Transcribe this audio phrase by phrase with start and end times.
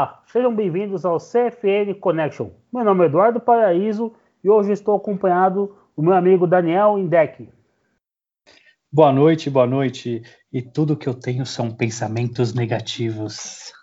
[0.00, 2.48] Olá, sejam bem-vindos ao CFN Connection.
[2.72, 7.46] Meu nome é Eduardo Paraíso e hoje estou acompanhado do meu amigo Daniel Indec.
[8.90, 10.22] Boa noite, boa noite.
[10.50, 13.74] E tudo que eu tenho são pensamentos negativos.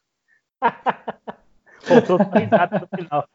[1.86, 3.28] Faltou risada no final.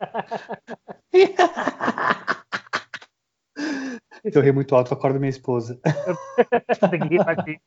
[4.28, 5.80] Se eu rir muito alto, eu acordo minha esposa.
[6.90, 7.60] Tem que rir aqui.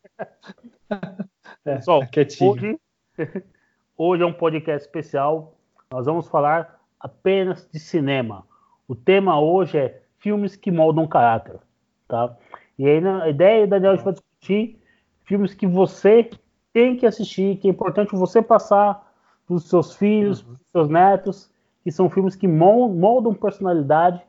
[1.64, 2.02] Pessoal,
[2.42, 2.78] hoje,
[3.98, 5.56] hoje é um podcast especial.
[5.92, 8.46] Nós vamos falar apenas de cinema.
[8.88, 11.60] O tema hoje é filmes que moldam caráter,
[12.08, 12.36] tá?
[12.78, 14.80] E aí a ideia da Daniel vai discutir
[15.24, 16.30] filmes que você
[16.74, 19.14] tem que assistir, que é importante você passar
[19.48, 20.48] para os seus filhos, uhum.
[20.48, 21.52] para os seus netos,
[21.84, 24.22] que são filmes que moldam personalidade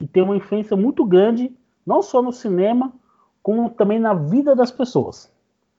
[0.00, 2.92] e têm uma influência muito grande, não só no cinema,
[3.42, 5.32] como também na vida das pessoas.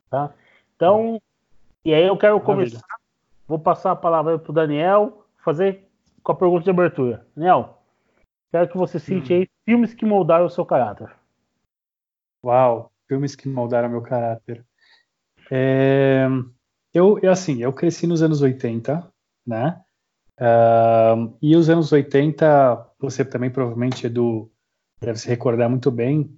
[0.09, 0.31] Tá?
[0.75, 1.21] Então,
[1.83, 2.81] e aí eu quero começar,
[3.47, 5.87] vou passar a palavra para o Daniel, fazer
[6.23, 7.25] com a pergunta de abertura.
[7.35, 7.81] Daniel,
[8.51, 9.37] quero que você cite hum.
[9.37, 11.13] aí filmes que moldaram o seu caráter.
[12.43, 14.65] Uau, filmes que moldaram meu caráter.
[15.51, 16.27] É,
[16.93, 19.11] eu, assim, eu cresci nos anos 80,
[19.45, 19.81] né?
[20.39, 24.51] Uh, e os anos 80, você também provavelmente, Edu,
[24.99, 26.37] deve se recordar muito bem,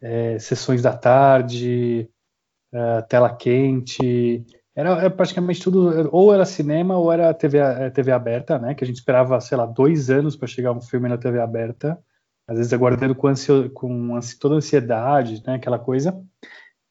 [0.00, 2.08] é, sessões da tarde,
[2.72, 4.44] uh, tela quente,
[4.76, 7.58] era, era, praticamente tudo, ou era cinema ou era TV,
[7.92, 8.74] TV aberta, né?
[8.74, 11.98] Que a gente esperava, sei lá, dois anos para chegar um filme na TV aberta,
[12.46, 15.54] às vezes aguardando com, ansio, com toda a ansiedade, né?
[15.54, 16.20] Aquela coisa.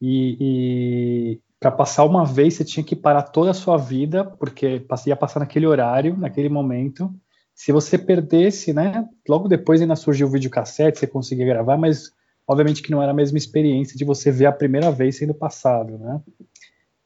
[0.01, 4.85] E, e, para passar uma vez você tinha que parar toda a sua vida, porque
[5.05, 7.09] ia passar naquele horário, naquele momento.
[7.55, 12.11] Se você perdesse, né, logo depois ainda surgiu o videocassete, você conseguia gravar, mas
[12.47, 15.97] obviamente que não era a mesma experiência de você ver a primeira vez sendo passado,
[15.97, 16.21] né?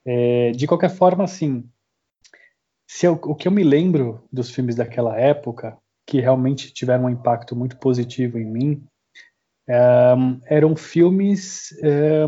[0.07, 1.69] É, de qualquer forma, assim,
[2.87, 7.09] se eu, o que eu me lembro dos filmes daquela época, que realmente tiveram um
[7.09, 8.83] impacto muito positivo em mim,
[9.69, 11.77] um, eram filmes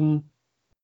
[0.01, 0.21] um,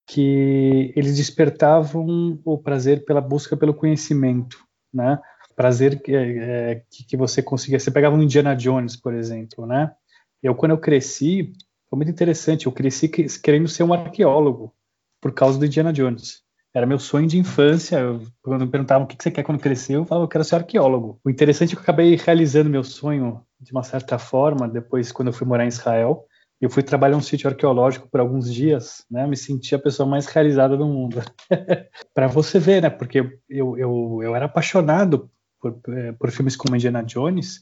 [0.08, 4.58] que eles despertavam o prazer pela busca pelo conhecimento,
[4.94, 5.20] né?
[5.54, 7.80] Prazer que, é, que, que você conseguia.
[7.80, 9.94] Você pegava um Indiana Jones, por exemplo, né?
[10.42, 11.54] Eu quando eu cresci
[11.90, 12.66] foi muito interessante.
[12.66, 14.74] Eu cresci querendo ser um arqueólogo
[15.22, 16.45] por causa do Indiana Jones.
[16.76, 17.98] Era meu sonho de infância.
[17.98, 20.56] Eu, quando me perguntavam o que você quer quando crescer, eu falava eu quero ser
[20.56, 21.20] arqueólogo.
[21.24, 25.30] O interessante é que eu acabei realizando meu sonho de uma certa forma depois quando
[25.30, 26.28] eu fui morar em Israel
[26.60, 29.28] eu fui trabalhar um sítio arqueológico por alguns dias, né?
[29.28, 31.22] Me senti a pessoa mais realizada do mundo.
[32.14, 32.90] para você ver, né?
[32.90, 33.20] Porque
[33.50, 37.62] eu, eu, eu era apaixonado por, eh, por filmes como Indiana Jones,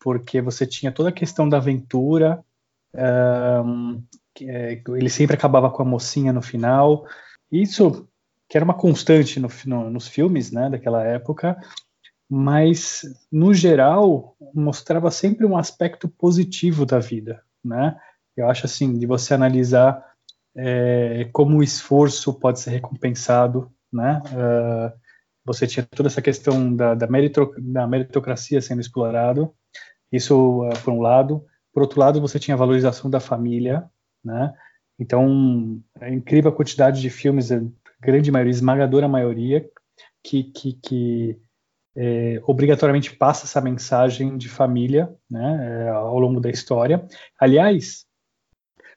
[0.00, 2.42] porque você tinha toda a questão da aventura,
[3.64, 4.02] um,
[4.40, 7.06] é, ele sempre acabava com a mocinha no final.
[7.52, 8.08] Isso
[8.54, 10.70] que era uma constante no, no, nos filmes, né?
[10.70, 11.60] Daquela época.
[12.30, 17.98] Mas, no geral, mostrava sempre um aspecto positivo da vida, né?
[18.36, 20.00] Eu acho assim, de você analisar
[20.56, 24.22] é, como o esforço pode ser recompensado, né?
[24.26, 24.96] Uh,
[25.44, 29.52] você tinha toda essa questão da, da, meritro, da meritocracia sendo explorado,
[30.12, 31.44] isso uh, por um lado.
[31.72, 33.90] Por outro lado, você tinha a valorização da família,
[34.24, 34.54] né?
[34.96, 37.60] Então, é incrível a quantidade de filmes, a
[38.04, 39.68] grande maioria, esmagadora maioria,
[40.22, 41.38] que, que, que
[41.96, 47.06] é, obrigatoriamente passa essa mensagem de família né, é, ao longo da história.
[47.38, 48.04] Aliás,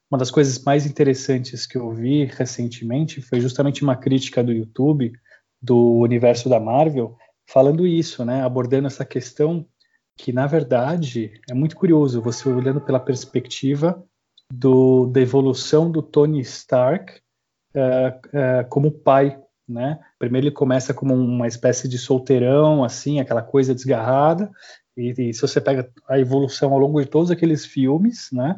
[0.09, 5.11] uma das coisas mais interessantes que eu vi recentemente foi justamente uma crítica do YouTube
[5.61, 9.65] do universo da Marvel falando isso, né, abordando essa questão
[10.17, 14.03] que na verdade é muito curioso você olhando pela perspectiva
[14.51, 17.21] do, da evolução do Tony Stark
[17.77, 19.99] uh, uh, como pai, né?
[20.17, 24.49] Primeiro ele começa como uma espécie de solteirão, assim, aquela coisa desgarrada,
[24.95, 28.55] e, e se você pega a evolução ao longo de todos aqueles filmes, né?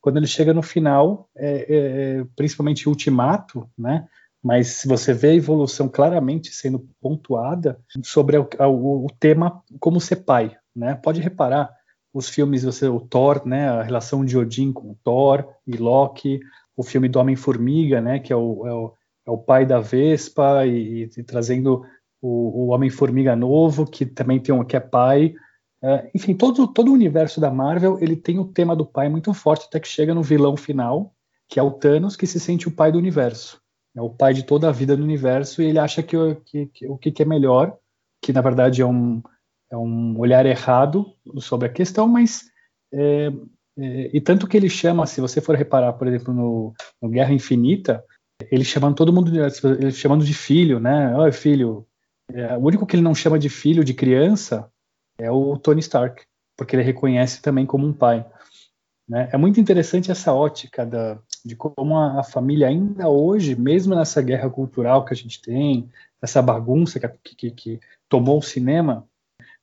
[0.00, 4.06] quando ele chega no final, é, é, é, principalmente Ultimato, né?
[4.42, 10.00] Mas se você vê a evolução claramente sendo pontuada sobre o, o, o tema como
[10.00, 10.94] ser pai, né?
[10.94, 11.70] Pode reparar
[12.12, 13.68] os filmes, você, o Thor, né?
[13.68, 16.40] A relação de Odin com Thor e Loki,
[16.80, 18.18] o filme do Homem-Formiga, né?
[18.18, 18.94] Que é o, é o,
[19.26, 21.84] é o, pai da Vespa e, e trazendo
[22.20, 25.34] o, o Homem-Formiga novo, que também tem um que é pai,
[25.82, 29.32] Uh, enfim, todo, todo o universo da Marvel ele tem o tema do pai muito
[29.32, 31.14] forte, até que chega no vilão final,
[31.48, 33.60] que é o Thanos, que se sente o pai do universo.
[33.96, 36.86] É o pai de toda a vida do universo e ele acha que, que, que
[36.86, 37.76] o que, é melhor,
[38.22, 39.22] que na verdade é um,
[39.70, 42.44] é um olhar errado sobre a questão, mas.
[42.92, 43.32] É,
[43.80, 47.32] é, e tanto que ele chama, se você for reparar, por exemplo, no, no Guerra
[47.32, 48.04] Infinita,
[48.50, 49.32] ele chamando todo mundo,
[49.80, 51.16] ele chamando de filho, né?
[51.16, 51.86] Oi, filho,
[52.32, 54.70] É, o único que ele não chama de filho, de criança,
[55.18, 56.22] é o Tony Stark,
[56.56, 58.24] porque ele reconhece também como um pai.
[59.08, 59.28] Né?
[59.32, 64.22] É muito interessante essa ótica da, de como a, a, família ainda hoje, mesmo nessa
[64.22, 65.90] guerra cultural que a gente tem,
[66.22, 69.04] essa bagunça que, que, que tomou o cinema,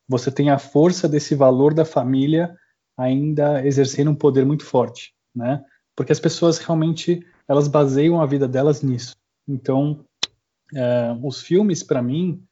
[0.08, 2.58] você tem a força desse valor da família
[2.98, 5.64] ainda exercendo um poder muito forte, né?
[5.96, 9.16] Porque as pessoas realmente elas baseiam a vida delas nisso.
[9.48, 10.04] Então,
[10.76, 12.44] é, os filmes para mim,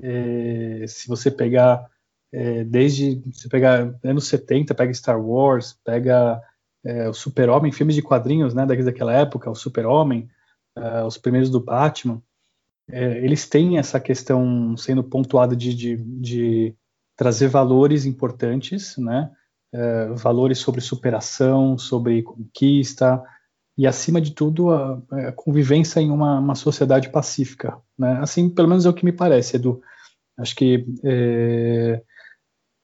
[0.00, 1.90] é, se você pegar
[2.32, 6.40] é, desde se pegar anos 70, pega Star Wars, pega
[6.84, 10.28] é, o Super-Homem, filmes de quadrinhos, né, daquela época, o Super-Homem,
[10.76, 12.22] é, os primeiros do Batman,
[12.90, 16.74] é, eles têm essa questão sendo pontuada de, de, de
[17.16, 19.30] trazer valores importantes, né,
[19.72, 23.22] é, valores sobre superação, sobre conquista,
[23.76, 28.18] e acima de tudo a, a convivência em uma, uma, sociedade pacífica, né?
[28.20, 29.80] Assim, pelo menos é o que me parece, Edu.
[30.36, 32.02] Acho que é,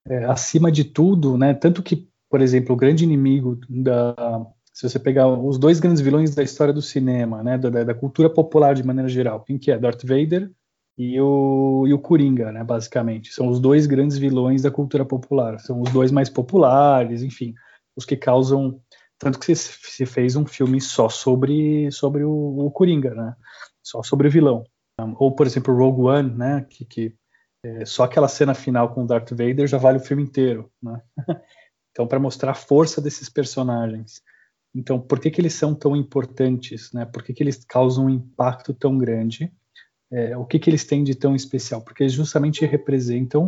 [0.06, 1.52] é, acima de tudo, né?
[1.54, 6.34] Tanto que, por exemplo, o grande inimigo da se você pegar os dois grandes vilões
[6.34, 9.78] da história do cinema, né, da, da cultura popular de maneira geral, quem que é?
[9.78, 10.50] Darth Vader
[10.96, 13.32] e o, e o Coringa, né, basicamente.
[13.32, 15.58] São os dois grandes vilões da cultura popular.
[15.60, 17.54] São os dois mais populares, enfim,
[17.96, 18.80] os que causam
[19.18, 23.34] tanto que se, fez um filme só sobre sobre o, o Coringa, né?
[23.82, 24.64] Só sobre o vilão.
[25.16, 26.66] Ou por exemplo Rogue One, né?
[26.68, 27.14] Que, que
[27.64, 31.00] é, só aquela cena final com o Darth Vader já vale o filme inteiro, né?
[31.90, 34.22] então, para mostrar a força desses personagens.
[34.74, 37.06] Então, por que, que eles são tão importantes, né?
[37.06, 39.52] Por que, que eles causam um impacto tão grande?
[40.14, 41.82] É, o que, que eles têm de tão especial?
[41.82, 43.46] Porque eles justamente representam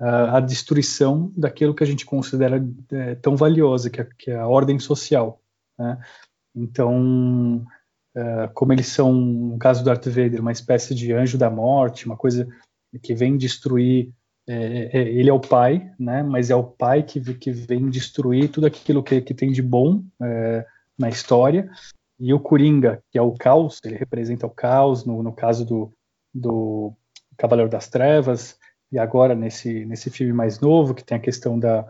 [0.00, 4.36] uh, a destruição daquilo que a gente considera é, tão valiosa, que é, que é,
[4.36, 5.42] a ordem social.
[5.76, 5.98] Né?
[6.54, 7.66] Então,
[8.16, 12.06] uh, como eles são, no caso do Darth Vader, uma espécie de anjo da morte,
[12.06, 12.46] uma coisa
[13.02, 14.12] que vem destruir.
[14.48, 16.22] É, é, ele é o pai, né?
[16.22, 20.02] Mas é o pai que, que vem destruir tudo aquilo que, que tem de bom
[20.22, 20.64] é,
[20.96, 21.68] na história.
[22.18, 25.92] E o Coringa, que é o caos, ele representa o caos, no, no caso do,
[26.34, 26.92] do
[27.36, 28.58] Cavaleiro das Trevas,
[28.90, 31.86] e agora nesse, nesse filme mais novo, que tem a questão da,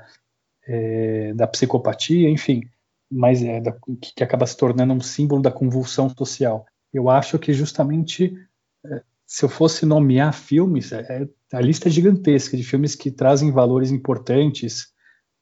[0.66, 2.62] é, da psicopatia, enfim,
[3.10, 3.74] mas é, da,
[4.14, 6.66] que acaba se tornando um símbolo da convulsão social.
[6.92, 8.36] Eu acho que justamente
[8.84, 13.10] é, se eu fosse nomear filmes, é, é, a lista é gigantesca de filmes que
[13.10, 14.92] trazem valores importantes,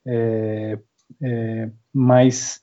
[0.05, 0.79] é,
[1.23, 2.61] é, mas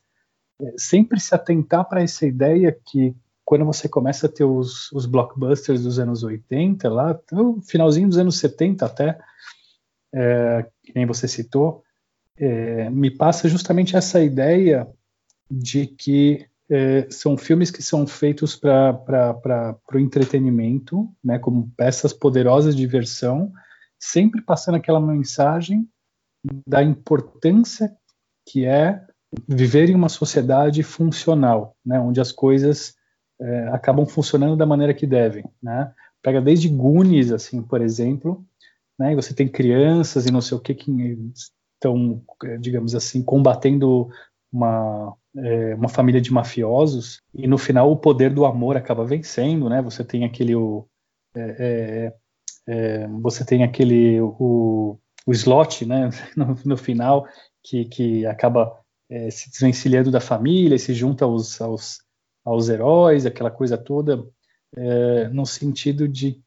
[0.76, 3.14] sempre se atentar para essa ideia que
[3.44, 8.16] quando você começa a ter os, os blockbusters dos anos 80, lá, no finalzinho dos
[8.16, 9.18] anos 70 até,
[10.14, 11.82] é, que nem você citou,
[12.90, 14.88] me passa justamente essa ideia
[15.50, 22.74] de que é, são filmes que são feitos para o entretenimento, né, como peças poderosas
[22.74, 23.52] de diversão,
[23.98, 25.88] sempre passando aquela mensagem
[26.66, 27.94] da importância
[28.46, 29.04] que é
[29.48, 32.94] viver em uma sociedade funcional, né, onde as coisas
[33.40, 35.92] é, acabam funcionando da maneira que devem, né?
[36.22, 38.44] Pega desde Goonies, assim, por exemplo,
[38.98, 40.90] né, e você tem crianças e não sei o que que
[41.34, 42.22] estão,
[42.60, 44.08] digamos assim, combatendo
[44.52, 49.68] uma é, uma família de mafiosos e no final o poder do amor acaba vencendo,
[49.68, 49.82] né?
[49.82, 50.86] Você tem aquele o,
[51.36, 52.12] é,
[52.68, 56.10] é, é você tem aquele o, o slot, né?
[56.36, 57.26] No, no final
[57.62, 58.78] que, que acaba
[59.14, 61.98] é, se desvencilhando da família, se junta aos, aos,
[62.44, 64.24] aos heróis, aquela coisa toda,
[64.76, 66.42] é, no sentido de,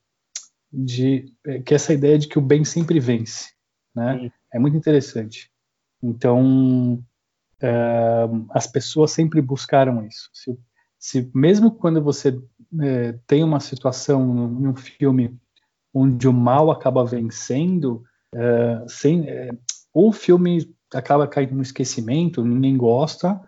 [0.71, 1.33] de
[1.65, 3.51] que essa ideia de que o bem sempre vence,
[3.95, 4.19] né?
[4.19, 4.31] Sim.
[4.53, 5.51] É muito interessante.
[6.01, 7.03] Então
[7.57, 10.29] Uh, as pessoas sempre buscaram isso.
[10.31, 10.57] Se,
[10.99, 12.39] se mesmo quando você
[12.81, 14.23] é, tem uma situação
[14.59, 15.35] em um filme
[15.93, 19.49] onde o mal acaba vencendo, é, sem, é,
[19.91, 23.39] o filme acaba caindo no esquecimento, ninguém gosta,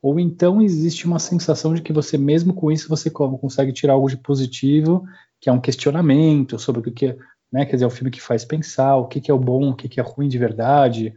[0.00, 4.08] ou então existe uma sensação de que você mesmo com isso você consegue tirar algo
[4.08, 5.04] de positivo,
[5.40, 7.16] que é um questionamento sobre o que é,
[7.52, 9.76] né, quer dizer, é um filme que faz pensar o que, é o bom, o
[9.76, 11.14] que, é ruim de verdade,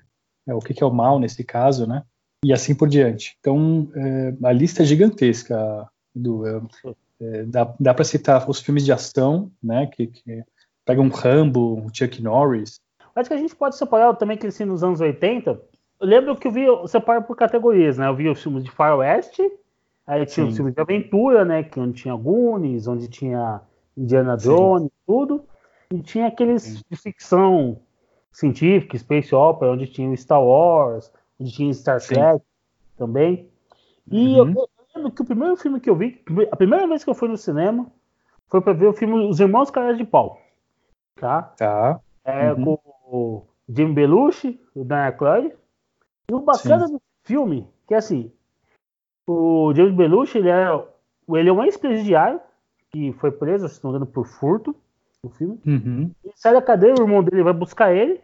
[0.48, 2.04] é, o que, que é o mal nesse caso, né?
[2.46, 3.36] e assim por diante.
[3.40, 6.62] Então, é, a lista é gigantesca, do, é,
[7.20, 10.44] é, dá, dá para citar os filmes de ação, né, que, que
[10.86, 12.80] pega um Rambo, um Chuck Norris.
[13.16, 15.52] Acho que a gente pode separar também que assim, nos anos 80.
[15.52, 18.08] Eu lembro que eu vi, eu separo por categorias, né?
[18.08, 19.42] Eu vi os filmes de faroeste,
[20.06, 20.50] aí tinha Sim.
[20.50, 21.64] os filmes de aventura, né?
[21.64, 23.62] Que onde tinha Goonies, onde tinha
[23.96, 24.92] Indiana Jones, Sim.
[25.08, 25.46] tudo.
[25.92, 26.82] E tinha aqueles Sim.
[26.90, 27.80] de ficção
[28.34, 32.44] científica, Space Opera, onde tinha Star Wars, onde tinha Star Trek
[32.98, 33.50] também.
[34.12, 34.38] E uhum.
[34.38, 37.16] eu, eu, lembro que o primeiro filme que eu vi, a primeira vez que eu
[37.16, 37.90] fui no cinema,
[38.50, 40.38] foi para ver o filme Os Irmãos Caras de Pau.
[41.16, 41.44] tá?
[41.58, 42.00] Tá.
[42.26, 42.78] É uhum.
[42.78, 45.54] com o Jim Belushi, o Dan Aykroyd.
[46.30, 46.94] E o bacana Sim.
[46.94, 48.32] do filme, que é assim,
[49.28, 50.84] o James Belushi, ele é,
[51.30, 52.40] ele é um ex-presidiário
[52.92, 54.76] que foi preso, se não me engano, por furto
[55.24, 55.60] no filme.
[55.66, 56.12] Uhum.
[56.24, 58.22] Ele sai da cadeia, o irmão dele vai buscar ele.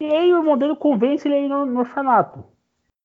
[0.00, 2.44] E aí o irmão dele convence ele a ir no, no orfanato.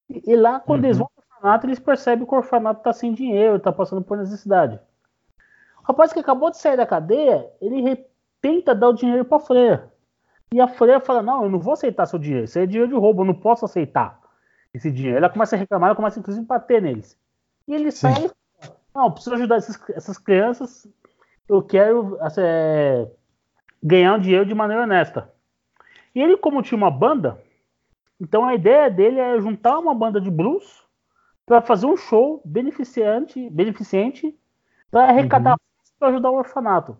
[0.09, 0.85] E, e, lá, quando uhum.
[0.87, 4.17] eles vão no orfanato, eles percebem que o orfanato tá sem dinheiro, tá passando por
[4.17, 4.79] necessidade.
[5.83, 8.05] O rapaz que acabou de sair da cadeia, ele
[8.41, 9.91] tenta dar o dinheiro pra freira.
[10.55, 12.45] E a freira fala: Não, eu não vou aceitar seu dinheiro.
[12.45, 14.21] Isso é dinheiro de roubo, eu não posso aceitar
[14.73, 15.17] esse dinheiro.
[15.17, 17.19] Ela começa a reclamar, ela começa inclusive a bater neles.
[17.67, 18.13] E ele Sim.
[18.13, 18.31] sai:
[18.95, 20.87] Não, preciso ajudar essas, essas crianças.
[21.49, 23.05] Eu quero é,
[23.83, 25.29] ganhar um dinheiro de maneira honesta.
[26.15, 27.37] E ele, como tinha uma banda,
[28.17, 30.85] então a ideia dele é juntar uma banda de blues
[31.45, 34.33] para fazer um show beneficente, beneficente
[34.89, 35.57] para arrecadar uhum.
[35.99, 36.97] para ajudar o orfanato.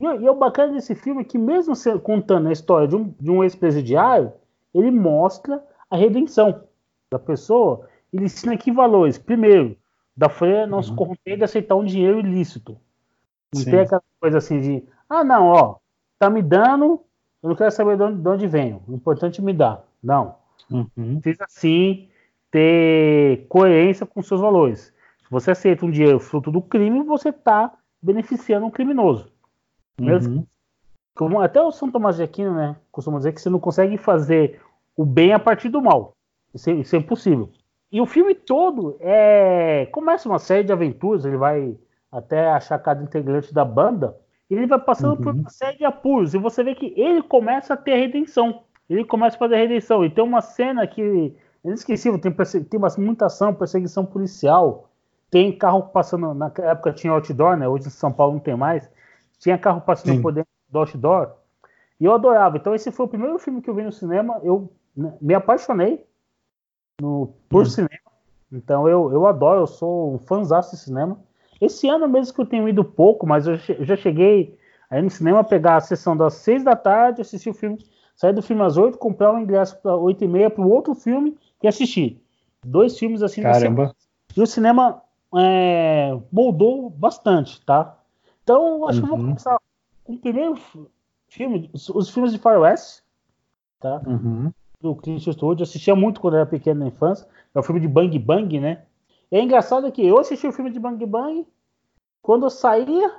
[0.00, 3.30] E, e, o bacana desse filme é que, mesmo contando a história de um, de
[3.30, 4.32] um ex-presidiário,
[4.74, 6.64] ele mostra a redenção
[7.10, 7.88] da pessoa.
[8.12, 9.18] Ele ensina que valores.
[9.18, 9.76] Primeiro,
[10.16, 10.82] da freira não uhum.
[10.82, 12.76] se corromper de aceitar um dinheiro ilícito.
[13.54, 13.70] Não Sim.
[13.70, 15.76] tem aquela coisa assim de, ah, não, ó,
[16.18, 17.00] tá me dando,
[17.42, 18.82] eu não quero saber de onde, de onde venho.
[18.86, 19.84] O importante é me dar.
[20.02, 20.36] Não.
[20.70, 21.20] Uhum.
[21.20, 22.08] Precisa sim
[22.50, 24.92] ter coerência com seus valores.
[25.22, 29.30] Se você aceita um dinheiro fruto do crime, você está beneficiando um criminoso.
[30.00, 30.46] Uhum.
[31.14, 34.60] Como até o São Tomás de Aquino, né, costuma dizer que você não consegue fazer
[34.96, 36.12] o bem a partir do mal.
[36.54, 37.50] Isso é, isso é impossível.
[37.90, 41.24] E o filme todo é começa uma série de aventuras.
[41.24, 41.76] Ele vai
[42.12, 44.16] até achar cada integrante da banda.
[44.50, 45.22] E ele vai passando uhum.
[45.22, 46.34] por uma série de apuros.
[46.34, 48.62] E você vê que ele começa a ter redenção.
[48.88, 50.04] Ele começa a fazer redenção.
[50.04, 52.18] E tem uma cena que é inesquecível.
[52.18, 54.88] Tem, tem muita ação, perseguição policial.
[55.30, 56.34] Tem carro passando.
[56.34, 57.68] Na época tinha outdoor, né?
[57.68, 58.90] Hoje em São Paulo não tem mais.
[59.38, 60.22] Tinha carro passando Sim.
[60.22, 61.32] por dentro do outdoor.
[62.00, 62.56] E eu adorava.
[62.56, 64.40] Então, esse foi o primeiro filme que eu vi no cinema.
[64.42, 66.04] Eu né, me apaixonei
[67.00, 67.90] no, por cinema.
[68.52, 69.62] Então, eu, eu adoro.
[69.62, 71.18] Eu sou um fãzão de cinema.
[71.60, 74.56] Esse ano mesmo que eu tenho ido pouco, mas eu, eu já cheguei
[74.88, 78.42] aí no cinema pegar a sessão das seis da tarde, assistir o filme, sair do
[78.42, 81.66] filme às oito, comprar um ingresso para oito e meia para o outro filme e
[81.66, 82.22] assistir.
[82.64, 83.42] Dois filmes assim.
[83.42, 83.94] Caramba.
[84.36, 85.02] E o cinema
[85.36, 87.97] é, moldou bastante, tá?
[88.48, 89.06] Então, acho uhum.
[89.06, 89.26] que eu vou uhum.
[89.26, 89.60] começar
[90.04, 90.58] com o primeiro
[91.28, 93.02] filme, os, os filmes de Faroeste,
[93.78, 94.00] tá?
[94.06, 94.50] Uhum.
[94.80, 95.60] Do Clint Eastwood.
[95.60, 97.28] Eu assistia muito quando era pequeno na infância.
[97.54, 98.86] É o filme de Bang Bang, né?
[99.30, 101.46] E é engraçado que eu assisti o filme de Bang Bang
[102.22, 103.14] quando eu saía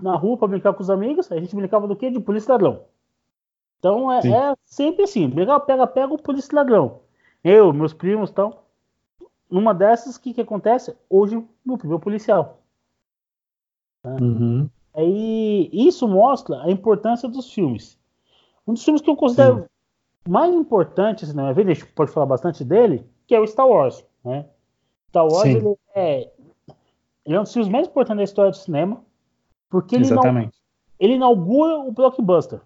[0.00, 2.10] na rua para brincar com os amigos, a gente brincava do quê?
[2.10, 2.84] De polícia ladrão.
[3.78, 7.00] Então é, é sempre assim, brincar, pega, pega o polícia ladrão.
[7.44, 8.56] Eu, meus primos, então.
[9.50, 10.96] Numa dessas, o que, que acontece?
[11.10, 12.59] Hoje, meu primo é policial.
[14.04, 14.16] Né?
[14.20, 14.70] Uhum.
[14.94, 17.98] Aí, isso mostra a importância dos filmes.
[18.66, 19.64] Um dos filmes que eu considero Sim.
[20.28, 24.04] mais importante, se não é ver, pode falar bastante dele, que é o Star Wars.
[24.24, 24.46] Né?
[25.08, 26.30] Star Wars ele é,
[27.24, 29.02] ele é um dos filmes mais importantes da história do cinema,
[29.68, 30.58] porque ele, Exatamente.
[30.98, 32.60] ele inaugura o blockbuster.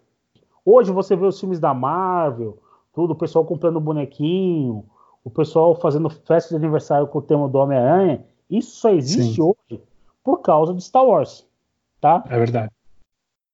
[0.64, 2.59] Hoje você vê os filmes da Marvel,
[2.95, 4.85] tudo, o pessoal comprando bonequinho,
[5.23, 8.25] o pessoal fazendo festa de aniversário com o tema do Homem-Aranha.
[8.49, 9.43] Isso só existe Sim.
[9.43, 9.83] hoje
[10.25, 11.47] por causa de Star Wars,
[12.00, 12.25] tá?
[12.28, 12.73] É verdade.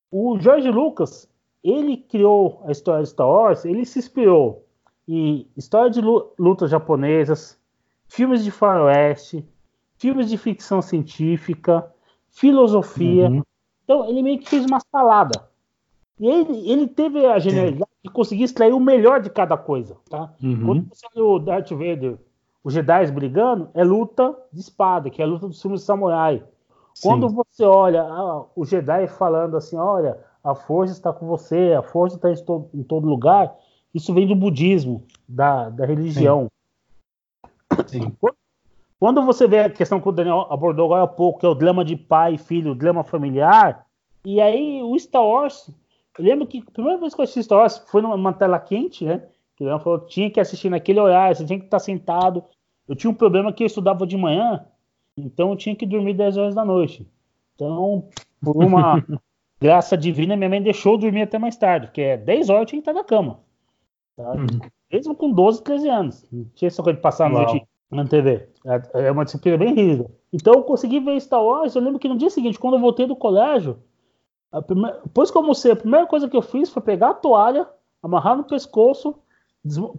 [0.09, 1.29] O George Lucas,
[1.61, 4.65] ele criou a história de Star Wars, ele se inspirou
[5.07, 6.01] em história de
[6.39, 7.59] lutas japonesas,
[8.07, 9.45] filmes de faroeste,
[9.97, 11.91] filmes de ficção científica,
[12.29, 13.29] filosofia.
[13.29, 13.43] Uhum.
[13.83, 15.49] Então, ele meio que fez uma salada.
[16.19, 20.33] E ele, ele teve a genialidade de conseguir extrair o melhor de cada coisa, tá?
[20.41, 20.65] Uhum.
[20.65, 22.17] Quando você olha o Darth Vader,
[22.63, 26.43] os Jedi brigando, é luta de espada, que é a luta dos filmes de samurai.
[27.01, 27.35] Quando Sim.
[27.35, 32.15] você olha ah, o Jedi falando assim, olha, a força está com você, a força
[32.15, 33.55] está em, to em todo lugar,
[33.93, 36.47] isso vem do budismo, da, da religião.
[37.87, 38.11] Sim.
[38.19, 38.35] Quando,
[38.99, 41.55] quando você vê a questão que o Daniel abordou agora há pouco, que é o
[41.55, 43.85] dilema de pai e filho, o dilema familiar,
[44.23, 45.69] e aí o Star Wars,
[46.17, 49.05] eu lembro que a primeira vez que eu assisti Star Wars foi numa tela quente,
[49.05, 49.23] né?
[49.55, 52.43] Que o falou tinha que assistir naquele horário, você tinha que estar sentado.
[52.87, 54.65] Eu tinha um problema que eu estudava de manhã,
[55.17, 57.07] então eu tinha que dormir 10 horas da noite.
[57.55, 58.07] Então,
[58.41, 59.03] por uma
[59.59, 62.65] graça divina, minha mãe deixou eu dormir até mais tarde, porque é 10 horas eu
[62.65, 63.39] tinha que estar na cama.
[64.15, 64.31] Tá?
[64.33, 64.47] Uhum.
[64.91, 66.25] Mesmo com 12, 13 anos.
[66.31, 68.47] Não tinha essa coisa de passar a noite na TV.
[68.65, 70.09] É, é uma disciplina bem rígida.
[70.33, 71.75] Então eu consegui ver Star Wars.
[71.75, 73.79] Eu lembro que no dia seguinte, quando eu voltei do colégio,
[74.65, 77.67] primeira, depois que eu almocei, a primeira coisa que eu fiz foi pegar a toalha,
[78.03, 79.15] amarrar no pescoço,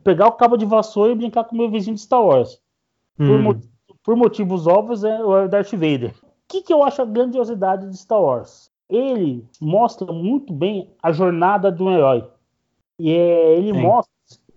[0.03, 2.61] pegar o cabo de vassoura e brincar com o meu vizinho de Star Wars.
[3.19, 3.45] Hum.
[3.45, 3.61] Por,
[4.03, 6.15] por, motivos óbvios, é o Darth Vader.
[6.23, 8.73] O que, que eu acho a grandiosidade de Star Wars?
[8.93, 12.29] ele mostra muito bem a jornada de um herói.
[12.99, 13.81] E é, ele Sim.
[13.81, 14.13] mostra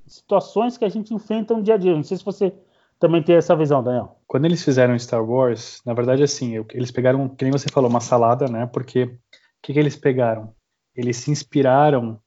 [0.06, 1.96] situações que a gente enfrenta no dia a dia.
[1.96, 2.54] Não sei se você
[3.00, 4.20] também tem essa visão, Daniel.
[4.28, 8.02] Quando eles fizeram Star Wars, na verdade, assim, eles pegaram, que nem você falou, uma
[8.02, 8.66] salada, né?
[8.66, 9.20] Porque o
[9.62, 10.54] que, que eles pegaram?
[10.94, 12.20] Eles se inspiraram,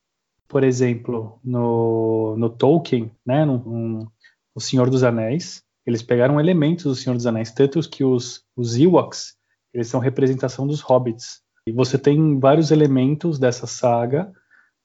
[0.48, 3.44] por exemplo, no, no Tolkien, né?
[3.44, 4.12] No, no,
[4.54, 5.62] no Senhor dos Anéis.
[5.88, 9.34] Eles pegaram elementos do Senhor dos Anéis, tanto que os, os Ewoks,
[9.72, 11.40] eles são representação dos hobbits.
[11.66, 14.30] E você tem vários elementos dessa saga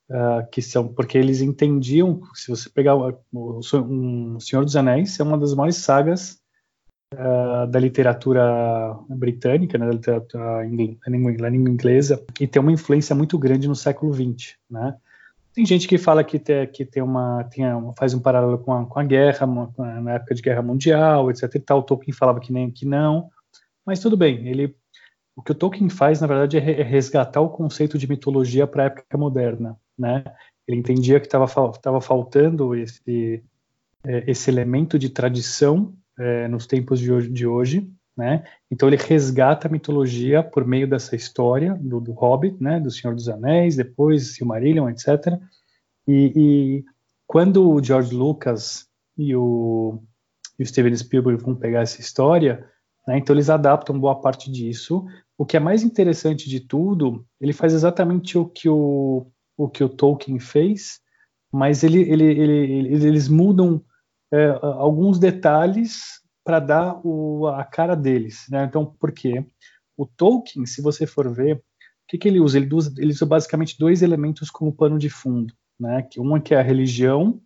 [0.10, 2.22] uh, que são porque eles entendiam.
[2.34, 6.40] Se você pegar o, um Senhor dos Anéis, é uma das maiores sagas
[7.14, 13.38] uh, da literatura britânica, né, da literatura língua, língua inglesa, e tem uma influência muito
[13.38, 14.96] grande no século XX, né?
[15.54, 18.74] Tem gente que fala que, tem, que tem uma, tem uma, faz um paralelo com
[18.74, 21.44] a, com a guerra, uma, na época de guerra mundial, etc.
[21.54, 21.84] E tal.
[21.84, 23.30] Tolkien falava que nem que não,
[23.86, 24.48] mas tudo bem.
[24.48, 24.76] Ele
[25.36, 28.84] o que o Tolkien faz, na verdade, é, é resgatar o conceito de mitologia para
[28.84, 30.24] a época moderna, né?
[30.68, 33.44] Ele entendia que estava faltando esse,
[34.06, 38.44] é, esse elemento de tradição é, nos tempos de hoje, de hoje, né?
[38.70, 42.80] Então ele resgata a mitologia por meio dessa história do, do Hobbit, né?
[42.80, 45.40] Do Senhor dos Anéis, depois Silmarillion, etc.
[46.08, 46.86] E, e
[47.26, 50.00] quando o George Lucas e o,
[50.60, 52.66] e o Steven Spielberg vão pegar essa história,
[53.08, 55.06] né, então eles adaptam boa parte disso
[55.38, 59.28] o que é mais interessante de tudo, ele faz exatamente o que o,
[59.58, 61.00] o, que o Tolkien fez,
[61.52, 63.84] mas ele, ele, ele, eles mudam
[64.32, 68.46] é, alguns detalhes para dar o, a cara deles.
[68.50, 68.66] Né?
[68.66, 69.46] Então, por quê?
[69.98, 71.62] O Tolkien, se você for ver, o
[72.08, 72.58] que, que ele usa?
[72.58, 75.54] Ele usa, ele usa basicamente dois elementos como pano de fundo.
[75.80, 76.08] Né?
[76.18, 77.42] Um que é a religião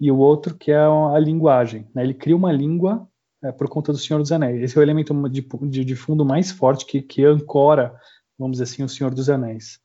[0.00, 1.88] e o outro que é a linguagem.
[1.94, 2.02] Né?
[2.02, 3.08] Ele cria uma língua
[3.42, 4.62] é, por conta do Senhor dos Anéis.
[4.62, 7.94] Esse é o elemento de, de, de fundo mais forte que, que ancora,
[8.38, 9.78] vamos dizer assim, o Senhor dos Anéis.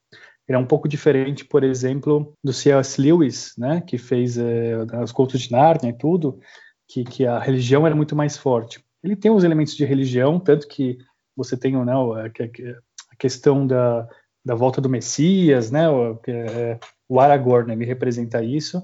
[0.48, 3.02] Ele é um pouco diferente, por exemplo, do C.S.
[3.02, 6.40] Lewis, né, que fez é, os Contos de Nárnia e tudo,
[6.88, 8.84] que, que a religião era muito mais forte.
[9.04, 10.98] Ele tem os elementos de religião, tanto que
[11.36, 14.08] você tem né, a, questão da,
[14.44, 18.82] da volta do Messias, né, o, é, o Aragorn, representa isso,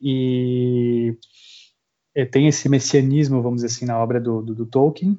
[0.00, 1.16] e
[2.14, 5.18] é, tem esse messianismo, vamos dizer assim, na obra do, do, do Tolkien,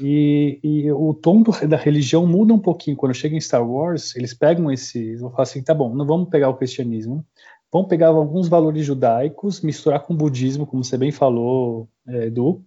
[0.00, 2.96] e, e, o tom do, da religião muda um pouquinho.
[2.96, 5.16] Quando chega em Star Wars, eles pegam esse.
[5.16, 7.24] Vão falar assim: tá bom, não vamos pegar o cristianismo,
[7.72, 12.62] vamos pegar alguns valores judaicos, misturar com o budismo, como você bem falou, é, Edu,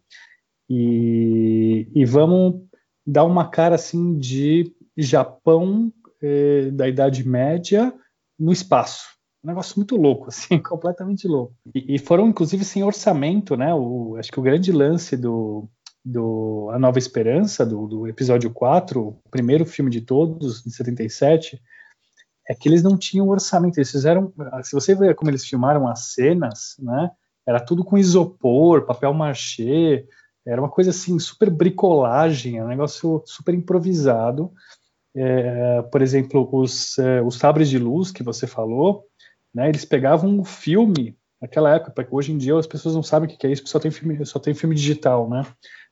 [0.70, 2.62] e, e vamos
[3.06, 7.94] dar uma cara assim de Japão é, da Idade Média
[8.40, 9.16] no espaço
[9.46, 11.54] um negócio muito louco, assim, completamente louco.
[11.74, 13.74] E, e, foram, inclusive, sem orçamento, né?
[13.74, 15.70] O, acho que o grande lance do,
[16.04, 21.62] do A Nova Esperança, do, do episódio 4, o primeiro filme de todos, de 77,
[22.48, 23.78] é que eles não tinham orçamento.
[23.78, 24.32] Eles fizeram.
[24.64, 27.12] Se você ver como eles filmaram as cenas, né?
[27.46, 30.08] Era tudo com isopor, papel machê,
[30.46, 34.52] era uma coisa assim, super bricolagem, um negócio super improvisado.
[35.16, 39.06] É, por exemplo, os, é, os sabres de luz que você falou,
[39.54, 39.70] né?
[39.70, 43.38] Eles pegavam o filme naquela época, porque hoje em dia as pessoas não sabem o
[43.38, 45.46] que é isso, porque só tem filme, só tem filme digital, né?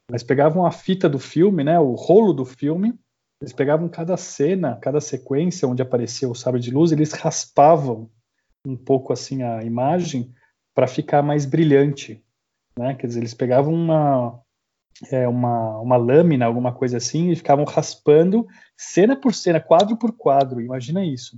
[0.10, 1.80] Mas pegavam a fita do filme, né?
[1.80, 2.94] O rolo do filme.
[3.44, 8.10] Eles pegavam cada cena, cada sequência onde aparecia o sabre de luz, eles raspavam
[8.66, 10.34] um pouco assim a imagem
[10.74, 12.24] para ficar mais brilhante,
[12.80, 12.96] né?
[12.96, 14.42] Quer dizer, eles pegavam uma
[15.12, 20.16] é, uma, uma lâmina, alguma coisa assim, e ficavam raspando cena por cena, quadro por
[20.16, 20.62] quadro.
[20.62, 21.38] Imagina isso,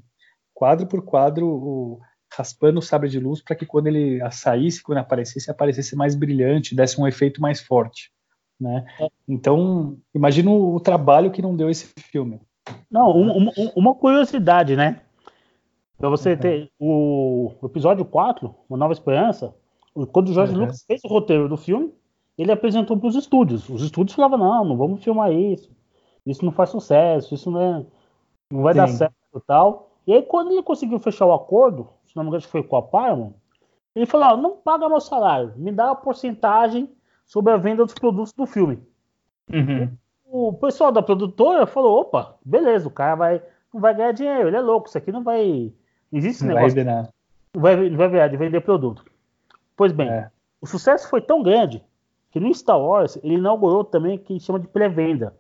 [0.54, 2.00] quadro por quadro, o,
[2.32, 6.76] raspando o sabre de luz para que quando ele saísse, quando aparecesse, aparecesse mais brilhante,
[6.76, 8.14] desse um efeito mais forte.
[8.60, 8.86] Né?
[9.00, 9.08] É.
[9.28, 12.40] Então, imagina o, trabalho que não deu esse filme.
[12.90, 15.02] Não, uma, uma curiosidade, né?
[15.98, 16.38] Para você uhum.
[16.38, 19.54] ter o, episódio 4, Uma Nova Esperança,
[20.12, 20.62] quando o Jorge uhum.
[20.62, 21.94] Lucas fez o roteiro do filme,
[22.38, 23.70] ele apresentou para os estúdios.
[23.70, 25.72] Os estúdios falavam: não, não vamos filmar isso,
[26.26, 27.86] isso não faz sucesso, isso não, é,
[28.52, 28.80] não vai Sim.
[28.80, 29.16] dar certo
[29.48, 29.92] tal.
[30.06, 32.82] E aí, quando ele conseguiu fechar o acordo, se não me engano, foi com a
[32.82, 33.34] Paramount,
[33.96, 36.90] ele falou: não paga meu salário, me dá a porcentagem
[37.26, 38.80] sobre a venda dos produtos do filme.
[39.52, 39.90] Uhum.
[40.26, 43.42] O pessoal da produtora falou: opa, beleza, o cara vai,
[43.74, 45.74] não vai ganhar dinheiro, ele é louco, isso aqui não vai.
[46.12, 46.76] Existe não negócio.
[46.76, 47.10] Vai virar.
[47.54, 49.04] Não vai, não vai virar de vender produto.
[49.76, 50.30] Pois bem, é.
[50.62, 51.84] o sucesso foi tão grande
[52.32, 55.36] que no Star Wars ele inaugurou também o que chama de pré-venda.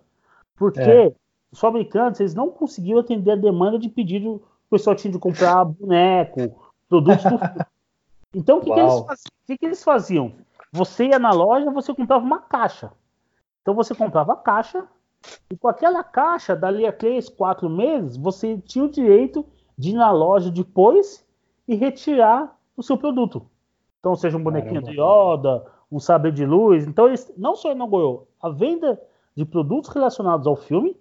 [0.55, 1.13] Porque é.
[1.51, 5.63] os fabricantes eles não conseguiam atender a demanda de pedido o pessoal tinha de comprar
[5.65, 7.39] boneco, produtos do
[8.33, 8.61] Então, o
[9.45, 10.33] que, que, eles faziam?
[10.75, 12.91] Você ia na loja, você comprava uma caixa.
[13.61, 14.87] Então, você comprava a caixa,
[15.49, 19.45] E com aquela caixa, dali a três, quatro meses, você tinha o direito
[19.77, 21.25] de ir na loja depois
[21.67, 23.47] e retirar o seu produto.
[23.99, 24.91] Então, seja um bonequinho Caramba.
[24.91, 26.85] de Yoda, um sabre de luz.
[26.85, 29.01] Então, eles não só inaugurou a venda
[29.35, 30.95] de produtos relacionados ao filme,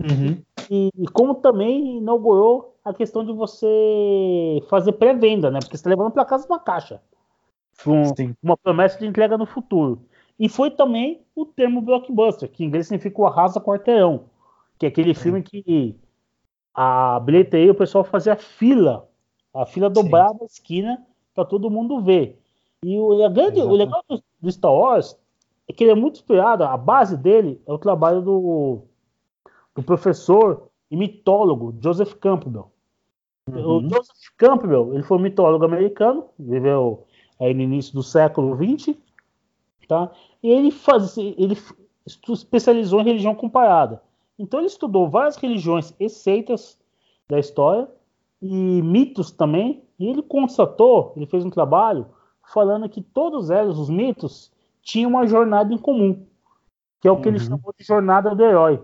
[0.00, 0.42] uhum.
[0.70, 5.60] e, e, como também inaugurou a questão de você fazer pré-venda, né?
[5.60, 7.00] Porque você está levando para casa uma caixa.
[7.82, 8.02] Com
[8.42, 10.02] uma promessa de entrega no futuro.
[10.38, 14.24] E foi também o termo blockbuster, que em inglês significa o arrasa quarteirão,
[14.78, 15.96] que é aquele filme que
[16.74, 19.08] a bilheteria o pessoal fazia fila,
[19.54, 22.40] a fila dobrada a esquina para todo mundo ver.
[22.82, 25.16] E o, grande, o legal do, do, Star Wars
[25.68, 28.82] é que ele é muito inspirado, a base dele é o trabalho do,
[29.74, 32.70] do professor e mitólogo Joseph Campbell.
[33.48, 33.76] Uhum.
[33.76, 37.03] O Joseph Campbell ele foi um mitólogo americano, viveu
[37.40, 38.96] aí no início do século XX,
[39.88, 40.10] tá?
[40.42, 41.56] E ele faz, ele
[42.28, 44.02] especializou em religião comparada.
[44.38, 46.78] Então ele estudou várias religiões e seitas
[47.28, 47.88] da história
[48.42, 49.82] e mitos também.
[49.98, 52.06] E ele constatou, ele fez um trabalho
[52.52, 56.26] falando que todos eles, os mitos, tinham uma jornada em comum,
[57.00, 57.34] que é o que uhum.
[57.34, 58.82] ele chamou de jornada do herói,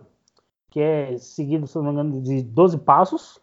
[0.71, 3.41] que é seguido, se não me engano, de 12 passos,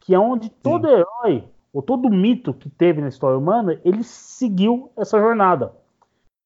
[0.00, 0.94] que é onde todo Sim.
[0.94, 5.74] herói, ou todo mito que teve na história humana, ele seguiu essa jornada.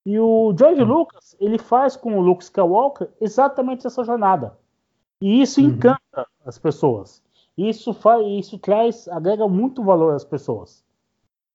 [0.07, 0.89] E o George uhum.
[0.89, 4.57] Lucas, ele faz com o Luke Skywalker exatamente essa jornada.
[5.21, 5.69] E isso uhum.
[5.69, 7.23] encanta as pessoas.
[7.59, 10.83] Isso faz, isso traz, agrega muito valor às pessoas.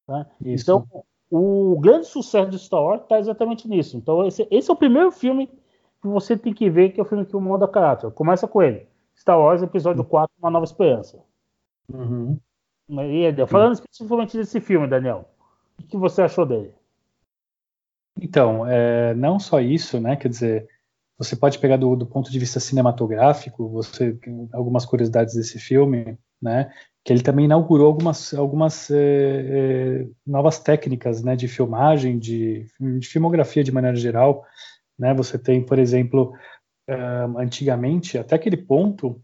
[0.07, 0.23] Né?
[0.45, 0.85] Então,
[1.31, 3.97] o grande sucesso de Star Wars está exatamente nisso.
[3.97, 7.07] Então, esse, esse, é o primeiro filme que você tem que ver, que é o
[7.07, 8.11] filme que molda caráter.
[8.11, 8.87] Começa com ele.
[9.17, 11.23] Star Wars, episódio 4, Uma Nova Esperança.
[11.91, 12.37] Uhum.
[13.47, 15.29] Falando especificamente desse filme, Daniel,
[15.79, 16.73] o que você achou dele?
[18.19, 20.15] Então, é, não só isso, né?
[20.15, 20.67] Quer dizer,
[21.17, 24.17] você pode pegar do, do, ponto de vista cinematográfico, você
[24.51, 26.71] algumas curiosidades desse filme, né?
[27.03, 31.35] Que ele também inaugurou algumas, algumas é, é, novas técnicas, né?
[31.35, 32.65] De filmagem, de,
[32.99, 34.45] de, filmografia de maneira geral,
[34.97, 35.13] né?
[35.13, 36.33] Você tem, por exemplo,
[36.87, 36.95] é,
[37.37, 39.21] antigamente, até aquele ponto,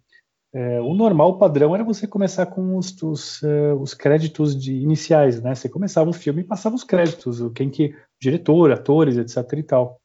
[0.51, 4.73] é, o normal, o padrão era você começar com os, os, uh, os, créditos de
[4.75, 5.53] iniciais, né?
[5.53, 10.01] Você começava um filme e passava os créditos, quem que diretor, atores, etc e tal.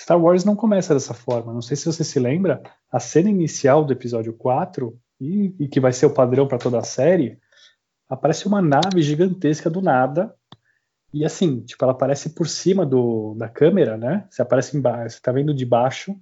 [0.00, 1.52] Star Wars não começa dessa forma.
[1.52, 5.80] Não sei se você se lembra, a cena inicial do episódio 4 e, e que
[5.80, 7.38] vai ser o padrão para toda a série,
[8.08, 10.32] aparece uma nave gigantesca do nada.
[11.12, 14.26] E assim, tipo, ela aparece por cima do, da câmera, né?
[14.30, 16.12] Você aparece embaixo, você tá vendo de baixo,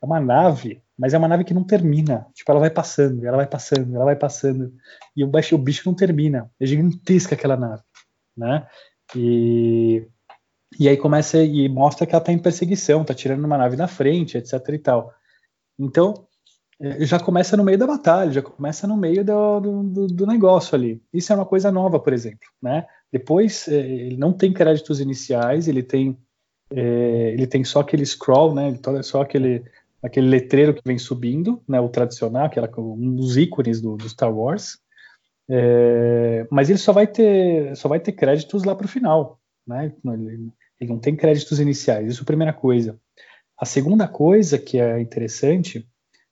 [0.00, 2.26] é uma nave mas é uma nave que não termina.
[2.34, 4.70] Tipo, ela vai passando, ela vai passando, ela vai passando.
[5.16, 6.50] E o bicho, o bicho não termina.
[6.60, 7.82] É gigantesca aquela nave,
[8.36, 8.66] né?
[9.16, 10.06] E,
[10.78, 13.88] e aí começa e mostra que ela tá em perseguição, tá tirando uma nave na
[13.88, 15.10] frente, etc e tal.
[15.78, 16.26] Então,
[16.78, 20.74] é, já começa no meio da batalha, já começa no meio do, do, do negócio
[20.74, 21.02] ali.
[21.14, 22.86] Isso é uma coisa nova, por exemplo, né?
[23.10, 26.18] Depois, é, ele não tem créditos iniciais, ele tem
[26.70, 28.78] é, ele tem só aquele scroll, né?
[29.02, 29.64] Só aquele
[30.02, 34.34] aquele letreiro que vem subindo, né, o tradicional, aquela, um dos ícones do, do Star
[34.34, 34.78] Wars.
[35.48, 39.92] É, mas ele só vai ter só vai ter créditos lá para o final, né?
[40.04, 42.12] Ele, ele, não tem créditos iniciais.
[42.12, 42.98] Isso é a primeira coisa.
[43.58, 45.86] A segunda coisa que é interessante,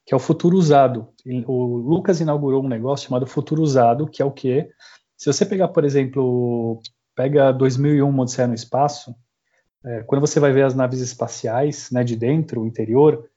[0.07, 1.09] que é o futuro usado.
[1.47, 4.69] O Lucas inaugurou um negócio chamado futuro usado, que é o que
[5.19, 6.81] se você pegar, por exemplo,
[7.15, 9.13] pega 2001 Odisseia no espaço,
[9.85, 13.29] é, quando você vai ver as naves espaciais, né, de dentro, o interior,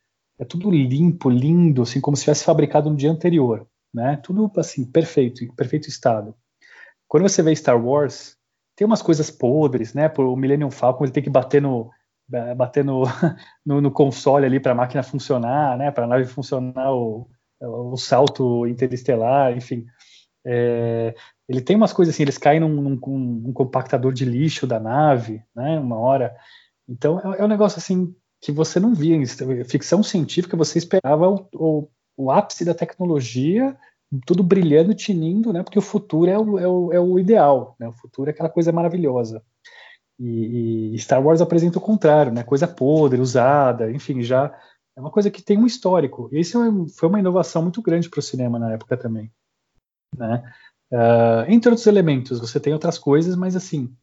[0.41, 4.19] é tudo limpo, lindo, assim como se tivesse fabricado no dia anterior, né?
[4.23, 6.33] Tudo assim perfeito, em perfeito estado.
[7.07, 8.35] Quando você vê Star Wars,
[8.75, 10.09] tem umas coisas podres, né?
[10.09, 11.91] Por o Millennium Falcon ele tem que bater no
[12.57, 13.03] bater no,
[13.63, 15.91] no, no console ali para a máquina funcionar, né?
[15.91, 17.29] Para a nave funcionar o,
[17.61, 19.85] o salto interestelar, enfim.
[20.43, 21.13] É,
[21.47, 25.43] ele tem umas coisas assim, eles caem num, num, num, compactador de lixo da nave,
[25.55, 25.77] né?
[25.79, 26.35] Uma hora.
[26.89, 29.15] Então é, é um negócio assim que você não via
[29.65, 33.77] ficção científica, você esperava o, o, o ápice da tecnologia,
[34.25, 35.61] tudo brilhando, tinindo, né?
[35.61, 37.87] Porque o futuro é o, é o, é o ideal, né?
[37.87, 39.43] O futuro é aquela coisa maravilhosa.
[40.19, 42.43] E, e, Star Wars apresenta o contrário, né?
[42.43, 44.53] Coisa podre, usada, enfim, já
[44.95, 46.27] é uma coisa que tem um histórico.
[46.31, 49.31] E isso foi uma inovação muito grande para o cinema na época também,
[50.17, 50.43] né?
[50.91, 53.95] Uh, entre outros elementos, você tem outras coisas, mas assim,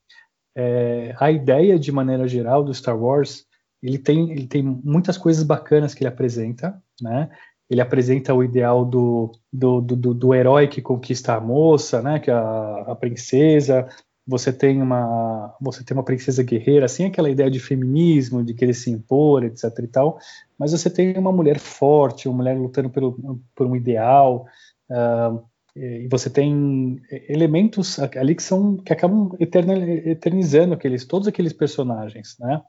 [0.57, 3.47] é, a ideia de maneira geral do Star Wars
[3.83, 7.31] ele tem, ele tem muitas coisas bacanas que ele apresenta, né?
[7.71, 12.19] Ele apresenta o ideal do, do, do, do herói que conquista a moça, né?
[12.19, 13.89] Que é a, a princesa,
[14.29, 18.75] você tem uma você tem uma princesa guerreira, assim aquela ideia de feminismo, de querer
[18.75, 20.19] se impor, etc e tal,
[20.59, 24.45] mas você tem uma mulher forte, uma mulher lutando pelo, por um ideal,
[24.91, 25.43] uh,
[25.75, 32.61] e você tem elementos ali que são que acabam eternizando aqueles todos aqueles personagens, né?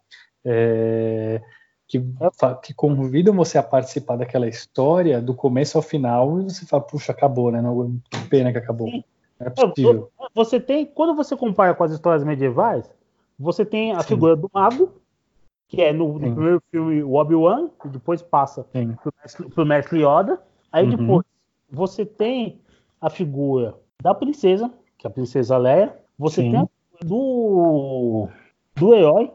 [0.45, 1.41] É,
[1.87, 2.01] que,
[2.63, 7.11] que convidam você a participar daquela história do começo ao final e você fala, puxa,
[7.11, 7.61] acabou, né?
[7.61, 8.87] Não, que pena que acabou.
[8.87, 9.03] Sim.
[9.39, 10.11] É possível.
[10.35, 12.89] Você tem, quando você compara com as histórias medievais,
[13.39, 14.09] você tem a Sim.
[14.09, 14.91] figura do mago,
[15.67, 19.99] que é no, no primeiro filme o Obi-Wan, e depois passa pro mestre, pro mestre
[19.99, 20.41] Yoda.
[20.71, 20.95] Aí uhum.
[20.95, 21.25] depois
[21.71, 22.59] você tem
[22.99, 25.95] a figura da princesa, que é a princesa Leia.
[26.17, 26.51] Você Sim.
[26.51, 26.67] tem a
[27.05, 28.27] do,
[28.75, 29.31] do herói,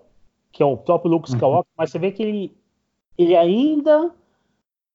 [0.55, 1.35] que é o próprio Luke uhum.
[1.35, 2.57] Skywalker, mas você vê que ele,
[3.19, 4.13] ele ainda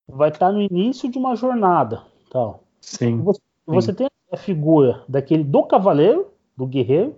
[0.08, 2.02] vai estar no início de uma jornada.
[2.32, 2.64] Tal.
[2.80, 3.22] Sim.
[3.22, 7.14] Você, você tem a figura daquele do cavaleiro, do guerreiro,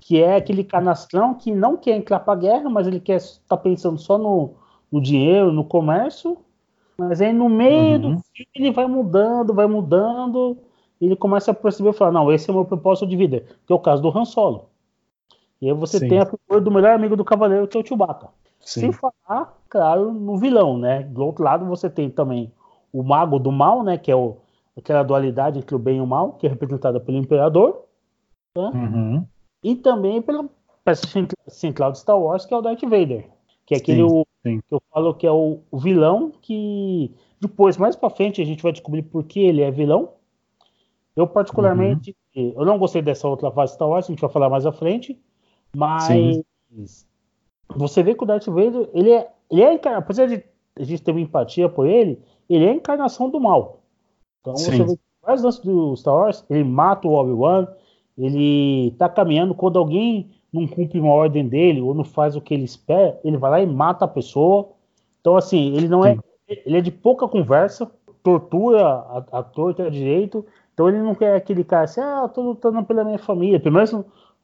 [0.00, 3.56] que é aquele canastrão que não quer entrar para a guerra, mas ele quer estar
[3.56, 4.54] tá pensando só no,
[4.90, 6.38] no, dinheiro, no comércio.
[6.96, 8.16] Mas aí no meio uhum.
[8.16, 10.56] do filme ele vai mudando, vai mudando,
[10.98, 13.72] ele começa a perceber e falar, não, esse é o meu propósito de vida, que
[13.72, 14.70] é o caso do Han Solo.
[15.60, 16.08] E aí você Sim.
[16.08, 18.28] tem a figura do melhor amigo do cavaleiro, que é o Chewbacca.
[18.60, 18.80] Sim.
[18.80, 21.02] Sem falar, claro, no vilão, né?
[21.02, 22.52] Do outro lado você tem também
[22.92, 23.98] o mago do mal, né?
[23.98, 24.38] Que é o,
[24.76, 27.84] aquela dualidade entre o bem e o mal, que é representada pelo Imperador.
[28.56, 28.70] Né?
[28.74, 29.26] Uhum.
[29.62, 30.48] E também pela
[30.84, 31.06] peça
[31.48, 33.28] central de Star Wars, que é o Darth Vader.
[33.66, 34.60] Que é aquele sim, o, sim.
[34.60, 38.62] que eu falo que é o, o vilão que depois, mais pra frente, a gente
[38.62, 40.10] vai descobrir por que ele é vilão.
[41.14, 42.54] Eu, particularmente, uhum.
[42.56, 44.72] eu não gostei dessa outra fase de Star Wars, a gente vai falar mais à
[44.72, 45.20] frente.
[45.74, 46.42] Mas Sim.
[47.74, 50.42] você vê que o Darth Vader, ele é, ele é apesar de
[50.76, 53.80] a gente ter uma empatia por ele, ele é a encarnação do mal.
[54.40, 54.72] Então Sim.
[54.72, 57.66] você vê mais antes do Star Wars, ele mata o Obi-Wan,
[58.16, 62.54] ele tá caminhando quando alguém não cumpre uma ordem dele ou não faz o que
[62.54, 64.68] ele espera, ele vai lá e mata a pessoa.
[65.20, 66.20] Então assim, ele não é, Sim.
[66.48, 67.90] é, ele é de pouca conversa,
[68.22, 70.44] tortura a, a torta direito.
[70.72, 73.60] Então ele não quer aquele cara assim, ah, eu tô lutando pela minha família.
[73.60, 73.94] Pelo menos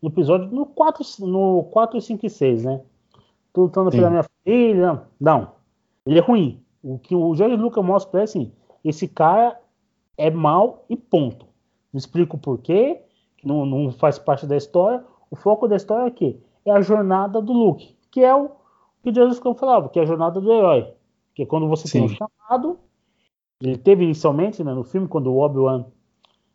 [0.02, 2.80] no episódio no 4, no 4 5 e 6, né?
[3.52, 5.02] Tô lutando pela minha filha.
[5.20, 5.52] Não.
[6.06, 6.62] Ele é ruim.
[6.82, 8.52] O que o Jorge Lucas mostra é assim:
[8.84, 9.60] esse cara
[10.16, 11.46] é mal e ponto.
[11.92, 13.02] Não explico o porquê,
[13.44, 15.04] não, não faz parte da história.
[15.30, 18.50] O foco da história é aqui é a jornada do Luke, que é o
[19.02, 20.92] que Jesus falava, que é a jornada do herói.
[21.34, 22.06] Que é quando você Sim.
[22.06, 22.78] tem um chamado.
[23.62, 25.84] Ele teve inicialmente né, no filme, quando o Obi-Wan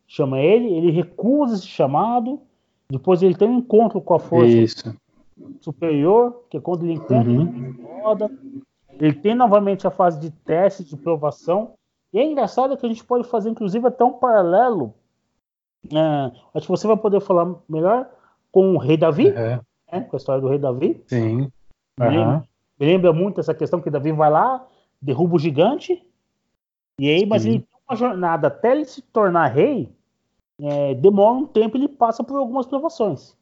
[0.08, 2.42] chama ele, ele recusa esse chamado
[2.90, 4.96] depois ele tem um encontro com a força Isso.
[5.60, 7.76] superior, que é quando ele encontra uhum.
[8.04, 8.30] roda.
[9.00, 11.74] Ele tem novamente a fase de teste, de provação.
[12.14, 14.94] E é engraçado que a gente pode fazer, inclusive, até um paralelo.
[15.92, 18.10] É, acho que você vai poder falar melhor
[18.52, 19.60] com o rei Davi, uhum.
[19.92, 21.04] né, com a história do rei Davi.
[21.08, 21.42] Sim.
[21.42, 21.52] Uhum.
[22.00, 22.44] Me, lembra,
[22.80, 24.66] me, lembra, muito essa questão que Davi vai lá,
[25.02, 26.02] derruba o gigante.
[27.00, 27.50] E aí, mas Sim.
[27.50, 29.95] ele tem uma jornada até ele se tornar rei
[30.62, 33.36] é, demora um tempo ele passa por algumas provações.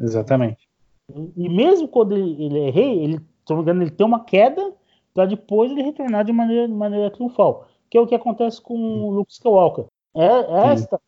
[0.00, 0.68] Exatamente.
[1.14, 4.06] E, e mesmo quando ele, ele é rei, ele, se não me engano, ele tem
[4.06, 4.72] uma queda
[5.14, 7.66] para depois ele retornar de maneira, de maneira triunfal.
[7.88, 9.86] Que é o que acontece com o Luke Skywalker.
[10.14, 11.02] É, esta Sim.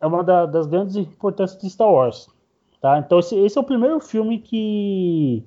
[0.00, 2.28] é uma da, das grandes importâncias de Star Wars.
[2.80, 2.98] Tá?
[2.98, 5.44] Então esse, esse é o primeiro filme que,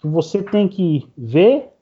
[0.00, 1.72] que você tem que ver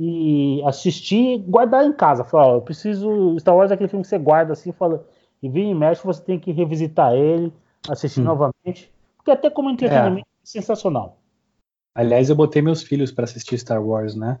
[0.00, 2.24] e assistir guardar em casa.
[2.24, 3.36] Falar, ó, eu preciso.
[3.38, 5.04] Star Wars é aquele filme que você guarda assim e fala
[5.42, 7.52] e vira e mexe, você tem que revisitar ele,
[7.88, 8.24] assistir hum.
[8.24, 10.42] novamente, porque até como entretenimento é.
[10.42, 11.18] é sensacional.
[11.94, 14.38] Aliás, eu botei meus filhos para assistir Star Wars, né?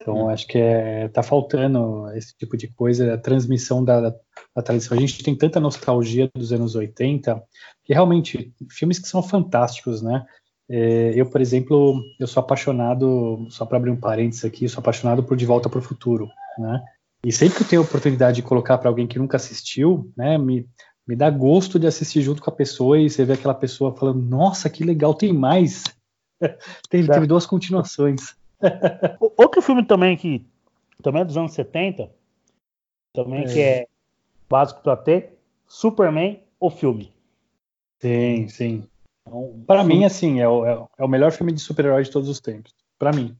[0.00, 0.28] Então hum.
[0.30, 4.96] acho que é, tá faltando esse tipo de coisa, a transmissão da, da tradição.
[4.96, 7.42] A gente tem tanta nostalgia dos anos 80,
[7.84, 10.26] que realmente, filmes que são fantásticos, né?
[10.68, 15.22] É, eu, por exemplo, eu sou apaixonado, só para abrir um parênteses aqui, sou apaixonado
[15.22, 16.82] por De Volta para o Futuro, né?
[17.24, 20.38] E sempre que eu tenho a oportunidade de colocar para alguém que nunca assistiu, né,
[20.38, 20.66] me,
[21.06, 24.22] me dá gosto de assistir junto com a pessoa e você vê aquela pessoa falando:
[24.22, 25.84] Nossa, que legal, tem mais.
[26.88, 28.34] tem, teve duas continuações.
[29.36, 30.46] Outro filme também que
[31.02, 32.10] também é dos anos 70,
[33.12, 33.46] também é.
[33.46, 33.86] que é
[34.48, 37.12] básico para ter, Superman, o filme.
[38.00, 38.88] Sim, sim.
[39.26, 42.28] Então, para mim, assim, é o, é, é o melhor filme de super-herói de todos
[42.28, 42.74] os tempos.
[42.98, 43.36] Para mim.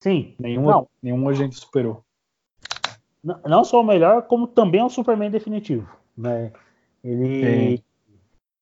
[0.00, 0.34] Sim.
[0.38, 0.88] Nenhum, não.
[1.02, 2.04] nenhum a gente superou
[3.22, 5.88] não só o melhor, como também é o Superman definitivo.
[6.16, 6.52] Né?
[7.02, 7.84] Ele Sim.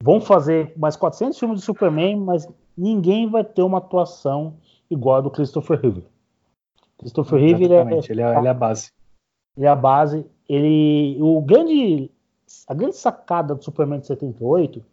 [0.02, 4.56] vão fazer mais 400 filmes de Superman, mas ninguém vai ter uma atuação
[4.90, 6.04] igual a do Christopher Reeve.
[6.98, 8.92] Christopher Reeve ele é, ele, é, ele é a base.
[9.56, 10.26] Ele é a base.
[10.48, 12.10] Ele, o grande,
[12.66, 14.84] a grande sacada do Superman de 78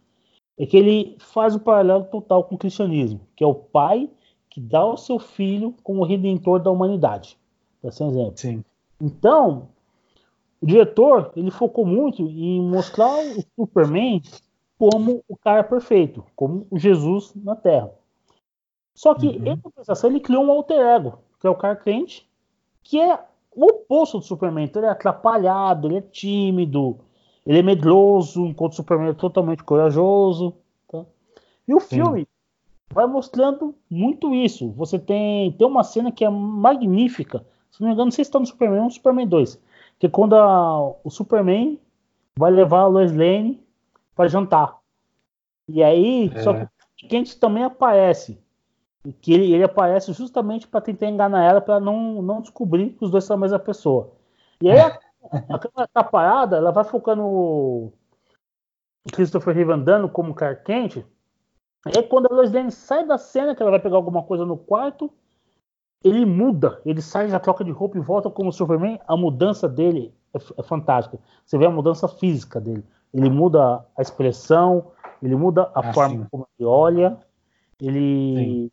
[0.58, 4.08] é que ele faz o paralelo total com o cristianismo, que é o pai
[4.50, 7.36] que dá o seu filho como redentor da humanidade.
[7.82, 8.32] Para ser um exemplo.
[8.36, 8.64] Sim.
[9.04, 9.68] Então,
[10.62, 14.22] o diretor ele focou muito em mostrar o Superman
[14.78, 17.92] como o cara perfeito, como o Jesus na Terra.
[18.94, 19.46] Só que, uhum.
[19.46, 22.26] em compensação, ele criou um alter ego, que é o cara crente,
[22.82, 23.18] que é
[23.54, 24.64] o oposto do Superman.
[24.64, 26.98] Então, ele é atrapalhado, ele é tímido,
[27.44, 30.54] ele é medroso, enquanto o Superman é totalmente corajoso.
[30.88, 31.04] Tá?
[31.68, 32.26] E o filme Sim.
[32.90, 34.70] vai mostrando muito isso.
[34.72, 37.44] Você tem, tem uma cena que é magnífica.
[37.74, 39.60] Se não me engano, não sei se está no Superman ou no Superman 2.
[39.98, 41.80] Que é quando a, o Superman
[42.38, 43.60] vai levar a Lois Lane
[44.14, 44.78] para jantar.
[45.68, 46.40] E aí, é.
[46.40, 48.40] só que o Kent também aparece.
[49.20, 53.10] Que ele, ele aparece justamente para tentar enganar ela, para não, não descobrir que os
[53.10, 54.12] dois são a mesma pessoa.
[54.62, 54.96] E aí a,
[55.50, 57.92] a câmera tá parada, ela vai focando o
[59.12, 61.04] Christopher Reeve andando como Clark Kent.
[61.84, 64.56] Aí quando a Lois Lane sai da cena, que ela vai pegar alguma coisa no
[64.56, 65.12] quarto,
[66.04, 69.00] ele muda, ele sai, já troca de roupa e volta como Superman.
[69.08, 71.18] A mudança dele é, é fantástica.
[71.44, 72.84] Você vê a mudança física dele.
[73.12, 76.26] Ele muda a expressão, ele muda a ah, forma sim.
[76.30, 77.16] como ele olha,
[77.80, 78.70] ele,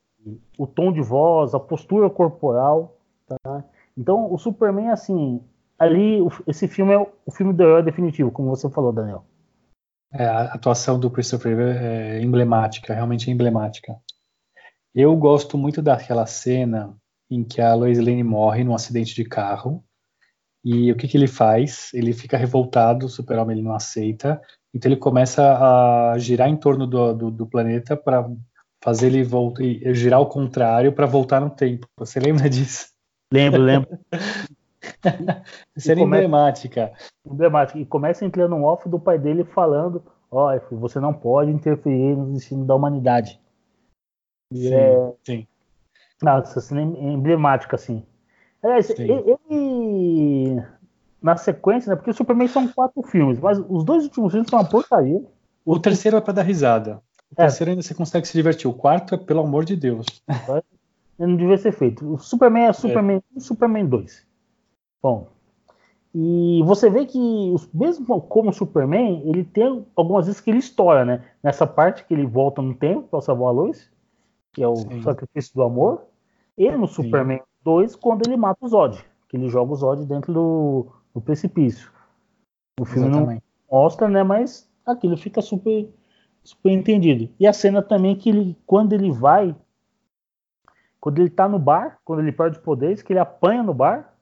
[0.58, 2.98] o tom de voz, a postura corporal.
[3.26, 3.64] Tá?
[3.98, 5.42] Então, o Superman, assim,
[5.80, 9.24] ali, esse filme é o filme do herói definitivo, como você falou, Daniel.
[10.12, 13.96] É, a atuação do Christopher é emblemática, realmente é emblemática.
[14.94, 16.94] Eu gosto muito daquela cena
[17.32, 19.82] em que a Lois Lane morre num acidente de carro.
[20.64, 21.90] E o que, que ele faz?
[21.94, 24.40] Ele fica revoltado, o super-homem ele não aceita,
[24.74, 25.42] então ele começa
[26.12, 28.30] a girar em torno do, do, do planeta para
[28.84, 29.64] fazer ele voltar,
[29.94, 31.88] girar ao contrário para voltar no tempo.
[31.98, 32.90] Você lembra disso?
[33.34, 33.98] Lembro, lembro.
[35.78, 36.92] Cena emblemática.
[37.26, 37.80] Emblemática.
[37.80, 42.16] E começa entrando um off do pai dele falando: Ó, oh, você não pode interferir
[42.16, 43.40] no destino da humanidade.
[44.54, 45.14] Sim, é...
[45.24, 45.48] sim.
[46.22, 48.04] Nossa, cena emblemática, assim.
[48.64, 50.64] Aliás, ele.
[51.22, 51.96] Na sequência, né?
[51.96, 55.22] Porque o Superman são quatro filmes, mas os dois últimos filmes são uma porcaria.
[55.64, 57.02] O terceiro é para dar risada.
[57.30, 57.46] O é.
[57.46, 58.68] terceiro ainda você consegue se divertir.
[58.68, 60.06] O quarto é, pelo amor de Deus.
[61.20, 62.14] Não devia ser feito.
[62.14, 63.36] O Superman é Superman é.
[63.36, 64.26] 1 e Superman 2.
[65.04, 65.28] Bom,
[66.14, 71.24] e você vê que, mesmo como Superman, ele tem algumas vezes que ele estoura, né?
[71.42, 73.90] Nessa parte que ele volta no tempo para salvar a luz,
[74.52, 75.02] que é o Sim.
[75.04, 76.04] sacrifício do amor.
[76.62, 77.06] E no Sim.
[77.06, 81.20] Superman 2, quando ele mata o Zod, que ele joga o Zod dentro do, do
[81.20, 81.92] precipício.
[82.80, 83.44] O filme Exatamente.
[83.72, 84.22] não mostra, né?
[84.22, 85.90] Mas aquilo fica super,
[86.44, 87.34] super entendido.
[87.40, 89.56] E a cena também que ele, quando ele vai,
[91.00, 94.14] quando ele tá no bar, quando ele perde poderes, que ele apanha no bar,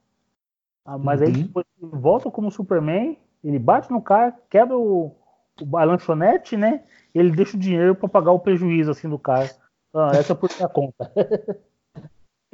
[0.86, 1.28] ah, mas uhum.
[1.28, 5.14] aí depois ele volta como Superman, ele bate no cara, quebra o,
[5.62, 6.86] o a lanchonete, né?
[7.14, 9.50] Ele deixa o dinheiro para pagar o prejuízo assim do cara.
[9.94, 11.12] Ah, essa é por minha conta.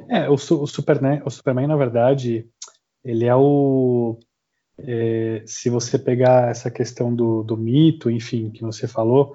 [0.08, 2.46] é, o, o, Superman, o Superman, na verdade,
[3.04, 4.18] ele é o.
[4.78, 9.32] É, se você pegar essa questão do, do mito, enfim, que você falou,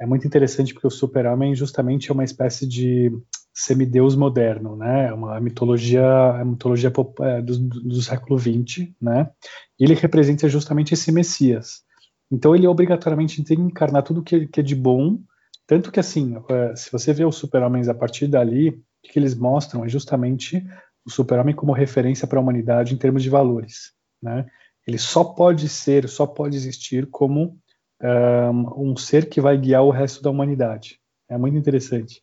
[0.00, 3.12] é muito interessante porque o Super-Homem justamente é uma espécie de
[3.52, 5.08] semideus moderno, né?
[5.08, 9.30] É uma mitologia, a mitologia é, do, do século XX, né?
[9.78, 11.82] E ele representa justamente esse Messias.
[12.30, 15.18] Então ele obrigatoriamente tem que encarnar tudo que, que é de bom,
[15.66, 19.84] tanto que assim, é, se você vê os super-homens a partir dali, que eles mostram
[19.84, 20.64] é justamente
[21.04, 23.92] o super-homem como referência para a humanidade em termos de valores,
[24.22, 24.46] né?
[24.86, 27.58] Ele só pode ser, só pode existir como
[28.02, 30.98] um, um ser que vai guiar o resto da humanidade.
[31.28, 32.22] É muito interessante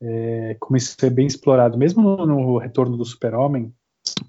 [0.00, 3.74] é, como isso é bem explorado, mesmo no, no Retorno do Super-Homem,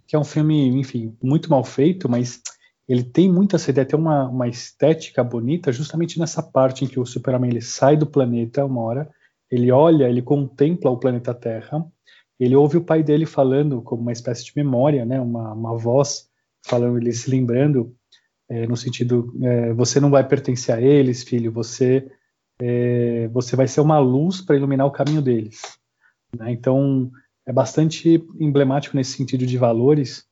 [0.08, 2.42] que é um filme, enfim, muito mal feito, mas
[2.88, 7.06] ele tem muita ideia, tem uma, uma estética bonita justamente nessa parte em que o
[7.06, 9.10] Super-Homem ele sai do planeta uma hora,
[9.52, 11.86] ele olha, ele contempla o planeta Terra,
[12.40, 16.30] ele ouve o pai dele falando como uma espécie de memória, né, uma, uma voz
[16.66, 17.96] falando, ele se lembrando,
[18.50, 22.10] é, no sentido, é, você não vai pertencer a eles, filho, você
[22.62, 25.62] é, você vai ser uma luz para iluminar o caminho deles.
[26.38, 26.52] Né?
[26.52, 27.10] Então,
[27.46, 30.28] é bastante emblemático nesse sentido de valores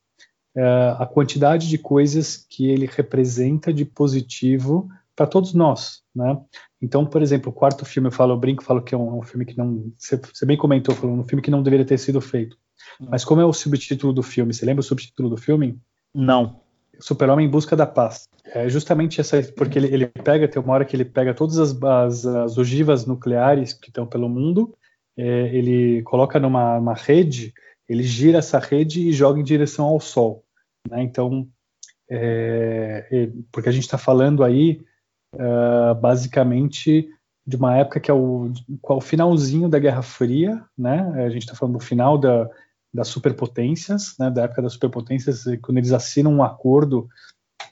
[0.57, 6.39] é, a quantidade de coisas que ele representa de positivo para todos nós, né?
[6.79, 9.23] Então, por exemplo, o quarto filme, eu falo, eu brinco, falo que é um, um
[9.23, 12.21] filme que não, você, você, bem comentou, falou um filme que não deveria ter sido
[12.21, 12.55] feito.
[13.01, 13.07] Hum.
[13.09, 14.53] Mas como é o subtítulo do filme?
[14.53, 15.81] Você lembra o subtítulo do filme?
[16.13, 16.61] Não.
[16.99, 18.29] Super-Homem em Busca da Paz.
[18.45, 21.83] É justamente essa, porque ele, ele pega, tem uma hora que ele pega todas as,
[21.83, 24.75] as, as ogivas nucleares que estão pelo mundo,
[25.17, 27.53] é, ele coloca numa uma rede,
[27.89, 30.45] ele gira essa rede e joga em direção ao Sol.
[30.87, 31.01] Né?
[31.01, 31.47] Então,
[32.07, 34.79] é, é, porque a gente está falando aí,
[35.33, 37.09] uh, basicamente,
[37.45, 38.51] de uma época que é o,
[38.83, 41.25] o finalzinho da Guerra Fria, né?
[41.25, 42.49] A gente está falando do final da,
[42.93, 44.29] das superpotências, né?
[44.29, 47.07] Da época das superpotências, quando eles assinam um acordo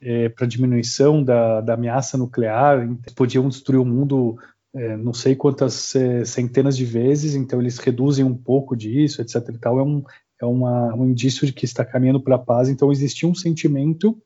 [0.02, 4.38] é, para diminuição da, da, ameaça nuclear, podiam destruir o mundo
[4.76, 9.36] é, não sei quantas é, centenas de vezes, então eles reduzem um pouco disso, etc.
[9.50, 9.80] E tal.
[9.80, 10.04] É um,
[10.42, 12.68] é uma, um indício de que está caminhando para a paz.
[12.68, 14.18] Então existia um sentimento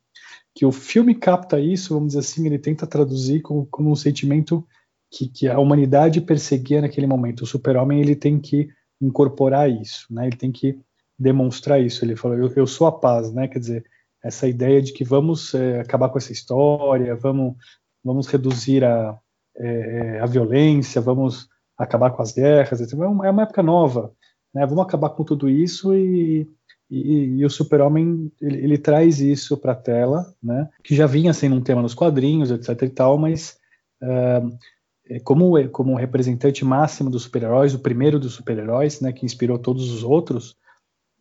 [0.54, 4.66] que o filme capta isso, vamos dizer assim, ele tenta traduzir como, como um sentimento
[5.10, 7.42] que, que, a humanidade perseguia naquele momento.
[7.42, 8.68] O super-homem ele tem que
[9.00, 10.26] incorporar isso, né?
[10.26, 10.78] Ele tem que
[11.18, 12.04] demonstrar isso.
[12.04, 13.48] Ele falou, eu, eu sou a paz, né?
[13.48, 13.84] Quer dizer,
[14.22, 17.56] essa ideia de que vamos é, acabar com essa história, vamos,
[18.04, 19.18] vamos reduzir a,
[19.56, 22.92] é, a violência, vamos acabar com as guerras.
[22.92, 24.12] É uma, é uma época nova,
[24.54, 24.66] né?
[24.66, 26.48] Vamos acabar com tudo isso e,
[26.90, 30.68] e, e o Super-Homem ele, ele, traz isso para a tela, né?
[30.82, 32.82] Que já vinha sendo um tema nos quadrinhos, etc.
[32.82, 33.56] e tal, mas
[34.02, 39.12] uh, como como representante máximo dos super-heróis, o primeiro dos super-heróis, né?
[39.12, 40.56] Que inspirou todos os outros.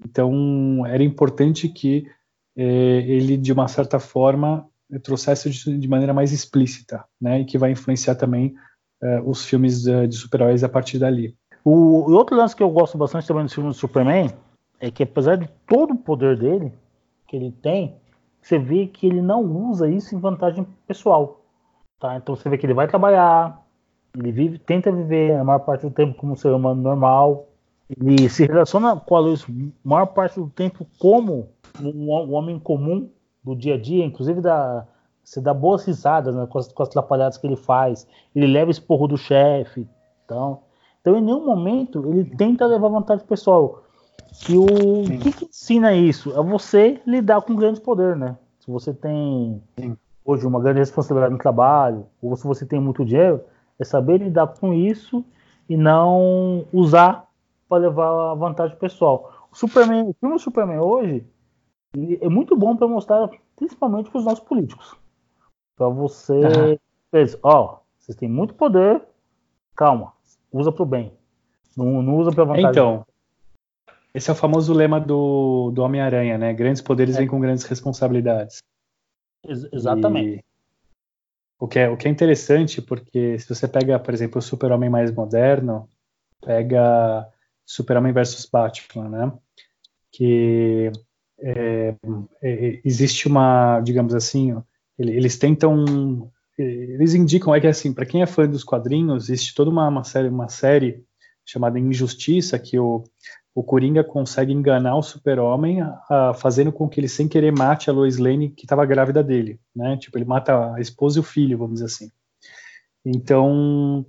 [0.04, 2.08] Então era importante que
[2.58, 4.66] eh, ele de uma certa forma
[5.04, 7.42] trouxesse de, de, maneira mais explícita, né?
[7.42, 8.56] E que vai influenciar também
[9.26, 11.36] os filmes de, de super-heróis a partir dali.
[11.64, 14.34] O, outro lance que eu gosto bastante também do filme do Superman
[14.80, 16.74] é que apesar de todo o poder dele
[17.28, 17.96] que ele tem,
[18.42, 21.42] você vê que ele não usa isso em vantagem pessoal,
[22.00, 22.16] tá?
[22.16, 23.66] Então você vê que ele vai trabalhar,
[24.18, 27.48] ele vive, tenta viver a maior parte do tempo como um ser humano normal,
[27.90, 31.50] ele se relaciona com a luz a maior parte do tempo como
[31.82, 33.10] um, homem comum
[33.44, 34.88] do dia a dia, inclusive da,
[35.24, 38.08] você dá boas risadas né, com, as, com as atrapalhadas que ele faz.
[38.36, 39.88] Ele leva esporro do chefe.
[40.26, 40.62] Então,
[41.02, 43.84] então, em nenhum momento, ele tenta levar vantagem pessoal.
[44.50, 46.32] E o que, que, ensina isso?
[46.32, 48.38] É você lidar com grande poder, né?
[48.60, 49.98] Se você tem Sim.
[50.24, 53.42] hoje uma grande responsabilidade no trabalho, ou se você tem muito dinheiro,
[53.78, 55.24] é saber lidar com isso
[55.68, 57.28] e não usar
[57.68, 59.48] para levar vantagem pessoal.
[59.52, 61.26] O Superman, o filme do Superman hoje,
[62.22, 64.96] é muito bom para mostrar, principalmente para os nossos políticos.
[65.76, 66.34] Para você.
[66.34, 67.26] Uhum.
[67.42, 69.02] Ó, vocês têm muito poder,
[69.76, 70.14] calma,
[70.52, 71.14] usa para o bem.
[71.76, 72.70] Não, não usa para vantagem.
[72.70, 73.06] Então,
[74.14, 76.54] esse é o famoso lema do, do Homem-Aranha, né?
[76.54, 77.20] Grandes poderes é.
[77.20, 78.64] vêm com grandes responsabilidades.
[79.48, 80.40] Ex exatamente.
[80.40, 80.44] E
[81.60, 84.90] o que, é, o que é interessante, porque se você pega, por exemplo, o Super-Homem
[84.90, 85.90] mais moderno,
[86.42, 87.28] pega
[87.66, 89.34] Super-Homem versus Batman, né?
[90.12, 90.92] Que
[91.42, 91.96] é,
[92.42, 94.56] é, existe uma, digamos assim,
[94.98, 99.70] eles tentam, eles indicam é que assim, para quem é fã dos quadrinhos, existe toda
[99.70, 101.04] uma, uma, série, uma série
[101.46, 103.04] chamada Injustiça que o,
[103.60, 105.80] o Coringa consegue enganar o Super-Homem,
[106.38, 109.98] fazendo com que ele sem querer mate a Lois Lane que estava grávida dele, né?
[109.98, 112.10] Tipo, ele mata a esposa e o filho, vamos dizer assim.
[113.06, 114.06] Então,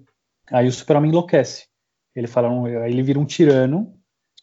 [0.52, 1.66] aí o Super-Homem enlouquece.
[2.14, 2.48] Ele fala,
[2.84, 3.92] aí ele vira um tirano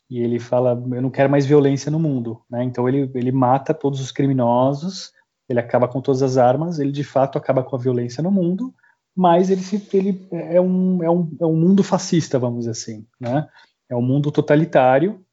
[0.09, 2.61] e ele fala, eu não quero mais violência no mundo, né?
[2.65, 5.13] Então ele, ele mata todos os criminosos,
[5.47, 8.75] ele acaba com todas as armas, ele de fato acaba com a violência no mundo,
[9.15, 9.61] mas ele,
[9.93, 13.47] ele é, um, é, um, é um mundo fascista, vamos dizer assim, né?
[13.89, 15.23] É um mundo totalitário,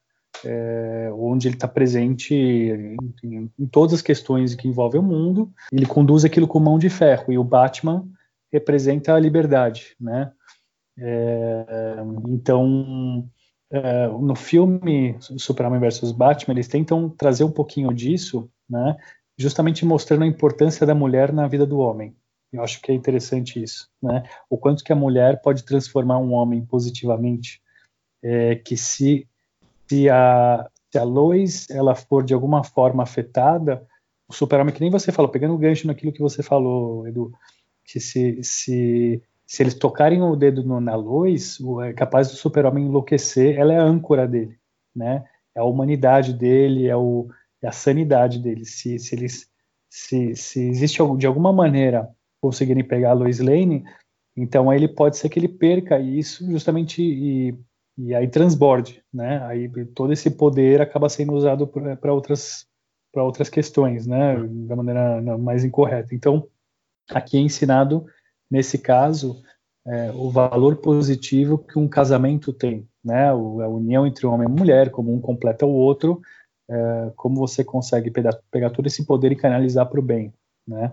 [0.44, 5.86] é, onde ele está presente em, em, todas as questões que envolvem o mundo, ele
[5.86, 8.06] conduz aquilo com mão de ferro, e o Batman
[8.52, 10.32] representa a liberdade, né?
[10.96, 11.96] É,
[12.28, 13.28] então
[13.70, 18.96] é, no filme Superman vs Batman, eles tentam trazer um pouquinho disso, né,
[19.36, 22.14] justamente mostrando a importância da mulher na vida do homem.
[22.52, 24.22] Eu acho que é interessante isso, né?
[24.48, 27.60] O quanto que a mulher pode transformar um homem positivamente,
[28.24, 29.28] é, que se
[29.86, 33.86] se a se a Lois ela for de alguma forma afetada,
[34.26, 37.30] o super-homem que nem você falou, pegando o gancho naquilo que você falou, Edu,
[37.84, 42.86] que se se se eles tocarem o dedo no, na luz, é capaz do super-homem
[42.86, 44.58] enlouquecer, ela é a âncora dele,
[44.96, 45.24] né?
[45.54, 47.28] É a humanidade dele, é, o,
[47.62, 48.64] é a sanidade dele.
[48.64, 49.46] Se, se eles
[49.88, 52.08] se, se existe de alguma maneira
[52.40, 53.84] conseguirem pegar a Lois Lane,
[54.36, 57.54] então ele pode ser que ele perca isso justamente e,
[57.96, 59.44] e aí transborde, né?
[59.44, 62.66] Aí todo esse poder acaba sendo usado para outras
[63.12, 64.36] para outras questões, né?
[64.66, 66.14] Da maneira mais incorreta.
[66.14, 66.48] Então
[67.10, 68.06] aqui é ensinado
[68.50, 69.42] nesse caso,
[69.86, 73.32] é, o valor positivo que um casamento tem, né?
[73.32, 76.20] O, a união entre homem e mulher, como um completa o outro,
[76.68, 80.32] é, como você consegue pegar, pegar, todo esse poder e canalizar para o bem,
[80.66, 80.92] né?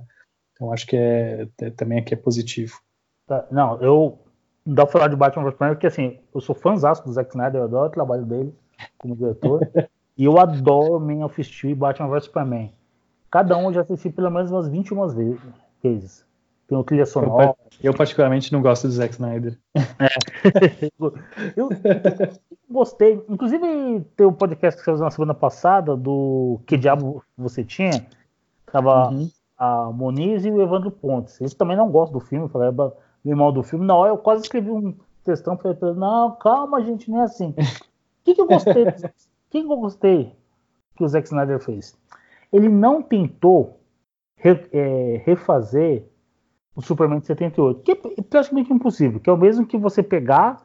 [0.53, 2.79] Então acho que é, é, também aqui é positivo.
[3.25, 4.19] Tá, não, eu
[4.65, 7.61] dá pra falar de Batman vs Superman porque assim, eu sou fãzão do Zack Snyder,
[7.61, 8.53] eu adoro o trabalho dele
[8.97, 9.61] como diretor,
[10.17, 12.71] e eu adoro Man of Steel e Batman vs Superman.
[13.29, 15.07] Cada um eu já assisti pelo menos umas 21
[15.81, 16.25] vezes.
[16.67, 17.55] tem uma trilha sonora.
[17.81, 19.57] Eu, particularmente, não gosto do Zack Snyder.
[19.73, 20.89] É.
[20.99, 21.13] eu,
[21.55, 21.69] eu,
[22.69, 23.23] gostei.
[23.29, 27.63] Inclusive, tem o um podcast que você fez na semana passada do Que Diabo Você
[27.63, 28.05] Tinha.
[28.69, 29.29] Tava uhum.
[29.57, 31.39] a Moniz e o Evandro Pontes.
[31.39, 32.93] Eles também não gostam do filme, falaram
[33.23, 33.85] bem mal do filme.
[33.85, 35.93] Na hora eu quase escrevi um textão para ele.
[35.93, 37.53] Não, calma, gente, não é assim.
[38.21, 38.83] O que, que eu gostei?
[38.83, 38.93] O
[39.49, 40.35] que, que eu gostei
[40.95, 41.97] que o Zack Snyder fez?
[42.53, 43.79] Ele não tentou
[44.35, 46.05] re, é, refazer
[46.75, 50.63] o Superman de 78, que é praticamente impossível, que é o mesmo que você pegar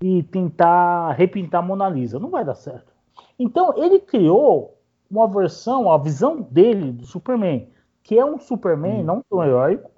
[0.00, 2.18] e tentar repintar a Mona Lisa.
[2.18, 2.92] Não vai dar certo.
[3.38, 4.78] Então ele criou
[5.10, 7.68] uma versão, a visão dele do Superman,
[8.02, 9.04] que é um Superman hum.
[9.04, 9.90] não tão heróico,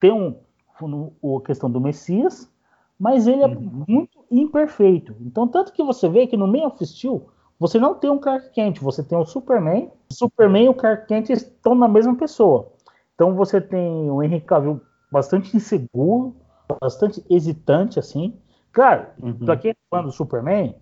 [0.00, 0.36] tem um,
[0.84, 2.50] a questão do Messias,
[2.98, 3.84] mas ele é uhum.
[3.86, 5.14] muito imperfeito.
[5.20, 7.26] Então, tanto que você vê que no Man of Steel,
[7.58, 9.90] você não tem um Clark Kent, você tem o Superman.
[10.10, 12.72] O Superman e o Clark Kent estão na mesma pessoa.
[13.14, 16.36] Então você tem o Henry Cavill bastante inseguro,
[16.80, 18.38] bastante hesitante, assim.
[18.72, 19.38] Claro, uhum.
[19.38, 20.74] pra quem é fã do Superman,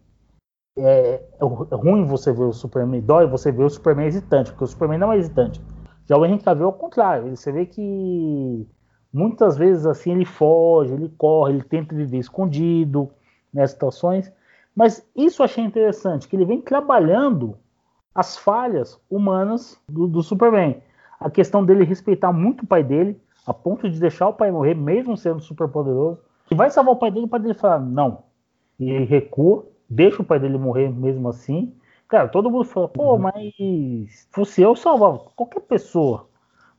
[0.76, 1.44] é, é,
[1.76, 5.12] ruim você ver o Superman, dói você ver o Superman hesitante, porque o Superman não
[5.12, 5.62] é hesitante.
[6.06, 8.66] Já o Henry Cavill é o contrário, você vê que
[9.14, 13.08] muitas vezes assim ele foge, ele corre, ele tenta viver escondido
[13.52, 14.32] nessas situações.
[14.74, 17.56] Mas isso eu achei interessante, que ele vem trabalhando
[18.12, 20.82] as falhas humanas do, do Superman.
[21.20, 24.74] A questão dele respeitar muito o pai dele, a ponto de deixar o pai morrer,
[24.74, 26.18] mesmo sendo super poderoso.
[26.50, 28.24] E vai salvar o pai dele, o pai dele fala, não.
[28.80, 31.72] E ele recua, deixa o pai dele morrer mesmo assim.
[32.08, 33.18] Cara, todo mundo fala, pô, uhum.
[33.18, 35.18] mas se fosse eu, salvava.
[35.36, 36.26] Qualquer pessoa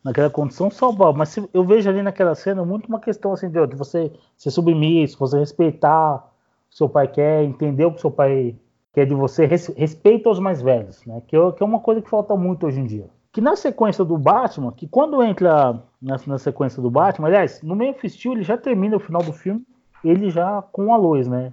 [0.06, 1.18] naquela condição salvava.
[1.18, 4.52] Mas se, eu vejo ali naquela cena muito uma questão assim de, de você ser
[4.52, 8.56] submisso, você respeitar o que seu pai quer, entender o que seu pai
[8.94, 11.22] quer de você, res, respeita os mais velhos, né?
[11.28, 14.18] Que, que é uma coisa que falta muito hoje em dia que na sequência do
[14.18, 18.58] Batman, que quando entra na, na sequência do Batman, aliás, no meio Steel ele já
[18.58, 19.62] termina o final do filme,
[20.02, 21.52] ele já com a Lois, né?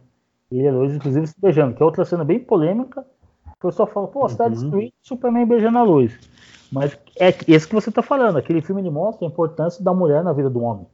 [0.48, 3.04] Ele e a Lois, inclusive, se beijando, que é outra cena bem polêmica.
[3.46, 4.50] O pessoal fala, pô, você tá uhum.
[4.50, 6.16] destruindo Superman beijando a Lois.
[6.72, 10.24] Mas é esse que você tá falando, aquele filme ele mostra a importância da mulher
[10.24, 10.86] na vida do homem.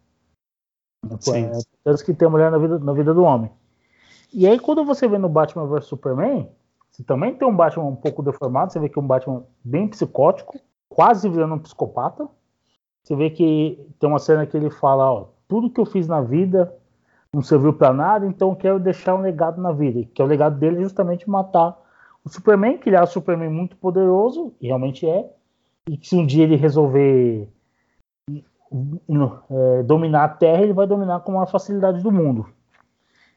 [1.21, 1.47] Sim.
[1.47, 3.49] A importância que tem a mulher na vida, na vida do homem.
[4.35, 6.51] E aí, quando você vê no Batman vs Superman,
[6.91, 9.87] você também tem um Batman um pouco deformado, você vê que é um Batman bem
[9.87, 10.59] psicótico,
[10.89, 12.29] quase virando um psicopata.
[13.05, 16.21] Você vê que tem uma cena que ele fala, ó, tudo que eu fiz na
[16.21, 16.75] vida
[17.33, 20.03] não serviu para nada, então eu quero deixar um legado na vida.
[20.13, 21.81] Que é o legado dele é justamente matar
[22.25, 25.31] o Superman, que ele é um Superman muito poderoso, e realmente é,
[25.89, 27.49] e se um dia ele resolver
[29.51, 32.47] é, dominar a Terra, ele vai dominar com a facilidade do mundo.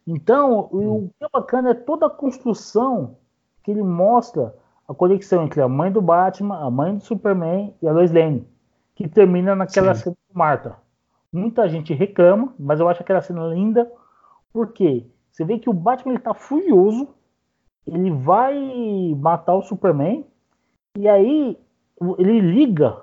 [0.06, 3.16] Então, o que é bacana é toda a construção
[3.64, 4.54] que ele mostra
[4.88, 8.46] a conexão entre a mãe do Batman, a mãe do Superman e a Lois Lane,
[8.96, 10.04] que termina naquela Sim.
[10.04, 10.76] cena do Marta.
[11.32, 13.90] Muita gente reclama, mas eu acho aquela cena linda,
[14.52, 17.08] porque você vê que o Batman está furioso,
[17.88, 20.26] ele vai matar o Superman,
[20.98, 21.58] e aí
[22.18, 22.98] ele liga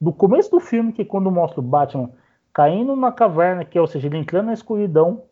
[0.00, 2.10] do começo do filme, que quando mostra o Batman
[2.52, 5.22] caindo na caverna, que é, ou seja, ele entrando na escuridão,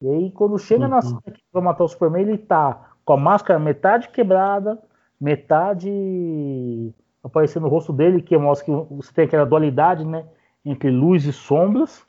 [0.00, 0.90] e aí quando chega uhum.
[0.90, 4.78] na cena que vai matar o Superman, ele tá com a máscara metade quebrada,
[5.20, 6.92] metade
[7.22, 10.26] aparecendo no rosto dele, que mostra que você tem aquela dualidade, né?
[10.64, 12.04] Entre luz e sombras.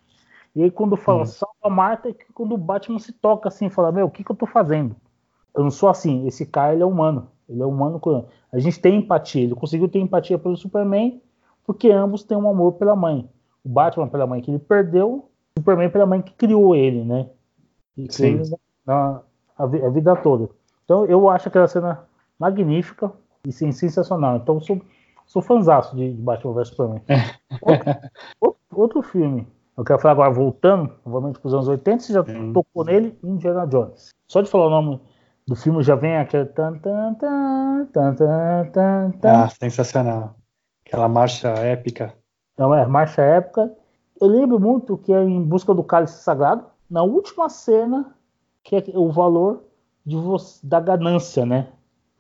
[0.56, 1.26] E aí quando fala uhum.
[1.26, 4.24] salva a Marta, é que quando o Batman se toca assim, fala, meu, o que,
[4.24, 4.96] que eu tô fazendo?
[5.56, 7.30] Eu não sou assim, esse cara ele é humano.
[7.48, 8.00] Ele é humano.
[8.54, 11.20] A gente tem empatia, ele conseguiu ter empatia pelo Superman,
[11.66, 13.28] porque ambos têm um amor pela mãe.
[13.66, 15.28] O Batman pela mãe que ele perdeu,
[15.58, 17.30] o Superman pela mãe que criou ele, né?
[17.98, 18.42] E Sim.
[18.86, 19.22] Na,
[19.58, 20.50] a, a vida toda.
[20.86, 22.06] Então eu acho aquela cena
[22.38, 23.12] magnífica
[23.48, 24.38] e sim, sensacional.
[24.38, 24.80] Então sou,
[25.26, 27.02] sou fãzaço de, de Batman vs Superman.
[27.60, 27.92] outro,
[28.40, 29.48] outro, outro, filme.
[29.76, 32.24] Eu quero falar agora, voltando, novamente para os anos 80, você já
[32.54, 34.10] tocou nele, Indiana Jones.
[34.28, 35.02] Só de falar o nome
[35.48, 36.46] do filme já vem aquele.
[36.46, 38.16] Tan, tan, tan, tan,
[38.72, 39.44] tan, tan.
[39.44, 40.36] Ah, sensacional.
[40.86, 42.14] Aquela marcha épica.
[42.58, 43.74] Não é, marcha épica.
[44.20, 46.66] Eu lembro muito que é em busca do cálice sagrado.
[46.90, 48.16] Na última cena,
[48.64, 49.64] que é o valor
[50.06, 51.68] de você, da ganância, né?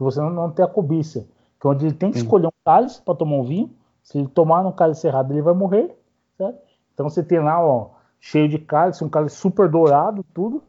[0.03, 1.27] você não, não ter a cobiça.
[1.59, 2.25] Que é onde ele tem que Sim.
[2.25, 3.71] escolher um cálice para tomar um vinho.
[4.01, 5.97] Se ele tomar um cálice errado, ele vai morrer.
[6.37, 6.59] Certo?
[6.93, 10.63] Então você tem lá, ó, cheio de cálice, um cálice super dourado, tudo.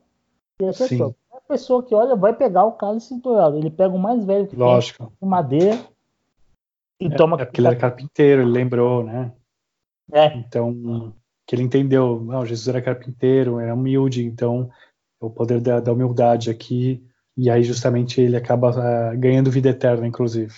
[0.61, 3.57] E a pessoa, a pessoa que olha vai pegar o cálice dourado.
[3.57, 5.13] Ele pega o mais velho que Lógico.
[5.19, 5.79] tem, madeira,
[7.01, 7.41] e é, toma.
[7.41, 9.33] É porque ele era carpinteiro, ele lembrou, né?
[10.13, 10.37] É.
[10.37, 11.15] Então,
[11.47, 14.71] que ele entendeu, não, Jesus era carpinteiro, era humilde, então
[15.21, 17.03] o poder da, da humildade aqui
[17.37, 20.55] e aí justamente ele acaba uh, ganhando vida eterna, inclusive.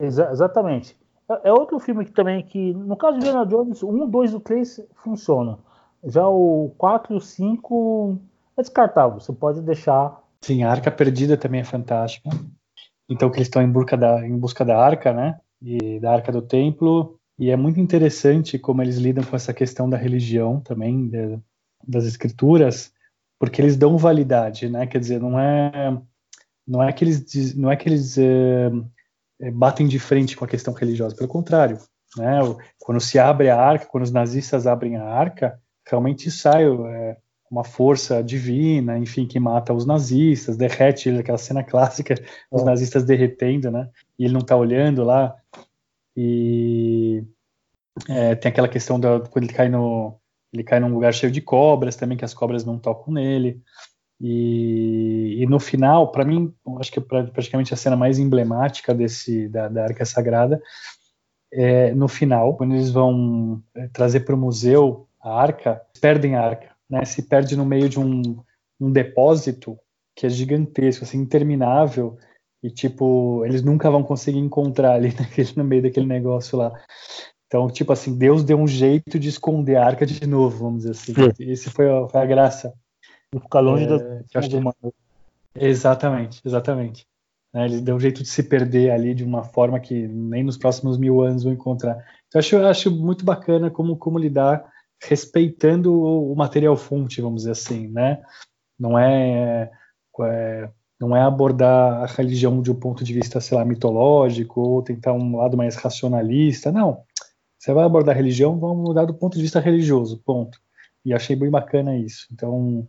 [0.00, 0.96] Exa exatamente.
[1.28, 4.40] É, é outro filme que também que, no caso de Indiana Jones, 1, 2 e
[4.40, 5.58] 3 funciona.
[6.04, 8.20] Já o 4 e o 5
[8.60, 10.20] é descartável, você pode deixar.
[10.42, 12.28] Sim, a Arca Perdida também é fantástica.
[13.08, 15.40] Então que eles estão em busca da, em busca da Arca, né?
[15.62, 17.18] E da Arca do Templo.
[17.38, 21.38] E é muito interessante como eles lidam com essa questão da religião também, de,
[21.86, 22.92] das escrituras,
[23.38, 24.86] porque eles dão validade, né?
[24.86, 26.00] Quer dizer, não é
[26.66, 30.74] não é que eles não é que eles é, batem de frente com a questão
[30.74, 31.78] religiosa, pelo contrário,
[32.16, 32.40] né?
[32.78, 37.16] Quando se abre a arca, quando os nazistas abrem a arca, realmente sai é,
[37.50, 42.14] uma força divina, enfim, que mata os nazistas, derrete aquela cena clássica,
[42.50, 42.64] os é.
[42.64, 43.88] nazistas derretendo, né?
[44.18, 45.36] E ele não está olhando lá.
[46.16, 47.24] E
[48.08, 50.18] é, tem aquela questão da quando ele cai no
[50.52, 53.60] ele cai num lugar cheio de cobras também, que as cobras não tocam nele.
[54.20, 59.48] E, e no final, para mim, acho que é praticamente a cena mais emblemática desse
[59.48, 60.60] da, da Arca Sagrada
[61.52, 66.42] é no final, quando eles vão é, trazer para o museu a arca, perdem a
[66.42, 67.04] arca, né?
[67.04, 68.42] Se perde no meio de um,
[68.80, 69.78] um depósito
[70.14, 72.18] que é gigantesco, assim, interminável,
[72.62, 76.72] e tipo, eles nunca vão conseguir encontrar ali naquele, no meio daquele negócio lá.
[77.46, 80.90] Então, tipo assim, Deus deu um jeito de esconder a arca de novo, vamos dizer
[80.90, 81.14] assim.
[81.14, 81.50] Sim.
[81.50, 82.74] Esse foi a, foi a graça.
[83.34, 84.92] E ficar longe é, das humanas.
[85.54, 87.06] Exatamente, exatamente.
[87.52, 90.58] Né, ele deu um jeito de se perder ali de uma forma que nem nos
[90.58, 92.04] próximos mil anos vão encontrar.
[92.26, 94.70] Então, acho, acho muito bacana como, como lidar
[95.00, 98.22] respeitando o material fonte, vamos dizer assim, né?
[98.78, 99.70] Não é,
[100.20, 100.70] é,
[101.00, 105.12] não é abordar a religião de um ponto de vista, sei lá, mitológico ou tentar
[105.12, 107.02] um lado mais racionalista, não.
[107.58, 110.60] Você vai abordar a religião, vamos mudar do ponto de vista religioso, ponto.
[111.04, 112.26] E achei bem bacana isso.
[112.32, 112.86] Então,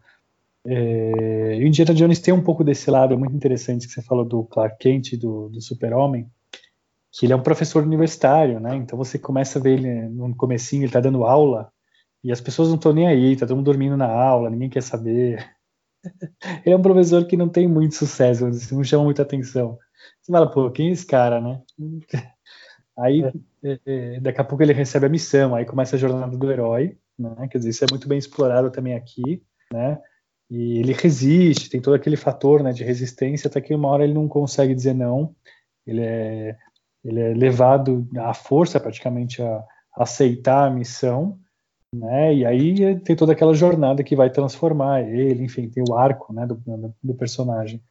[0.66, 4.44] é, o Indiana Jones tem um pouco desse lado muito interessante que você falou do
[4.44, 6.30] Clark Kent, do, do Super-Homem,
[7.12, 8.76] que ele é um professor universitário, né?
[8.76, 11.72] Então você começa a ver ele no comecinho, ele está dando aula,
[12.24, 14.84] e as pessoas não estão nem aí, tá todo mundo dormindo na aula, ninguém quer
[14.84, 15.50] saber.
[16.66, 19.78] ele é um professor que não tem muito sucesso, não chama muita atenção.
[20.22, 21.62] Você fala, pô, quem é esse cara, né?
[22.98, 23.32] Aí, é.
[23.62, 26.98] É, é, daqui a pouco ele recebe a missão, aí começa a jornada do herói,
[27.18, 27.48] né?
[27.50, 30.00] Quer dizer, isso é muito bem explorado também aqui, né?
[30.50, 34.14] E ele resiste, tem todo aquele fator, né, de resistência, até que uma hora ele
[34.14, 35.36] não consegue dizer não.
[35.86, 36.58] Ele é,
[37.04, 39.64] ele é levado à força, praticamente, a
[39.96, 41.38] aceitar a missão,
[41.94, 42.34] né?
[42.36, 46.46] E aí tem toda aquela jornada que vai transformar ele, enfim, tem o arco, né,
[46.46, 46.62] do,
[47.04, 47.82] do personagem.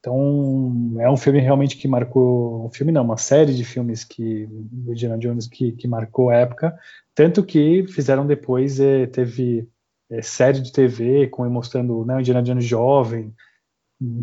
[0.00, 4.46] Então, é um filme realmente que marcou, um filme não, uma série de filmes que
[4.50, 6.78] do Indiana Jones que, que marcou a época,
[7.14, 9.68] tanto que fizeram depois, é, teve
[10.10, 13.34] é, série de TV com mostrando né, o Indiana Jones jovem,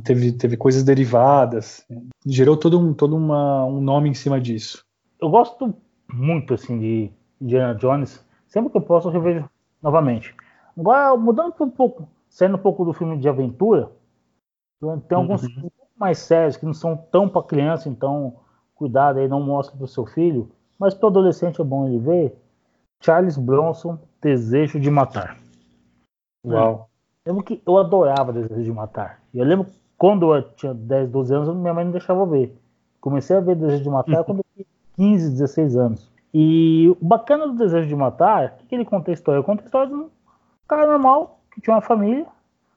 [0.04, 1.86] teve, teve coisas derivadas,
[2.26, 4.86] gerou todo um todo uma, um nome em cima disso.
[5.22, 5.76] Eu gosto
[6.12, 7.12] muito assim de
[7.42, 8.25] Indiana Jones,
[8.56, 9.49] sempre que eu posso eu revejo
[9.84, 10.34] novamente.
[10.78, 13.91] Agora mudando um pouco, saindo um pouco do filme de aventura,
[15.10, 15.49] tem alguns uhum.
[15.49, 18.38] filmes mais sérios que não são tão para criança, então
[18.74, 20.49] cuidado aí, não mostre para o seu filho,
[20.80, 22.38] mas para adolescente é bom ele ver.
[23.03, 25.38] Charles Bronson, Desejo de Matar.
[26.45, 26.89] Uau.
[27.26, 29.22] Eu lembro que eu adorava Desejo de Matar.
[29.34, 32.58] Eu lembro quando eu tinha 10, 12 anos, minha mãe não deixava ver.
[33.01, 36.14] Comecei a ver Desejo de Matar quando eu tinha 15, 16 anos.
[36.38, 39.42] E o bacana do Desejo de Matar, o que, que ele conta a história?
[39.42, 40.10] Conta a história de um
[40.68, 42.26] cara normal que tinha uma família,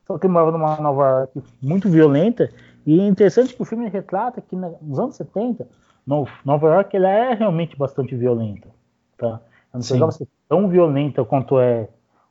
[0.07, 2.49] só que morava numa Nova York muito violenta.
[2.87, 5.67] E é interessante que o filme retrata que nos anos 70,
[6.07, 8.69] Nova York ela é realmente bastante violenta.
[9.17, 9.41] Tá?
[9.75, 11.89] Não chegava a ser tão violenta quanto é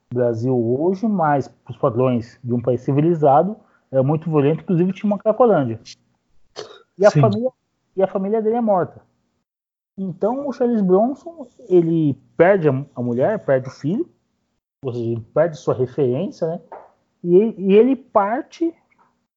[0.10, 3.58] o Brasil hoje, mas os padrões de um país civilizado
[3.92, 5.78] é muito violento, inclusive tinha uma Cracolândia.
[6.98, 7.50] E a, família,
[7.98, 9.02] e a família dele é morta.
[9.98, 14.08] Então o Charles Bronson ele perde a, mulher, perde o filho,
[14.84, 16.62] ou seja, ele perde sua referência, né?
[17.24, 18.74] E, ele parte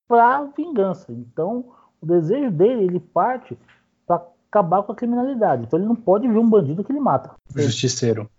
[0.06, 1.10] para vingança.
[1.12, 3.58] Então o desejo dele ele parte
[4.06, 5.64] para acabar com a criminalidade.
[5.64, 7.34] Então ele não pode ver um bandido que ele mata.
[7.54, 8.30] O justiceiro.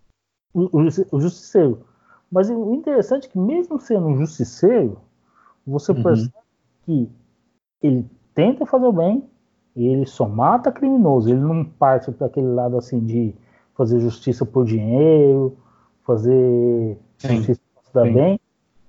[0.53, 1.86] O, o, o justiceiro.
[2.32, 5.01] Mas o interessante é que mesmo sendo um justiceiro,
[5.65, 6.03] você uhum.
[6.03, 6.34] percebe
[6.86, 7.09] que
[7.82, 9.30] ele tenta fazer o bem,
[9.76, 13.34] ele só mata criminoso, ele não parte para aquele lado assim de
[13.76, 15.57] fazer justiça por dinheiro,
[16.05, 17.38] fazer Sim.
[17.38, 17.61] justiça
[17.91, 18.39] para bem.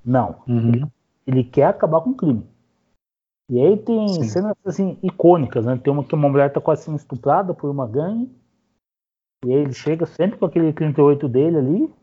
[0.04, 0.36] Não.
[0.48, 0.72] Uhum.
[0.72, 0.86] Ele,
[1.26, 2.44] ele, quer acabar com o crime.
[3.48, 4.24] E aí tem Sim.
[4.24, 5.78] cenas assim icônicas, né?
[5.82, 8.30] Tem uma que uma mulher está quase sendo estuprada por uma gangue.
[9.44, 11.94] E aí ele chega sempre com aquele 38 dele ali,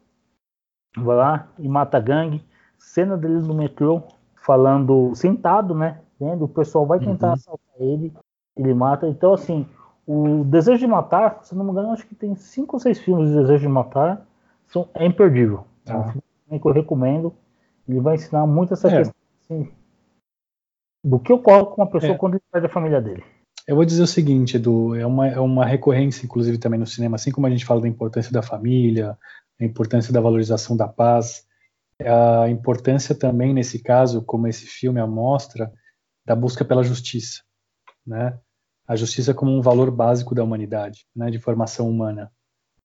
[0.97, 2.43] vai lá e mata a gangue.
[2.77, 4.03] Cena dele no metrô,
[4.35, 6.01] falando sentado, né?
[6.19, 7.33] Vendo, o pessoal vai tentar uhum.
[7.33, 8.13] assaltar ele
[8.61, 9.07] ele mata.
[9.07, 9.65] Então, assim,
[10.05, 13.29] o Desejo de Matar, se não me engano, acho que tem cinco ou seis filmes
[13.29, 14.25] de Desejo de Matar.
[14.67, 15.65] São, é imperdível.
[15.85, 17.33] É um filme que eu recomendo.
[17.87, 18.97] Ele vai ensinar muito essa é.
[18.97, 19.71] questão assim,
[21.03, 22.17] do que ocorre com uma pessoa é.
[22.17, 23.23] quando ele perde a família dele.
[23.67, 27.15] Eu vou dizer o seguinte, Edu, é uma, é uma recorrência, inclusive, também no cinema,
[27.15, 29.17] assim como a gente fala da importância da família,
[29.59, 31.45] a importância da valorização da paz,
[32.01, 35.71] a importância também, nesse caso, como esse filme mostra,
[36.25, 37.41] da busca pela justiça,
[38.05, 38.37] né?
[38.89, 41.29] A justiça como um valor básico da humanidade, né?
[41.29, 42.31] De formação humana.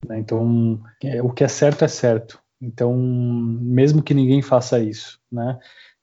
[0.07, 0.19] Né?
[0.19, 2.39] Então, é, o que é certo é certo.
[2.61, 5.59] Então, mesmo que ninguém faça isso, né?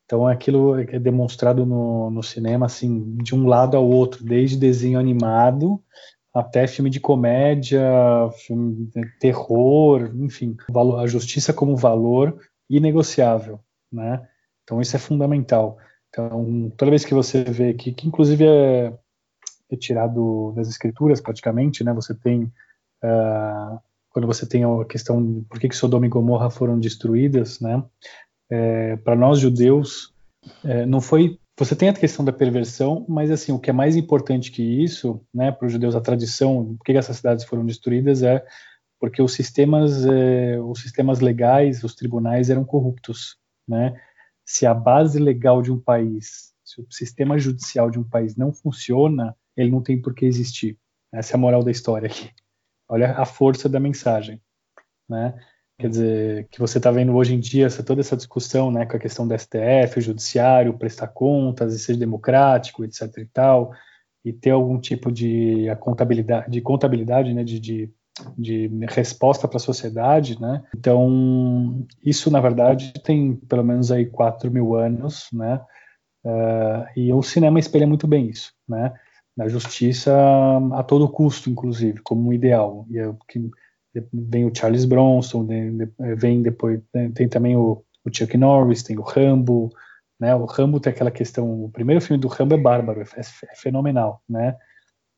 [0.05, 4.99] Então, aquilo é demonstrado no, no cinema, assim, de um lado ao outro, desde desenho
[4.99, 5.81] animado
[6.33, 7.81] até filme de comédia,
[8.45, 10.55] filme de terror, enfim,
[10.97, 12.39] a justiça como valor
[12.69, 13.59] inegociável,
[13.91, 14.27] né?
[14.63, 15.77] Então isso é fundamental.
[16.09, 18.93] Então toda vez que você vê que, que inclusive é,
[19.71, 21.93] é tirado das escrituras praticamente, né?
[21.93, 22.43] Você tem
[23.03, 27.83] uh, quando você tem a questão por que, que Sodoma e Gomorra foram destruídas, né?
[28.51, 30.13] é, para nós judeus,
[30.63, 31.39] é, não foi.
[31.57, 35.21] Você tem a questão da perversão, mas assim, o que é mais importante que isso,
[35.33, 38.43] né, para os judeus, a tradição, por que essas cidades foram destruídas é
[38.99, 43.99] porque os sistemas, é, os sistemas legais, os tribunais eram corruptos, né?
[44.45, 48.53] Se a base legal de um país, se o sistema judicial de um país não
[48.53, 50.77] funciona, ele não tem por que existir.
[51.13, 52.29] Essa é a moral da história aqui.
[52.89, 54.41] Olha a força da mensagem,
[55.09, 55.33] né?
[55.81, 58.95] Quer dizer, que você está vendo hoje em dia essa, toda essa discussão né, com
[58.95, 63.17] a questão do STF, o judiciário, prestar contas e ser democrático, etc.
[63.17, 63.71] e tal,
[64.23, 67.91] e ter algum tipo de contabilidade, de contabilidade, né, de, de,
[68.37, 70.61] de resposta para a sociedade, né?
[70.77, 75.61] Então, isso na verdade tem pelo menos aí 4 mil anos, né?
[76.23, 78.93] Uh, e o cinema espelha muito bem isso, né?
[79.35, 80.13] Na justiça
[80.73, 82.85] a todo custo, inclusive, como um ideal.
[82.89, 83.49] E é que
[84.13, 85.47] vem o Charles Bronson,
[86.17, 86.81] vem depois
[87.13, 89.69] tem também o, o, Chuck Norris, tem o Rambo,
[90.19, 90.35] né?
[90.35, 94.21] O Rambo tem aquela questão, o primeiro filme do Rambo é bárbaro, é, é fenomenal,
[94.29, 94.55] né?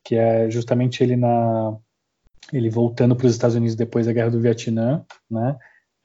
[0.04, 1.76] Que é justamente ele na
[2.52, 5.56] ele voltando para os Estados Unidos depois da Guerra do Vietnã, né?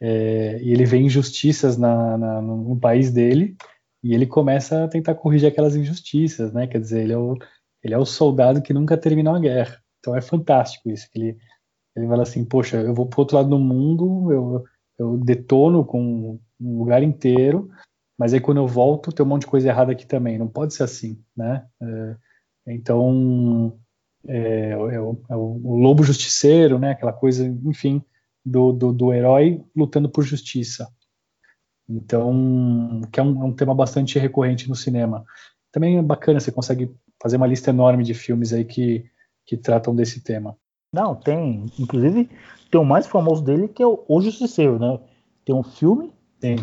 [0.01, 3.57] É, e ele vê injustiças na, na, no país dele
[4.01, 6.67] e ele começa a tentar corrigir aquelas injustiças, né?
[6.67, 7.37] Quer dizer, ele é o,
[7.83, 9.81] ele é o soldado que nunca terminou a guerra.
[9.99, 11.37] Então é fantástico isso, ele
[11.95, 14.63] ele fala assim, poxa, eu vou para outro lado do mundo, eu,
[14.97, 17.69] eu detono com um lugar inteiro,
[18.17, 20.37] mas aí quando eu volto tem um monte de coisa errada aqui também.
[20.37, 21.65] Não pode ser assim, né?
[21.81, 22.15] É,
[22.67, 23.77] então,
[24.27, 26.91] é, é, o, é, o, lobo justiceiro, né?
[26.91, 28.01] Aquela coisa, enfim,
[28.45, 30.87] do, do, do herói lutando por justiça.
[31.87, 35.25] Então, que é um, é um, tema bastante recorrente no cinema.
[35.71, 39.05] Também é bacana, você consegue fazer uma lista enorme de filmes aí que,
[39.45, 40.55] que tratam desse tema.
[40.93, 41.65] Não, tem.
[41.77, 42.29] Inclusive,
[42.71, 44.99] tem o mais famoso dele que é o, o Justiceiro, né?
[45.45, 46.57] Tem um filme tem.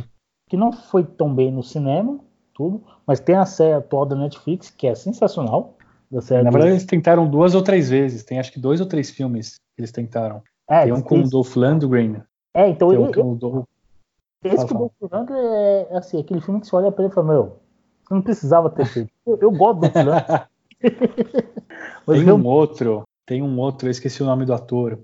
[0.48, 2.18] que não foi tão bem no cinema,
[2.54, 5.76] tudo, mas tem a série atual da Netflix, que é sensacional.
[6.10, 8.22] Na verdade, eles tentaram duas ou três vezes.
[8.22, 10.42] Tem acho que dois ou três filmes que eles tentaram.
[10.68, 12.22] É, tem um com o Dolph Lundgren.
[12.54, 13.64] É, então ele, um com o Dolph...
[14.44, 17.14] Esse com o Dolph Lundgren é, assim, aquele filme que você olha pra ele e
[17.14, 17.58] fala, meu,
[18.10, 19.10] não precisava ter feito.
[19.26, 20.46] Eu, eu gosto do Dolph Lundgren.
[22.06, 25.00] tem um outro tem um outro, eu esqueci o nome do ator,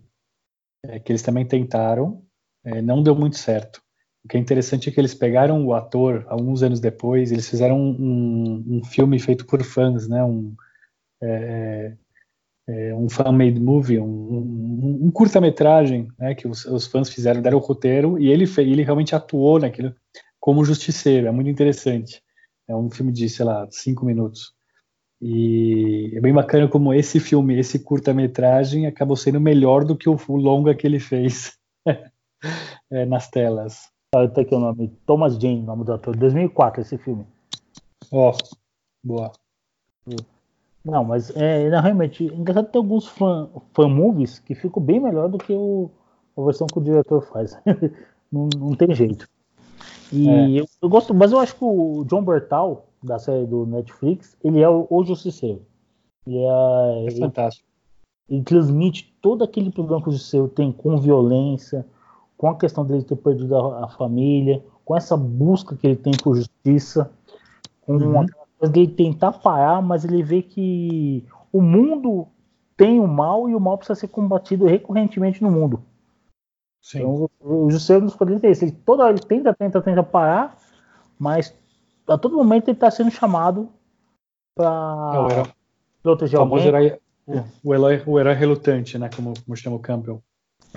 [0.84, 2.22] é, que eles também tentaram,
[2.64, 3.82] é, não deu muito certo.
[4.24, 7.76] O que é interessante é que eles pegaram o ator alguns anos depois, eles fizeram
[7.76, 10.22] um, um, um filme feito por fãs, né?
[10.22, 10.55] Um,
[11.20, 11.96] é,
[12.68, 16.36] é, é um fan-made movie, um, um curta-metragem, né?
[16.36, 19.92] Que os, os, fãs fizeram, deram o roteiro e ele ele realmente atuou naquilo
[20.38, 21.26] como justiceiro.
[21.26, 22.22] É muito interessante.
[22.68, 24.54] É um filme de sei lá cinco minutos.
[25.20, 30.18] E é bem bacana como esse filme, esse curta-metragem, acabou sendo melhor do que o
[30.30, 31.56] longa que ele fez
[32.90, 33.88] é, nas telas.
[34.14, 37.24] Ah, tá aqui o nome, Thomas Jane, nome do ator, 2004 esse filme.
[38.10, 38.56] Ó, oh,
[39.02, 39.32] boa.
[40.84, 45.00] Não, mas é, não, realmente, é engraçado ter alguns fan, fan movies que ficam bem
[45.00, 45.88] melhor do que o,
[46.36, 47.56] a versão que o diretor faz.
[48.30, 49.28] não, não tem jeito.
[50.12, 50.51] E é.
[50.61, 54.61] eu, eu, gosto, mas eu acho que o John Bertal, da série do Netflix, ele
[54.61, 55.62] é o, o Justiceiro.
[56.26, 57.66] Ele é, é fantástico.
[58.28, 61.87] Ele, ele, transmite todo aquele problema que o Justiceiro tem com violência,
[62.37, 66.12] com a questão dele ter perdido a, a família, com essa busca que ele tem
[66.22, 67.11] por justiça,
[67.80, 68.20] com uhum.
[68.20, 68.26] a
[68.59, 72.26] coisa dele tentar parar, mas ele vê que o mundo
[72.76, 75.83] tem o mal e o mal precisa ser combatido recorrentemente no mundo.
[76.83, 76.99] Sim.
[76.99, 78.64] Então, o Justiceiro nos poderes é esse.
[78.64, 80.59] Ele toda hora ele tenta, tenta, tenta parar,
[81.18, 81.55] mas
[82.09, 83.68] a todo momento ele está sendo chamado
[84.55, 85.45] para
[86.03, 86.87] proteger o famoso alguém.
[86.87, 89.09] Herói, o, o, herói, o herói relutante, né?
[89.14, 90.20] Como, como chama o Campbell.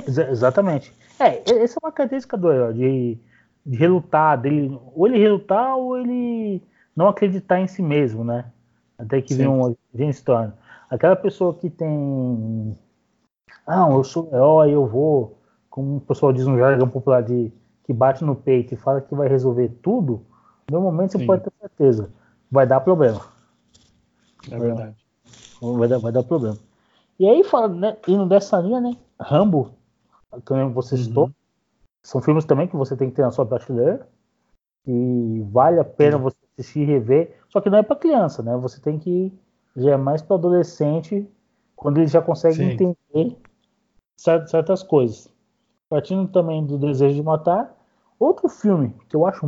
[0.06, 0.94] Ex exatamente.
[1.20, 3.18] É, essa é uma característica do herói, de,
[3.66, 6.62] de relutar, dele, ou ele relutar ou ele
[6.96, 8.46] não acreditar em si mesmo, né?
[8.98, 9.76] Até que vem um
[10.14, 10.56] se torna.
[10.90, 12.78] Aquela pessoa que tem.
[13.66, 15.38] Ah, eu sou herói, eu vou.
[15.76, 17.52] Como o pessoal diz no jargão popular de
[17.84, 20.22] que bate no peito e fala que vai resolver tudo,
[20.72, 21.26] normalmente você Sim.
[21.26, 22.10] pode ter certeza.
[22.50, 23.20] Vai dar problema.
[24.50, 24.96] É verdade.
[25.62, 26.58] Vai dar, vai dar problema.
[27.20, 28.96] E aí, fala, né, indo dessa linha, né?
[29.20, 29.74] Rambo,
[30.46, 31.34] que você citou, uhum.
[32.02, 34.08] são filmes também que você tem que ter na sua prateleira.
[34.88, 37.38] E vale a pena você assistir e rever.
[37.50, 38.56] Só que não é para criança, né?
[38.56, 39.38] Você tem que.
[39.76, 41.30] Já é mais para adolescente,
[41.76, 42.72] quando ele já consegue Sim.
[42.72, 43.38] entender
[44.16, 45.35] certas coisas.
[45.96, 47.74] Partindo também do Desejo de Matar,
[48.20, 49.48] outro filme que eu acho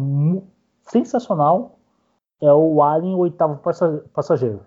[0.83, 1.77] sensacional
[2.41, 3.61] é o Alien, oitavo
[4.13, 4.61] passageiro.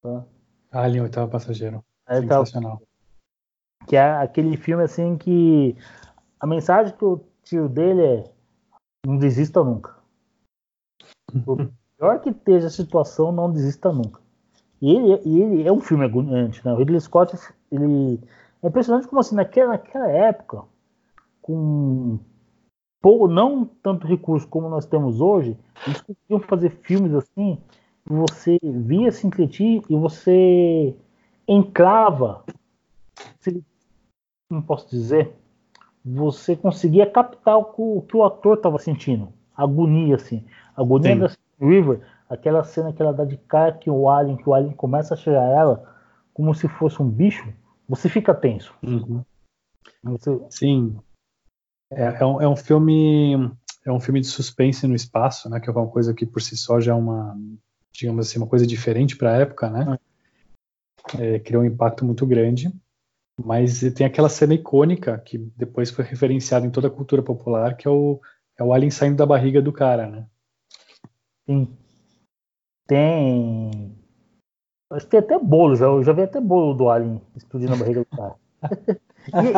[0.00, 0.24] Tá?
[0.70, 1.84] Alien, oitavo passageiro.
[2.06, 2.80] É, sensacional.
[3.88, 5.76] Que é aquele filme assim que
[6.38, 8.32] a mensagem que o tio dele é
[9.04, 9.96] não desista nunca.
[11.44, 14.20] Por pior que esteja a situação, não desista nunca.
[14.80, 16.72] E ele, e ele é um filme agoniante, né?
[16.72, 17.36] O Ridley Scott,
[17.72, 18.20] ele
[18.62, 20.72] é impressionante como assim, naquela, naquela época,
[21.44, 22.18] com
[23.02, 25.54] pouco, não tanto recurso como nós temos hoje,
[25.86, 27.58] eles conseguiam fazer filmes assim,
[28.02, 30.96] você via se entretir e você
[31.46, 32.42] encrava,
[34.48, 35.34] como posso dizer,
[36.02, 40.42] você conseguia captar o que o, que o ator estava sentindo, agonia assim,
[40.74, 41.20] agonia Sim.
[41.20, 41.30] da
[41.60, 45.12] River, aquela cena que ela dá de cara que o alien, que o alien começa
[45.12, 45.94] a cheirar ela
[46.32, 47.52] como se fosse um bicho,
[47.86, 48.74] você fica tenso.
[48.82, 49.22] Uhum.
[50.04, 50.40] Você...
[50.48, 50.96] Sim.
[51.90, 53.50] É, é, um, é, um, filme
[53.84, 55.60] é um filme de suspense no espaço, né?
[55.60, 57.36] Que é uma coisa que por si só já é uma,
[57.92, 59.98] digamos assim, uma coisa diferente para a época, né?
[61.18, 62.72] É, criou um impacto muito grande.
[63.42, 67.88] Mas tem aquela cena icônica que depois foi referenciada em toda a cultura popular, que
[67.88, 68.20] é o,
[68.58, 70.26] é o alien saindo da barriga do cara, né?
[71.46, 71.76] Sim.
[72.86, 73.96] Tem.
[74.90, 77.76] Acho que tem até bolo, já, eu já vi até bolo do alien explodindo na
[77.76, 78.36] barriga do cara.
[79.34, 79.48] e,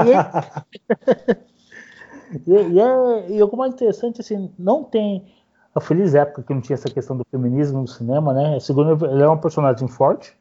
[1.32, 1.55] e,
[2.32, 5.24] é, e, é, e o mais interessante, assim, não tem
[5.74, 8.58] a feliz época que não tinha essa questão do feminismo no cinema, né?
[8.60, 10.36] Segundo ele é um personagem forte,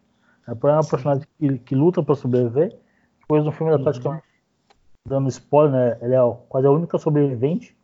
[0.48, 2.78] é um personagem que, que luta para sobreviver.
[3.20, 5.10] Depois no filme da praticamente uhum.
[5.10, 5.98] dando spoiler, né?
[6.02, 7.76] Ele é quase a única sobrevivente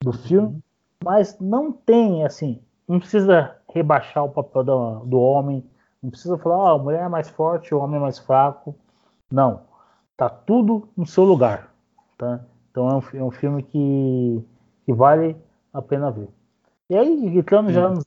[0.00, 0.62] do filme, uhum.
[1.04, 5.64] mas não tem assim, não precisa rebaixar o papel do, do homem,
[6.02, 8.74] não precisa falar, ah, a mulher é mais forte, o homem é mais fraco.
[9.30, 9.62] Não,
[10.16, 11.70] tá tudo no seu lugar,
[12.16, 12.40] tá?
[12.78, 14.40] Então é um, é um filme que,
[14.86, 15.36] que vale
[15.74, 16.28] a pena ver.
[16.88, 18.04] E aí, entrando já nos,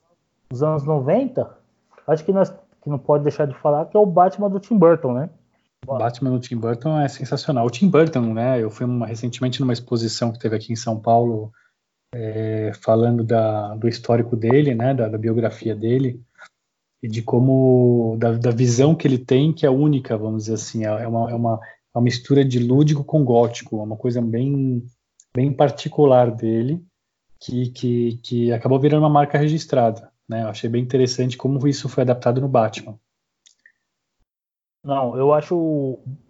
[0.49, 1.57] nos, anos 90,
[2.07, 2.49] acho que nós
[2.82, 5.30] que não pode deixar de falar que é o Batman do Tim Burton, né?
[5.86, 7.65] O Batman do Tim Burton é sensacional.
[7.65, 8.63] O Tim Burton, né?
[8.63, 11.51] Eu fui uma, recentemente numa exposição que teve aqui em São Paulo,
[12.15, 14.93] é, falando da, do histórico dele, né?
[14.93, 16.24] Da, da, biografia dele
[17.03, 20.86] e de como da, da, visão que ele tem, que é única, vamos dizer assim.
[20.86, 21.59] É, é uma, é uma,
[21.94, 24.86] uma mistura de lúdico com gótico, é uma coisa bem
[25.34, 26.84] bem particular dele
[27.39, 30.12] que, que, que acabou virando uma marca registrada.
[30.28, 30.44] Né?
[30.44, 32.98] Eu achei bem interessante como isso foi adaptado no Batman.
[34.84, 35.54] Não, eu acho.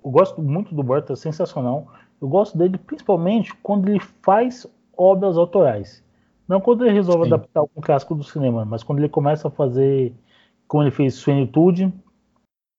[0.03, 1.87] Eu gosto muito do Burton, é sensacional.
[2.21, 6.03] Eu gosto dele principalmente quando ele faz obras autorais.
[6.47, 7.33] Não quando ele resolve Sim.
[7.33, 10.13] adaptar um clássico do cinema, mas quando ele começa a fazer,
[10.67, 11.93] como ele fez Suenitude,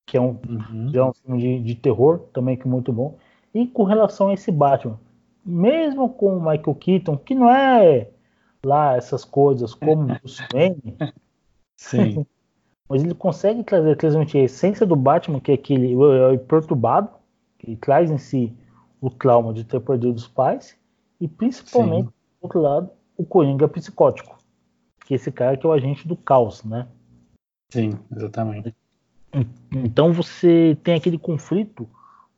[0.07, 0.91] que é um, uhum.
[0.93, 3.17] é um filme de, de, terror também que é muito bom.
[3.55, 4.99] E com relação a esse Batman,
[5.45, 8.09] mesmo com o Michael Keaton, que não é
[8.65, 10.17] lá essas coisas como o
[10.53, 10.97] Wayne.
[11.77, 12.27] Sim.
[12.89, 17.09] mas ele consegue trazer transmitir a essência do Batman, que é aquele o perturbado,
[17.59, 18.55] que traz em si
[19.01, 20.77] o trauma de ter perdido os pais,
[21.21, 22.13] e principalmente, Sim.
[22.13, 24.37] do outro lado, o Coringa psicótico,
[25.07, 26.87] que é esse cara que é o agente do caos, né?
[27.73, 28.75] Sim, exatamente.
[29.71, 31.89] Então você tem aquele conflito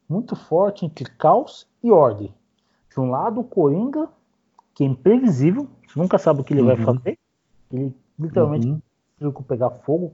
[0.09, 2.33] muito forte entre caos e ordem.
[2.91, 4.09] De um lado, o Coringa,
[4.75, 6.67] que é imprevisível, você nunca sabe o que ele uhum.
[6.67, 7.19] vai fazer.
[7.73, 8.69] Ele literalmente
[9.21, 9.33] uhum.
[9.43, 10.13] pegar fogo.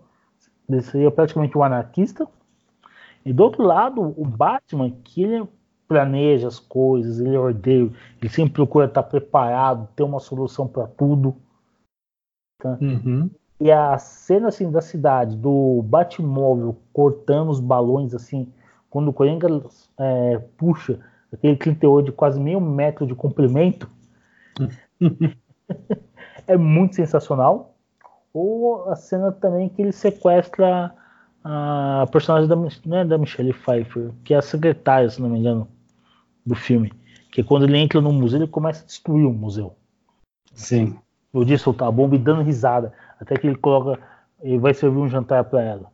[0.68, 2.26] Ele seria praticamente um anarquista.
[3.24, 5.46] E do outro lado, o Batman, que ele
[5.86, 10.86] planeja as coisas, ele é ordeio, ele sempre procura estar preparado, ter uma solução para
[10.86, 11.36] tudo.
[12.58, 12.78] Tá?
[12.80, 13.30] Uhum.
[13.60, 18.50] E a cena assim da cidade, do Batmóvel cortando os balões assim,
[18.88, 19.48] quando o Coringa
[19.98, 20.98] é, puxa
[21.32, 23.88] aquele 38 de quase meio metro de comprimento,
[26.46, 27.76] é muito sensacional.
[28.32, 30.94] Ou a cena também que ele sequestra
[31.42, 35.38] a personagem da, não é da Michelle Pfeiffer, que é a secretária, se não me
[35.38, 35.68] engano,
[36.44, 36.92] do filme.
[37.30, 39.76] Que quando ele entra no museu, ele começa a destruir o museu.
[40.54, 40.98] Sim.
[41.32, 42.92] Eu disse soltar a bomba e dando risada.
[43.20, 44.00] Até que ele coloca.
[44.42, 45.92] Ele vai servir um jantar para ela.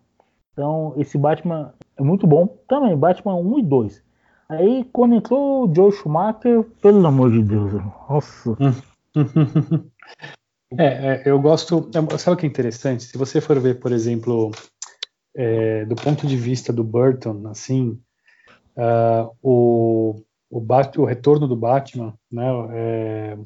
[0.53, 2.47] Então, esse Batman é muito bom.
[2.68, 4.03] Também, Batman 1 e 2.
[4.49, 8.57] Aí, quando entrou o Joe Schumacher, pelo amor de Deus, nossa.
[10.78, 11.91] é, é, eu gosto.
[11.93, 13.03] É, sabe o que é interessante?
[13.03, 14.53] Se você for ver, por exemplo,
[15.37, 18.01] é, do ponto de vista do Burton, assim,
[18.76, 23.39] uh, o, o, Bat, o retorno do Batman, né, é,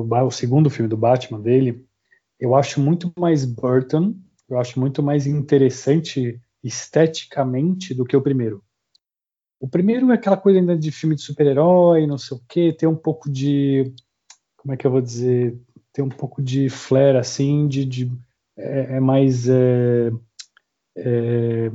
[0.00, 1.86] o, o, segundo filme do Batman dele,
[2.38, 4.14] eu acho muito mais Burton,
[4.48, 8.62] eu acho muito mais interessante esteticamente do que o primeiro.
[9.60, 12.88] O primeiro é aquela coisa ainda de filme de super-herói, não sei o quê, tem
[12.88, 13.92] um pouco de.
[14.56, 15.58] Como é que eu vou dizer?
[15.92, 17.84] Tem um pouco de flare, assim, de.
[17.84, 18.12] de
[18.56, 19.48] é, é, mais.
[19.48, 20.10] É,
[20.96, 21.70] é,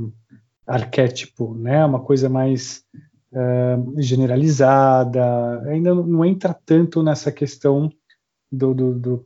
[0.67, 1.84] arquétipo, né?
[1.84, 2.86] Uma coisa mais
[3.34, 5.61] é, generalizada.
[5.67, 7.91] Ainda não entra tanto nessa questão
[8.51, 9.25] do, do,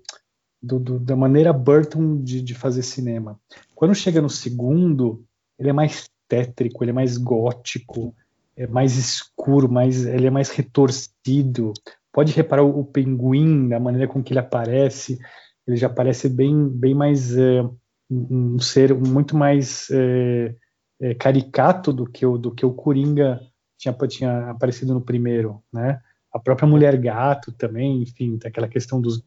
[0.62, 3.40] do, da maneira Burton de, de fazer cinema.
[3.76, 5.24] Quando chega no segundo,
[5.60, 8.16] ele é mais tétrico, ele é mais gótico,
[8.56, 11.74] é mais escuro, mais, ele é mais retorcido.
[12.12, 15.20] Pode reparar o, o pinguim, da maneira com que ele aparece,
[15.68, 17.62] ele já parece bem, bem mais é,
[18.10, 20.56] um, um, ser muito mais é,
[21.02, 23.42] é, caricato do que o do que o Coringa
[23.78, 26.00] tinha, tinha aparecido no primeiro, né?
[26.34, 29.24] A própria mulher gato também, enfim, aquela questão dos,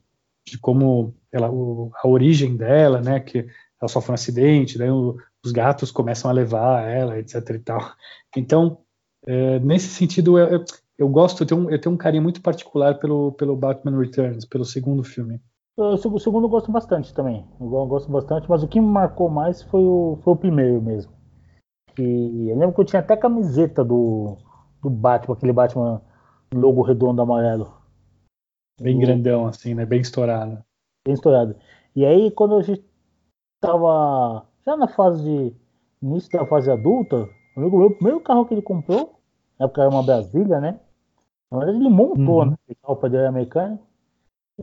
[0.47, 3.21] de como ela, o, a origem dela, né?
[3.21, 3.47] Que
[3.81, 7.81] ela sofre um acidente, daí o, os gatos começam a levar ela, etc e tal.
[8.37, 8.79] Então,
[9.27, 10.65] é, nesse sentido, eu,
[10.99, 14.45] eu gosto, eu tenho, um, eu tenho um carinho muito particular pelo, pelo Batman Returns,
[14.45, 15.41] pelo segundo filme.
[15.77, 17.45] O segundo eu gosto bastante também.
[17.61, 21.13] Eu gosto bastante, mas o que me marcou mais foi o, foi o primeiro mesmo.
[21.95, 24.39] Que eu lembro que eu tinha até camiseta do,
[24.83, 26.01] do Batman, aquele Batman
[26.55, 27.75] logo redondo amarelo.
[28.81, 29.87] Bem grandão, assim, né?
[29.87, 30.63] Bem estourado.
[31.05, 31.57] Bem estourado.
[31.95, 32.85] E aí, quando a gente
[33.61, 35.55] tava já na fase de.
[36.03, 39.17] início da fase adulta, o meu, meu primeiro carro que ele comprou
[39.59, 40.79] na época era uma Brasília, né?
[41.51, 42.51] Na verdade, ele montou uhum.
[42.51, 43.87] né, o carro mecânico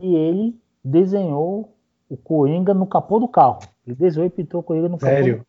[0.00, 1.76] e ele desenhou
[2.08, 3.60] o Coringa no capô do carro.
[3.86, 5.38] Ele desenhou e pintou o Coringa no Sério?
[5.38, 5.46] capô.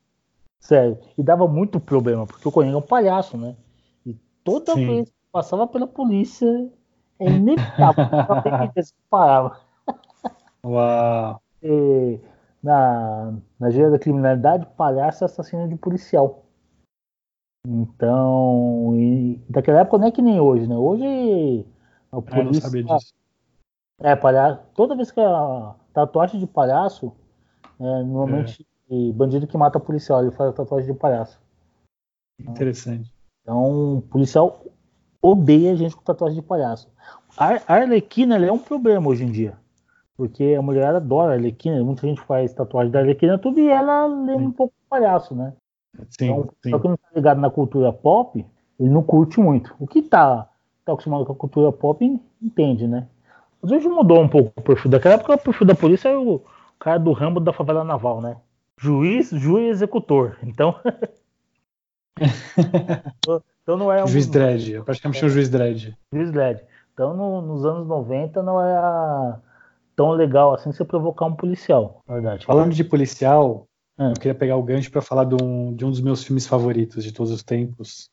[0.60, 0.98] Sério.
[1.18, 3.56] E dava muito problema, porque o Coringa é um palhaço, né?
[4.06, 4.86] E toda Sim.
[4.88, 6.48] vez passava pela polícia,
[7.20, 8.06] é inevitável
[9.10, 9.60] parava.
[10.64, 11.42] Uau!
[11.68, 12.20] E,
[12.62, 16.44] na, na gíria da criminalidade, palhaço é assassino de policial.
[17.68, 20.78] Então, e, daquela época não é que nem hoje, né?
[20.78, 21.66] Hoje
[22.12, 22.62] a polícia.
[22.62, 23.16] Sabia disso.
[24.00, 24.62] É, palhaço.
[24.76, 27.12] Toda vez que a tatuagem de palhaço,
[27.80, 29.12] é, normalmente é.
[29.12, 31.42] bandido que mata policial, ele faz a tatuagem de palhaço.
[32.40, 33.12] Interessante.
[33.42, 34.62] Então, policial
[35.26, 36.90] odeia gente com tatuagem de palhaço.
[37.38, 39.58] A Arlequina é um problema hoje em dia.
[40.16, 44.06] Porque a mulher adora a Arlequina, muita gente faz tatuagem da Arlequina tudo e ela
[44.06, 45.54] lembra um pouco de palhaço, né?
[46.18, 46.70] Sim, então, sim.
[46.70, 48.46] Só que não tá ligado na cultura pop,
[48.80, 49.76] ele não curte muito.
[49.80, 50.50] O que tá,
[50.86, 53.08] tá acostumado com a cultura pop entende, né?
[53.62, 54.92] Mas hoje mudou um pouco o perfil.
[54.92, 56.42] Daquela época o perfil da polícia era o
[56.80, 58.38] cara do Rambo da favela naval, né?
[58.78, 60.38] Juiz, juiz executor.
[60.44, 60.76] Então.
[63.66, 64.08] então não é um.
[64.08, 65.98] Juiz Dredd, praticamente é, um juiz Dredd.
[66.14, 66.62] Juiz Dredd.
[66.94, 69.42] Então no, nos anos 90 não era
[69.96, 72.46] tão legal assim você provocar um policial, verdade.
[72.46, 74.10] Falando de policial, é.
[74.10, 77.04] Eu queria pegar o gancho para falar de um, de um, dos meus filmes favoritos
[77.04, 78.10] de todos os tempos.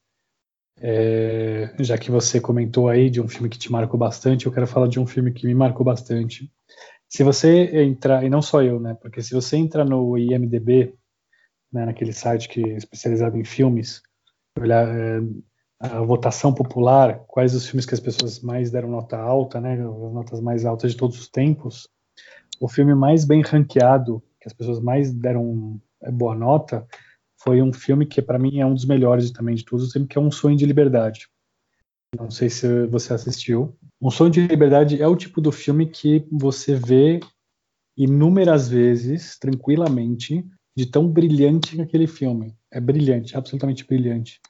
[0.80, 4.66] É, já que você comentou aí de um filme que te marcou bastante, eu quero
[4.66, 6.50] falar de um filme que me marcou bastante.
[7.09, 8.96] Se você entrar, e não só eu, né?
[9.00, 10.94] Porque se você entrar no IMDB,
[11.70, 14.03] né, naquele site que é especializado em filmes,
[14.59, 15.20] olhar é,
[15.80, 19.74] a votação popular, quais os filmes que as pessoas mais deram nota alta, né?
[19.74, 21.88] As notas mais altas de todos os tempos.
[22.61, 26.86] O filme mais bem ranqueado que as pessoas mais deram é, boa nota,
[27.42, 30.20] foi um filme que para mim é um dos melhores também de todos que é
[30.20, 31.28] Um Sonho de Liberdade.
[32.16, 33.76] Não sei se você assistiu.
[34.00, 37.20] Um Sonho de Liberdade é o tipo do filme que você vê
[37.96, 40.44] inúmeras vezes, tranquilamente,
[40.76, 42.54] de tão brilhante que aquele filme.
[42.70, 44.40] É brilhante, absolutamente brilhante.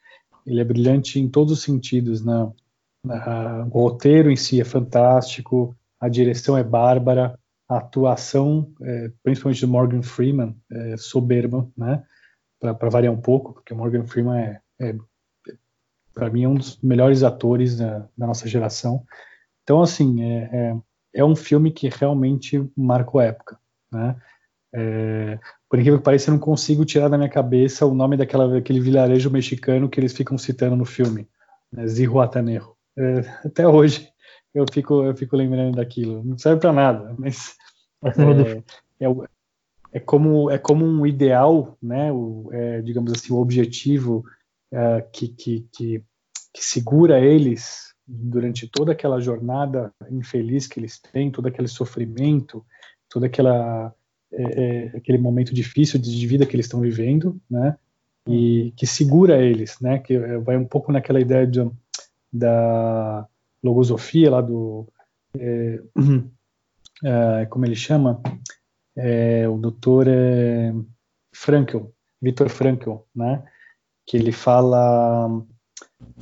[0.46, 2.24] Ele é brilhante em todos os sentidos.
[2.24, 2.50] Né?
[3.04, 7.36] o roteiro em si é fantástico, a direção é bárbara,
[7.68, 12.04] a atuação, é, principalmente do Morgan Freeman, é soberba, né?
[12.60, 14.96] Para variar um pouco, porque o Morgan Freeman é, é
[16.14, 19.04] para mim, é um dos melhores atores da, da nossa geração.
[19.62, 20.76] Então, assim, é, é,
[21.14, 23.58] é, um filme que realmente marcou a época,
[23.90, 24.16] né?
[24.74, 28.48] É, por incrível que pareça, eu não consigo tirar da minha cabeça o nome daquela,
[28.48, 31.28] daquele vilarejo mexicano que eles ficam citando no filme,
[31.70, 32.74] né, Zihuatanejo.
[32.96, 34.08] É, até hoje
[34.54, 36.24] eu fico, eu fico lembrando daquilo.
[36.24, 37.54] Não serve para nada, mas
[38.04, 39.08] é, é,
[39.92, 44.24] é, como, é como um ideal, né, o, é, digamos assim, o objetivo
[44.72, 46.02] é, que, que, que,
[46.52, 52.64] que segura eles durante toda aquela jornada infeliz que eles têm, todo aquele sofrimento,
[53.08, 53.94] toda aquela
[54.32, 57.76] é, é, aquele momento difícil de, vida que eles estão vivendo, né?
[58.26, 59.98] E que segura eles, né?
[59.98, 61.60] Que é, vai um pouco naquela ideia de,
[62.32, 63.26] da
[63.62, 64.86] logosofia lá do
[65.38, 65.80] é,
[67.04, 68.22] é, como ele chama
[68.96, 70.72] é, o doutor é,
[71.34, 71.84] Frankl,
[72.20, 73.44] Viktor Frankl, né?
[74.06, 75.44] Que ele fala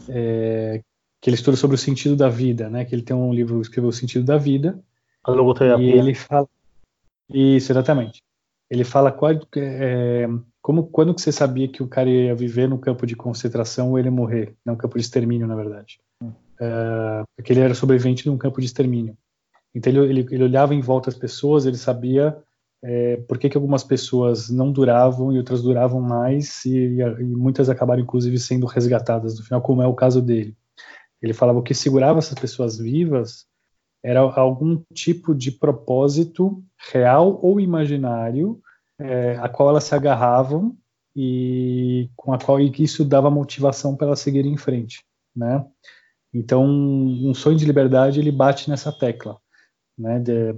[0.06, 2.84] que ele estuda sobre o sentido da vida, né?
[2.84, 4.82] Que ele tem um livro que escreveu o sentido da vida.
[5.22, 5.94] A logoterapia.
[5.94, 6.48] E ele fala
[7.32, 8.22] isso, exatamente.
[8.70, 10.26] Ele fala qual, é,
[10.62, 13.98] como, quando que você sabia que o cara ia viver no campo de concentração ou
[13.98, 16.00] ele morrer, não campo de extermínio, na verdade.
[16.22, 16.32] Hum.
[16.60, 19.16] É, porque ele era sobrevivente de um campo de extermínio.
[19.74, 22.36] Então ele, ele, ele olhava em volta as pessoas, ele sabia
[22.82, 27.68] é, por que, que algumas pessoas não duravam e outras duravam mais e, e, muitas
[27.68, 30.56] acabaram inclusive sendo resgatadas no final, como é o caso dele.
[31.20, 33.46] Ele falava o que segurava essas pessoas vivas
[34.02, 38.60] era algum tipo de propósito real ou imaginário
[38.98, 40.76] é, a qual elas se agarravam
[41.14, 45.04] e com a qual isso dava motivação para elas seguirem em frente,
[45.34, 45.64] né?
[46.32, 49.38] Então, um sonho de liberdade ele bate nessa tecla,
[49.98, 50.20] né?
[50.20, 50.54] De,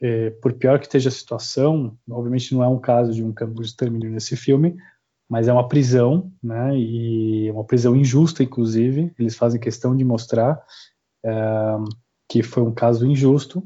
[0.00, 3.60] é, por pior que esteja a situação, obviamente não é um caso de um campo
[3.60, 4.76] de extermínio nesse filme,
[5.28, 6.76] mas é uma prisão, né?
[6.76, 9.12] E é uma prisão injusta, inclusive.
[9.18, 10.62] Eles fazem questão de mostrar.
[11.24, 11.32] É,
[12.28, 13.64] que foi um caso injusto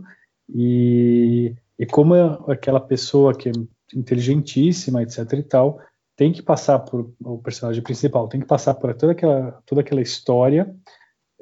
[0.49, 2.15] e, e como
[2.49, 3.53] aquela pessoa que é
[3.93, 5.81] inteligentíssima, etc e tal,
[6.17, 10.01] tem que passar por o personagem principal, tem que passar por toda aquela toda aquela
[10.01, 10.73] história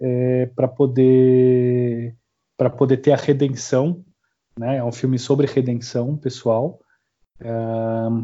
[0.01, 2.17] é, para poder
[2.57, 4.03] para poder ter a redenção,
[4.59, 4.79] né?
[4.79, 6.81] É um filme sobre redenção pessoal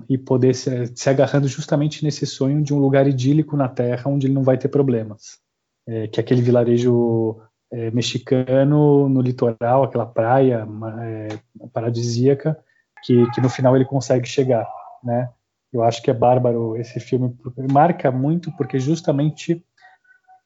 [0.08, 4.26] e poder se, se agarrando justamente nesse sonho de um lugar idílico na Terra onde
[4.26, 5.38] ele não vai ter problemas,
[5.86, 7.42] é, que é aquele vilarejo
[7.72, 10.66] é, mexicano no litoral, aquela praia
[11.00, 11.28] é,
[11.72, 12.58] paradisíaca,
[13.04, 14.66] que, que no final ele consegue chegar,
[15.02, 15.30] né?
[15.72, 17.36] Eu acho que é bárbaro esse filme,
[17.70, 19.64] marca muito porque justamente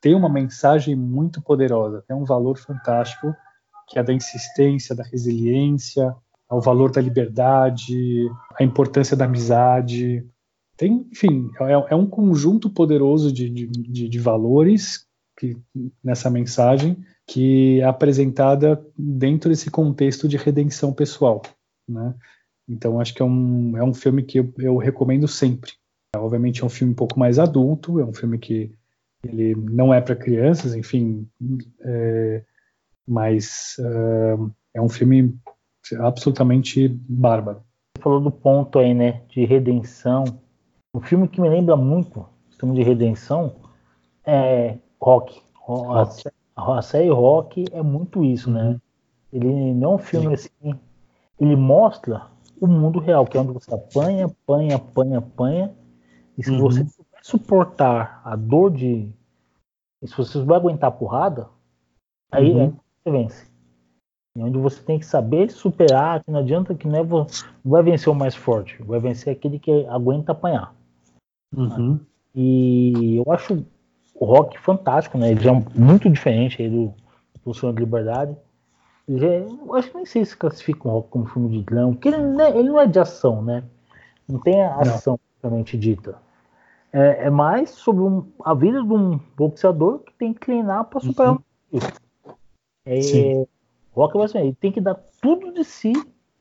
[0.01, 3.35] tem uma mensagem muito poderosa, tem um valor fantástico,
[3.87, 6.15] que é da insistência, da resiliência,
[6.51, 10.27] o valor da liberdade, a importância da amizade.
[10.77, 15.07] Tem, enfim, é, é um conjunto poderoso de, de, de valores
[15.41, 15.57] que,
[16.05, 21.41] nessa mensagem que é apresentada dentro desse contexto de redenção pessoal,
[21.89, 22.15] né?
[22.69, 25.73] Então acho que é um, é um filme que eu, eu recomendo sempre.
[26.15, 28.73] Obviamente é um filme um pouco mais adulto, é um filme que
[29.25, 31.29] ele não é para crianças, enfim,
[31.81, 32.45] é,
[33.07, 35.39] mas uh, é um filme
[35.99, 37.63] absolutamente bárbaro.
[37.97, 40.25] Você falou do ponto aí, né, de redenção.
[40.95, 42.27] Um filme que me lembra muito,
[42.59, 43.57] filme de redenção,
[44.25, 45.43] é Rock.
[45.55, 46.29] rock.
[46.57, 48.71] A, série Rock é muito isso, né?
[48.71, 48.81] Uhum.
[49.33, 50.51] Ele não é um filme Sim.
[50.65, 50.81] assim.
[51.39, 52.27] Ele mostra
[52.61, 55.75] o mundo real, que é onde você apanha, apanha, apanha, apanha.
[56.37, 56.59] E se uhum.
[56.59, 56.87] você
[57.23, 59.09] suportar a dor de.
[60.03, 61.49] E se você vai aguentar a porrada,
[62.31, 62.65] aí uhum.
[62.65, 62.73] é,
[63.03, 63.51] você vence.
[64.37, 67.27] E onde você tem que saber superar, que não adianta que não, é, não
[67.65, 70.75] vai vencer o mais forte, vai vencer aquele que aguenta apanhar.
[71.57, 71.99] Uhum.
[72.35, 73.65] E eu acho
[74.21, 75.31] o rock fantástico, né?
[75.31, 76.93] Ele já é muito diferente aí do,
[77.43, 78.37] do Sonho de Liberdade.
[79.09, 81.93] Ele é, eu acho que nem sei se classifica o rock como filme de drama,
[81.93, 83.65] porque ele, né, ele, não é de ação, né?
[84.29, 86.19] Não tem a ação propriamente dita.
[86.93, 91.01] É, é, mais sobre um, a vida de um boxeador que tem que treinar para
[91.01, 91.41] superar uhum.
[91.73, 91.93] isso.
[92.85, 93.47] É,
[93.95, 95.93] rock é assim, ele tem que dar tudo de si,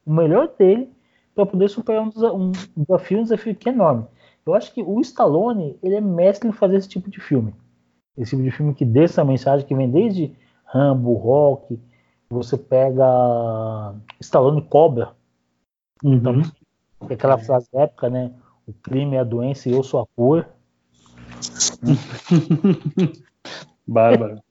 [0.06, 0.92] o melhor dele,
[1.34, 2.52] para poder superar um, um
[2.84, 4.06] desafio, um desafio que é enorme.
[4.46, 7.54] Eu acho que o Stallone ele é mestre em fazer esse tipo de filme.
[8.18, 10.34] Esse tipo de filme que dê essa mensagem que vem desde
[10.66, 11.80] Rambo, Rock,
[12.30, 15.14] você pega Stallone Cobra.
[16.04, 16.14] Uhum.
[16.14, 16.42] Então,
[17.10, 18.32] aquela frase épica, né?
[18.68, 20.48] O crime é a doença e eu sou a cor.
[23.88, 24.42] Bárbaro.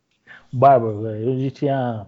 [0.52, 1.40] Bárbaro, velho.
[1.40, 2.06] Eu tinha.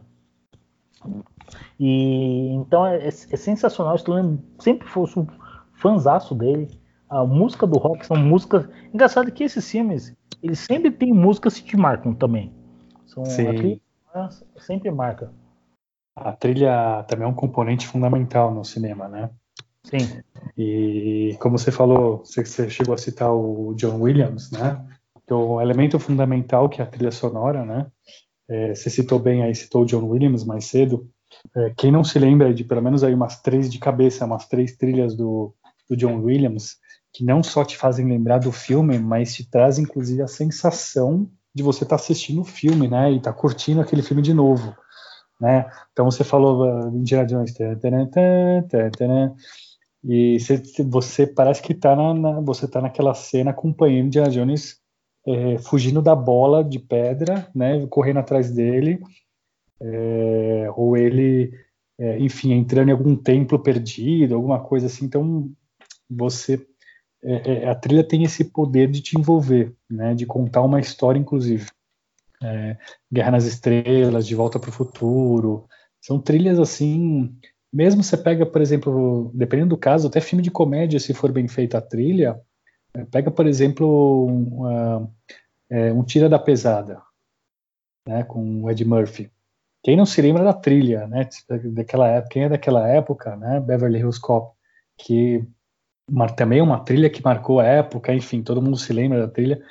[1.78, 3.96] E então é, é sensacional.
[3.96, 5.26] Stallone sempre fosse um
[5.74, 6.79] fanzaço dele.
[7.10, 8.68] A música do rock são músicas.
[8.94, 12.52] Engraçado que esses filmes ele sempre tem músicas que te marcam também.
[13.04, 13.80] São Sim.
[14.56, 15.32] sempre marca.
[16.16, 19.30] A trilha também é um componente fundamental no cinema, né?
[19.84, 20.20] Sim.
[20.56, 24.84] E como você falou, você, chegou a citar o John Williams, né?
[25.24, 27.86] Então, o elemento fundamental que é a trilha sonora, né?
[28.48, 31.08] É, você citou bem aí, citou o John Williams mais cedo.
[31.56, 34.76] É, quem não se lembra de pelo menos aí umas três de cabeça, umas três
[34.76, 35.54] trilhas do,
[35.88, 36.76] do John Williams,
[37.12, 41.62] que não só te fazem lembrar do filme, mas te traz inclusive a sensação de
[41.62, 43.12] você estar tá assistindo o filme, né?
[43.12, 44.74] E estar tá curtindo aquele filme de novo,
[45.40, 45.68] né?
[45.92, 47.54] Então você falou uh, Indiana Jones,
[50.02, 50.38] e
[50.88, 54.80] você parece que está na, na, você tá naquela cena acompanhando Indiana Jones
[55.26, 57.86] é, fugindo da bola de pedra, né?
[57.88, 59.00] Correndo atrás dele,
[59.82, 61.52] é, ou ele,
[61.98, 65.04] é, enfim, entrando em algum templo perdido, alguma coisa assim.
[65.04, 65.50] Então
[66.08, 66.66] você
[67.22, 71.18] é, é, a trilha tem esse poder de te envolver, né, de contar uma história,
[71.18, 71.66] inclusive.
[72.42, 72.76] É,
[73.12, 75.66] Guerra nas Estrelas, De Volta para o Futuro,
[76.00, 77.36] são trilhas assim.
[77.72, 81.46] Mesmo você pega, por exemplo, dependendo do caso, até filme de comédia, se for bem
[81.46, 82.40] feita a trilha,
[82.94, 85.10] é, pega, por exemplo, um,
[85.68, 87.02] é, um Tira da Pesada,
[88.08, 89.30] né, com o Ed Murphy.
[89.82, 91.28] Quem não se lembra da trilha, né,
[91.72, 94.54] daquela época, quem é daquela época, né, Beverly Hills Cop,
[94.98, 95.44] que
[96.36, 99.62] também uma trilha que marcou a época, enfim, todo mundo se lembra da trilha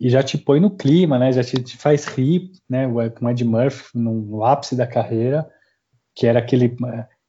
[0.00, 1.32] e já te põe no clima, né?
[1.32, 2.86] Já te, te faz rir, né?
[3.10, 5.48] Com Ed Murphy no, ápice da carreira,
[6.14, 6.76] que era aquele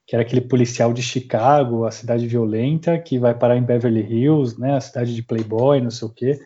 [0.07, 4.59] que era aquele policial de Chicago, a cidade violenta, que vai parar em Beverly Hills,
[4.59, 4.75] né?
[4.75, 6.39] A cidade de Playboy, não sei o quê.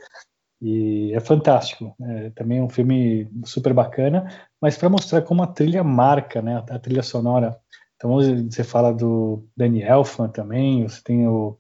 [0.61, 1.95] E é fantástico.
[2.01, 4.30] É, também um filme super bacana,
[4.61, 6.63] mas para mostrar como a trilha marca, né?
[6.69, 7.57] A trilha sonora.
[7.95, 11.57] Então você fala do Danny Elfman também, você tem o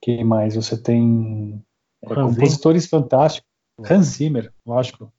[0.00, 0.54] quem mais?
[0.54, 1.62] Você tem
[2.02, 3.48] é, compositores fantásticos.
[3.88, 5.12] Hans Zimmer, lógico.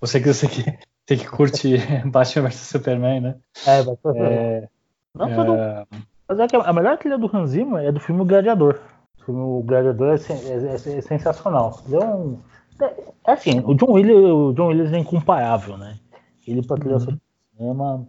[0.00, 1.76] Você que você que, tem que curte
[2.10, 3.36] Batman vs Superman, né?
[3.66, 4.12] É, Batman.
[4.16, 4.68] É,
[5.14, 5.86] Não, é...
[6.28, 8.80] Mas é que a melhor trilha do Hans Zimmer é do filme O Gladiador.
[9.20, 11.80] O filme O Gladiador é, é, é sensacional.
[11.90, 12.38] É, um,
[12.80, 15.98] é, assim, o John Williams, o John Williams é incomparável, né?
[16.46, 17.18] Ele para trilha uhum.
[17.56, 18.08] cinema,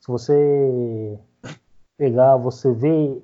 [0.00, 1.18] se você
[1.96, 3.16] pegar, você vê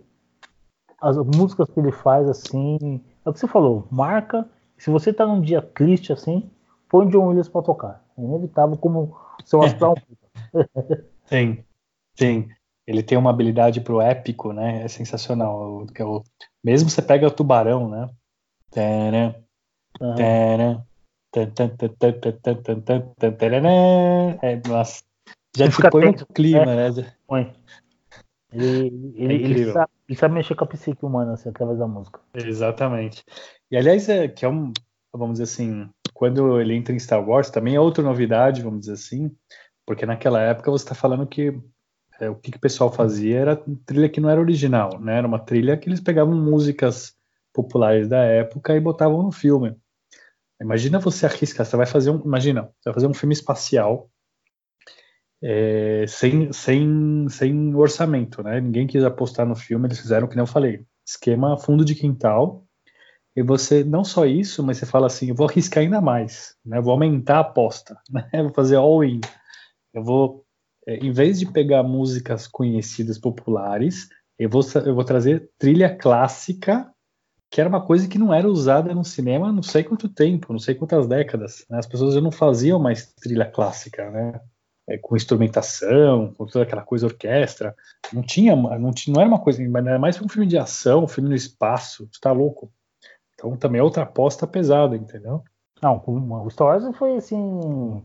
[1.01, 4.49] as músicas que ele faz, assim, é o que você falou, marca.
[4.77, 6.51] Se você tá num dia triste, assim,
[6.89, 8.05] põe John Williams pra tocar.
[8.17, 9.97] É inevitável como seu astral.
[11.29, 11.65] Tem,
[12.17, 12.49] tem.
[12.87, 14.83] Ele tem uma habilidade pro épico, né?
[14.83, 15.87] É sensacional.
[15.95, 16.23] É o,
[16.65, 18.09] mesmo você pega o tubarão, né?
[24.41, 25.03] É, nossa,
[25.57, 26.91] já te põe no clima, né?
[26.91, 27.13] né?
[27.27, 27.53] Põe.
[28.53, 31.87] Ele, ele, é ele, sabe, ele, sabe, mexer com a psique humana assim, através da
[31.87, 32.21] música.
[32.35, 33.25] Exatamente.
[33.71, 34.73] E aliás, é, que é um,
[35.13, 38.95] vamos dizer assim, quando ele entra em Star Wars, também é outra novidade, vamos dizer
[38.95, 39.31] assim,
[39.87, 41.61] porque naquela época você está falando que
[42.21, 45.19] é, o que, que, o pessoal fazia era trilha que não era original, né?
[45.19, 47.17] Era uma trilha que eles pegavam músicas
[47.53, 49.77] populares da época e botavam no filme.
[50.61, 54.11] Imagina você arriscar, você vai fazer um, imagina, você vai fazer um filme espacial
[55.43, 58.61] é, sem, sem, sem orçamento, né?
[58.61, 62.65] Ninguém quis apostar no filme, eles fizeram o que eu falei, esquema fundo de quintal.
[63.37, 66.81] E você, não só isso, mas você fala assim, eu vou arriscar ainda mais, né?
[66.81, 68.29] Vou aumentar a aposta, né?
[68.33, 69.21] Vou fazer all-in.
[69.95, 70.45] Eu vou,
[70.87, 74.09] é, em vez de pegar músicas conhecidas, populares,
[74.39, 76.93] eu vou, eu vou trazer trilha clássica,
[77.51, 80.61] que era uma coisa que não era usada no cinema não sei quanto tempo, não
[80.61, 81.65] sei quantas décadas.
[81.71, 81.79] Né?
[81.79, 84.41] As pessoas já não faziam mais trilha clássica, né?
[84.89, 87.77] É, com instrumentação, com toda aquela coisa orquestra.
[88.13, 91.09] Não tinha, não, tinha, não era uma coisa, era mais um filme de ação, um
[91.09, 92.71] filme no espaço, está louco.
[93.35, 95.45] Então também é outra aposta pesada, entendeu?
[95.83, 98.03] Não, o Star Wars foi assim,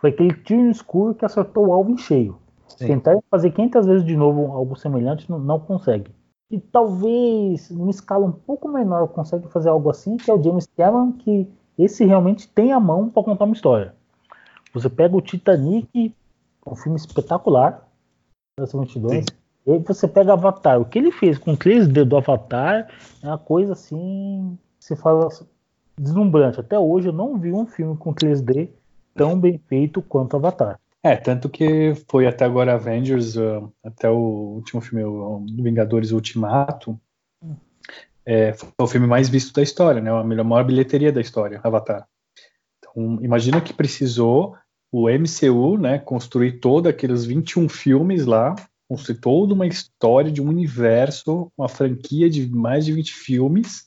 [0.00, 2.36] foi aquele tiro no escuro que acertou o alvo em cheio.
[2.66, 2.86] Sim.
[2.88, 6.10] Tentar fazer 500 vezes de novo algo semelhante não, não consegue.
[6.50, 10.66] E talvez, numa escala um pouco menor, consegue fazer algo assim, que é o James
[10.76, 11.48] Cameron, que
[11.78, 13.94] esse realmente tem a mão para contar uma história.
[14.74, 16.14] Você pega o Titanic
[16.66, 17.86] um filme espetacular.
[18.58, 19.26] 22.
[19.66, 20.80] E você pega Avatar.
[20.80, 22.88] O que ele fez com 3D do Avatar
[23.22, 24.58] é uma coisa assim.
[24.78, 25.28] Se fala
[25.98, 26.60] deslumbrante.
[26.60, 28.68] Até hoje eu não vi um filme com 3D
[29.14, 30.78] tão bem feito quanto Avatar.
[31.02, 36.98] É, tanto que foi até agora Avengers, uh, até o último filme, o Vingadores Ultimato,
[38.24, 40.10] é, foi o filme mais visto da história, né?
[40.10, 42.06] A melhor, maior bilheteria da história, Avatar.
[42.78, 44.56] Então, imagina que precisou
[44.92, 48.54] o MCU, né, construir todos aqueles 21 filmes lá,
[48.86, 53.86] construir toda uma história de um universo, uma franquia de mais de 20 filmes,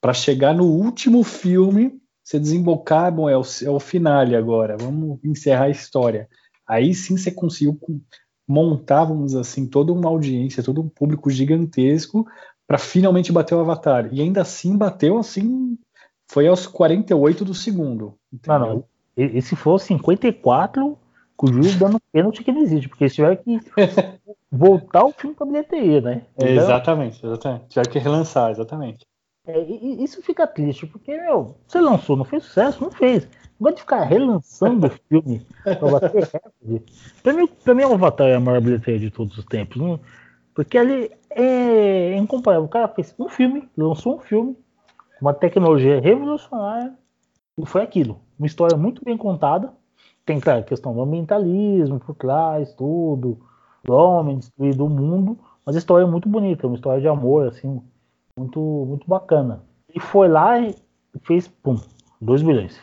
[0.00, 5.18] para chegar no último filme, você desembocar, bom, é o, é o finale agora, vamos
[5.22, 6.26] encerrar a história.
[6.66, 7.78] Aí sim você conseguiu
[8.48, 12.26] montávamos assim toda uma audiência, todo um público gigantesco
[12.66, 14.08] para finalmente bater o Avatar.
[14.12, 15.76] E ainda assim bateu assim,
[16.30, 18.18] foi aos 48 do segundo.
[18.32, 18.58] Entendeu?
[18.58, 18.84] Não, não.
[19.18, 20.96] E, e se for 54,
[21.36, 23.58] com o juiz dando pênalti que não existe, porque se tiver que
[24.50, 26.22] voltar o filme para bilheteria, né?
[26.36, 27.66] Então, exatamente, exatamente.
[27.66, 29.04] Tiver que relançar, exatamente.
[29.44, 32.84] É, isso fica triste, porque, meu, você lançou, não fez sucesso?
[32.84, 33.28] Não fez.
[33.60, 36.84] Gosto de ficar relançando o filme pra bater recorde.
[37.20, 39.78] Pra mim, pra mim, o Avatar é a maior bilheteria de todos os tempos.
[39.78, 39.98] Não?
[40.54, 42.66] Porque ali é incomparável.
[42.66, 44.56] O cara fez um filme, lançou um filme,
[45.20, 46.94] uma tecnologia revolucionária,
[47.58, 48.20] e foi aquilo.
[48.38, 49.72] Uma história muito bem contada.
[50.24, 53.40] Tem, claro, a questão do ambientalismo por trás, tudo,
[53.84, 57.48] do homem destruído o mundo, mas a história é muito bonita, uma história de amor,
[57.48, 57.82] assim,
[58.38, 59.64] muito, muito bacana.
[59.94, 60.74] E foi lá e
[61.22, 61.76] fez, pum,
[62.20, 62.80] 2 bilhões.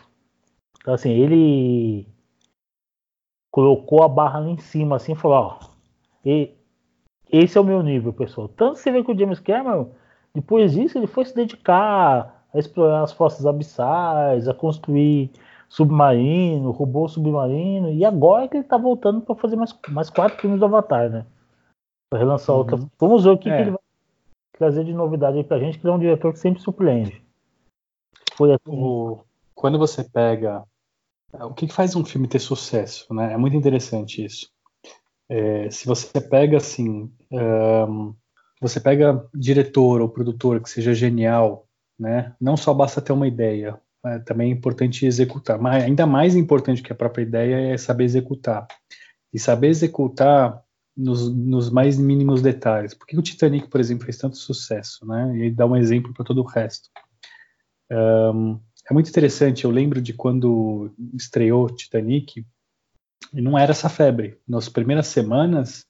[0.80, 2.06] Então, assim, ele
[3.50, 5.58] colocou a barra lá em cima, assim, e falou: ó,
[6.24, 6.52] e,
[7.30, 8.48] esse é o meu nível, pessoal.
[8.48, 9.90] Tanto você vê que o James Cameron,
[10.34, 15.30] depois disso, ele foi se dedicar a explorar as forças abissais, a construir
[15.68, 20.40] submarino, robô submarino, e agora é que ele tá voltando para fazer mais, mais quatro
[20.40, 21.26] filmes do Avatar, né?
[22.10, 22.62] Pra relançar uhum.
[22.62, 22.78] outra.
[22.98, 23.56] Vamos ver o que, é.
[23.56, 23.80] que, ele vai
[24.56, 27.22] trazer de novidade aí pra gente, que ele é um diretor que sempre surpreende.
[28.34, 28.60] Foi assim.
[28.66, 29.18] O...
[29.54, 30.64] Quando você pega
[31.32, 33.32] o que, faz um filme ter sucesso, né?
[33.32, 34.50] É muito interessante isso.
[35.28, 38.14] É, se você pega assim, um,
[38.60, 41.65] você pega diretor ou produtor que seja genial,
[41.98, 42.34] né?
[42.40, 45.58] Não só basta ter uma ideia, é também é importante executar.
[45.58, 48.66] Mas ainda mais importante que a própria ideia é saber executar.
[49.32, 50.62] E saber executar
[50.96, 52.94] nos, nos mais mínimos detalhes.
[52.94, 55.36] Por que o Titanic, por exemplo, fez tanto sucesso, né?
[55.36, 56.88] E dá um exemplo para todo o resto.
[57.90, 58.58] Um,
[58.88, 59.64] é muito interessante.
[59.64, 62.46] Eu lembro de quando estreou Titanic,
[63.32, 64.38] e não era essa febre.
[64.48, 65.84] Nas primeiras semanas,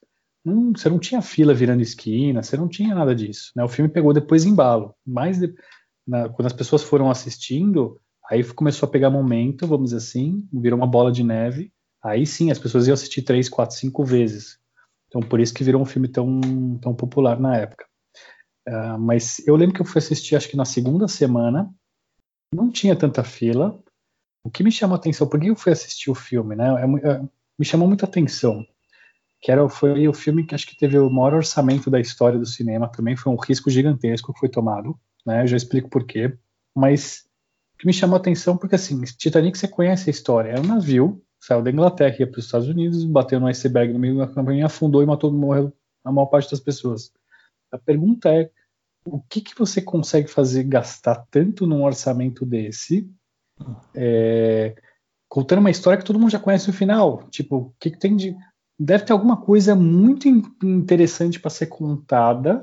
[0.76, 3.52] você não tinha fila virando esquina, você não tinha nada disso.
[3.54, 3.64] Né?
[3.64, 4.94] O filme pegou depois embalo.
[5.06, 5.54] Mas de,
[6.06, 8.00] na, quando as pessoas foram assistindo,
[8.30, 11.72] aí começou a pegar momento, vamos dizer assim, virou uma bola de neve.
[12.02, 14.58] Aí sim, as pessoas iam assistir três, quatro, cinco vezes.
[15.08, 17.86] Então, por isso que virou um filme tão, tão popular na época.
[18.68, 21.72] Uh, mas eu lembro que eu fui assistir, acho que na segunda semana,
[22.52, 23.78] não tinha tanta fila.
[24.44, 26.68] O que me chamou a atenção, porque eu fui assistir o filme, né?
[26.80, 27.22] É, é,
[27.58, 28.64] me chamou muita atenção.
[29.40, 32.46] Que era, foi o filme que acho que teve o maior orçamento da história do
[32.46, 33.16] cinema também.
[33.16, 35.42] Foi um risco gigantesco que foi tomado, né?
[35.42, 36.36] Eu já explico por quê.
[36.74, 37.26] Mas
[37.74, 40.50] o que me chamou a atenção, porque assim, Titanic você conhece a história.
[40.50, 43.98] É um navio, saiu da Inglaterra, ia para os Estados Unidos, bateu no iceberg no
[43.98, 45.72] meio da campanha, afundou e matou morreu
[46.04, 47.12] a maior parte das pessoas.
[47.70, 48.50] A pergunta é
[49.04, 53.08] o que, que você consegue fazer gastar tanto num orçamento desse,
[53.94, 54.74] é,
[55.28, 57.28] contando uma história que todo mundo já conhece o final?
[57.30, 58.36] Tipo, o que, que tem de.
[58.78, 62.60] Deve ter alguma coisa muito interessante para ser contada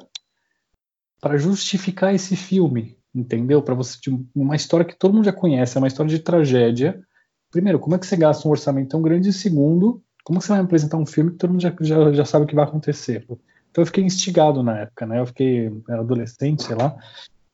[1.24, 3.62] para justificar esse filme, entendeu?
[3.62, 7.02] Para você tipo, uma história que todo mundo já conhece, é uma história de tragédia.
[7.50, 9.30] Primeiro, como é que você gasta um orçamento tão grande?
[9.30, 12.44] E segundo, como você vai apresentar um filme que todo mundo já, já, já sabe
[12.44, 13.26] o que vai acontecer?
[13.72, 15.22] Então eu fiquei instigado na época, né?
[15.22, 16.94] Eu fiquei era adolescente, sei lá,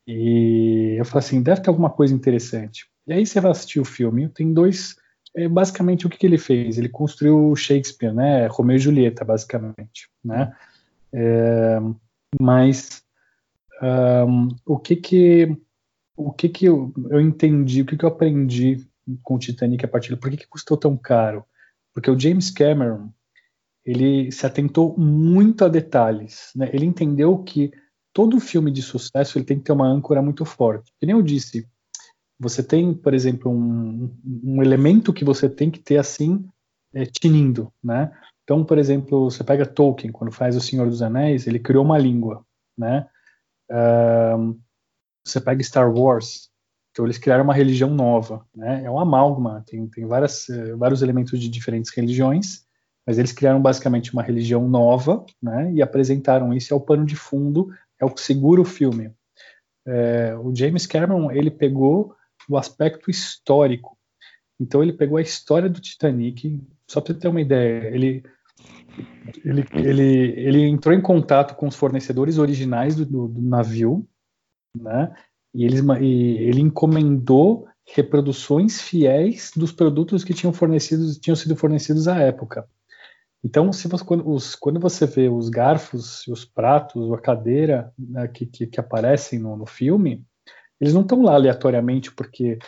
[0.07, 2.87] e eu falei assim, deve ter alguma coisa interessante.
[3.05, 4.95] E aí você vai assistir o filme, tem dois,
[5.37, 6.79] é, basicamente o que, que, ele fez?
[6.79, 8.47] Ele construiu Shakespeare, né?
[8.47, 10.55] Romeu e Julieta, basicamente, né?
[11.13, 11.79] É,
[12.41, 13.03] mas
[13.81, 15.57] um, o que que
[16.15, 18.85] o que que eu, eu entendi, o que que eu aprendi
[19.23, 21.45] com o Titanic a partir por que que custou tão caro?
[21.93, 23.09] Porque o James Cameron
[23.85, 26.51] ele se atentou muito a detalhes.
[26.55, 26.69] Né?
[26.73, 27.71] Ele entendeu que
[28.13, 30.93] todo filme de sucesso ele tem que ter uma âncora muito forte.
[30.99, 31.67] Que nem eu disse,
[32.39, 36.45] você tem, por exemplo, um, um elemento que você tem que ter assim,
[36.93, 38.11] é, tinindo, né?
[38.43, 41.97] Então, por exemplo, você pega Tolkien, quando faz O Senhor dos Anéis, ele criou uma
[41.97, 42.43] língua,
[42.77, 43.07] né?
[43.71, 44.59] Um,
[45.25, 46.49] você pega Star Wars,
[46.91, 48.83] então eles criaram uma religião nova, né?
[48.83, 52.65] É um amálgama, tem, tem várias, eh, vários elementos de diferentes religiões,
[53.09, 57.15] mas eles criaram basicamente uma religião nova, né, e apresentaram isso, é o pano de
[57.15, 59.11] fundo, é o que segura o filme.
[59.83, 62.15] É, o James Cameron, ele pegou
[62.47, 63.97] o aspecto histórico,
[64.59, 68.23] então ele pegou a história do Titanic, só para você ter uma ideia, ele,
[69.43, 74.07] ele, ele, ele entrou em contato com os fornecedores originais do, do, do navio,
[74.75, 75.13] né,
[75.53, 82.07] e, eles, e ele encomendou reproduções fiéis dos produtos que tinham, fornecidos, tinham sido fornecidos
[82.07, 82.67] à época.
[83.43, 88.27] Então, se você, quando, os, quando, você vê os garfos, os pratos, a cadeira né,
[88.27, 90.25] que, que, que, aparecem no, no, filme,
[90.79, 92.59] eles não estão lá aleatoriamente porque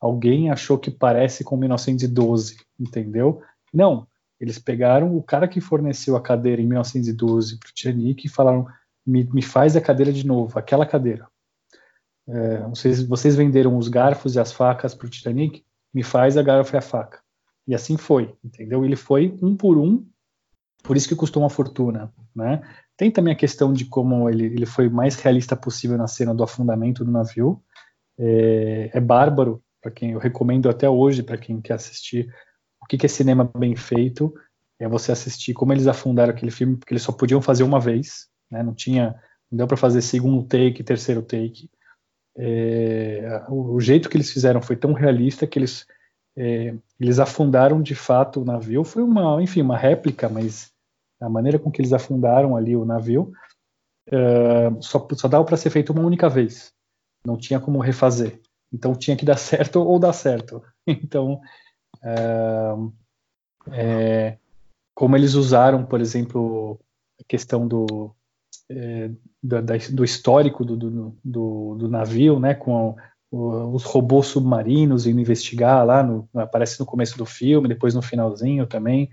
[0.00, 3.42] alguém achou que parece com 1912, entendeu?
[3.74, 4.06] Não,
[4.40, 8.66] Eles pegaram o cara que forneceu a cadeira em 1912 para o Titanic e falaram:
[9.06, 11.28] me, me, faz a cadeira de novo, aquela cadeira.
[12.26, 16.42] É, vocês, vocês venderam os garfos e as facas para o Titanic, me faz a
[16.42, 17.20] garfo e a faca.
[17.66, 18.84] E assim foi, entendeu?
[18.84, 20.06] Ele foi um por um,
[20.82, 22.62] por isso que custou uma fortuna, né?
[22.96, 26.42] Tem também a questão de como ele, ele foi mais realista possível na cena do
[26.42, 27.62] afundamento do navio.
[28.18, 32.49] É, é bárbaro, para quem eu recomendo até hoje para quem quer assistir o
[32.90, 34.34] que, que é cinema bem feito.
[34.78, 38.28] É você assistir como eles afundaram aquele filme, porque eles só podiam fazer uma vez,
[38.50, 38.62] né?
[38.64, 39.14] Não tinha,
[39.50, 41.70] não deu para fazer segundo take, terceiro take.
[42.36, 45.86] É, o, o, jeito que eles fizeram foi tão realista que eles
[46.36, 48.82] é, eles afundaram de fato o navio.
[48.82, 50.72] Foi uma, enfim, uma réplica, mas
[51.20, 53.32] a maneira com que eles afundaram ali o navio
[54.08, 56.72] uh, só, só dava para ser feito uma única vez.
[57.24, 58.40] Não tinha como refazer.
[58.72, 60.60] Então tinha que dar certo ou dar certo.
[60.86, 61.40] Então,
[63.72, 64.38] é,
[64.94, 66.78] como eles usaram, por exemplo,
[67.20, 68.14] a questão do,
[68.68, 69.10] é,
[69.42, 69.56] do,
[69.92, 72.96] do, histórico do, do, do, navio, né, com
[73.32, 78.66] os robôs submarinos indo investigar lá, no, aparece no começo do filme, depois no finalzinho
[78.66, 79.08] também,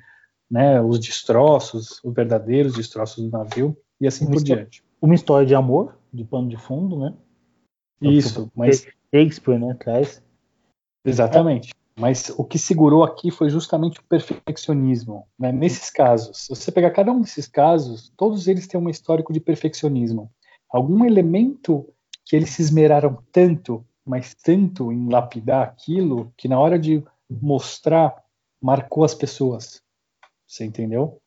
[0.50, 4.84] né, os destroços, os verdadeiros destroços do navio, e assim uma por diante.
[5.02, 7.14] Uma história de amor, de pano de fundo, né?
[8.02, 8.88] Isso, mas...
[9.14, 10.22] Shakespeare, né, traz.
[11.06, 11.74] Exatamente.
[12.00, 15.28] Mas o que segurou aqui foi justamente o perfeccionismo.
[15.38, 15.52] Né?
[15.52, 19.40] Nesses casos, se você pegar cada um desses casos, todos eles têm um histórico de
[19.40, 20.32] perfeccionismo.
[20.70, 21.88] Algum elemento
[22.26, 28.16] que eles se esmeraram tanto mas tanto em lapidar aquilo que na hora de mostrar
[28.62, 29.82] marcou as pessoas.
[30.48, 31.22] Você entendeu?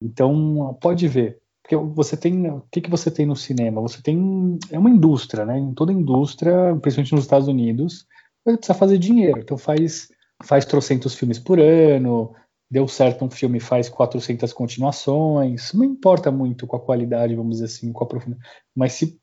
[0.00, 3.80] Então pode ver, porque você tem o que, que você tem no cinema?
[3.82, 5.58] Você tem é uma indústria, né?
[5.58, 8.06] Em toda indústria, principalmente nos Estados Unidos,
[8.44, 9.40] você precisa fazer dinheiro.
[9.40, 10.08] Então faz
[10.42, 12.34] faz trocentos filmes por ano,
[12.70, 17.66] deu certo um filme faz 400 continuações, não importa muito com a qualidade, vamos dizer
[17.66, 18.48] assim, com a profundidade.
[18.74, 19.18] Mas se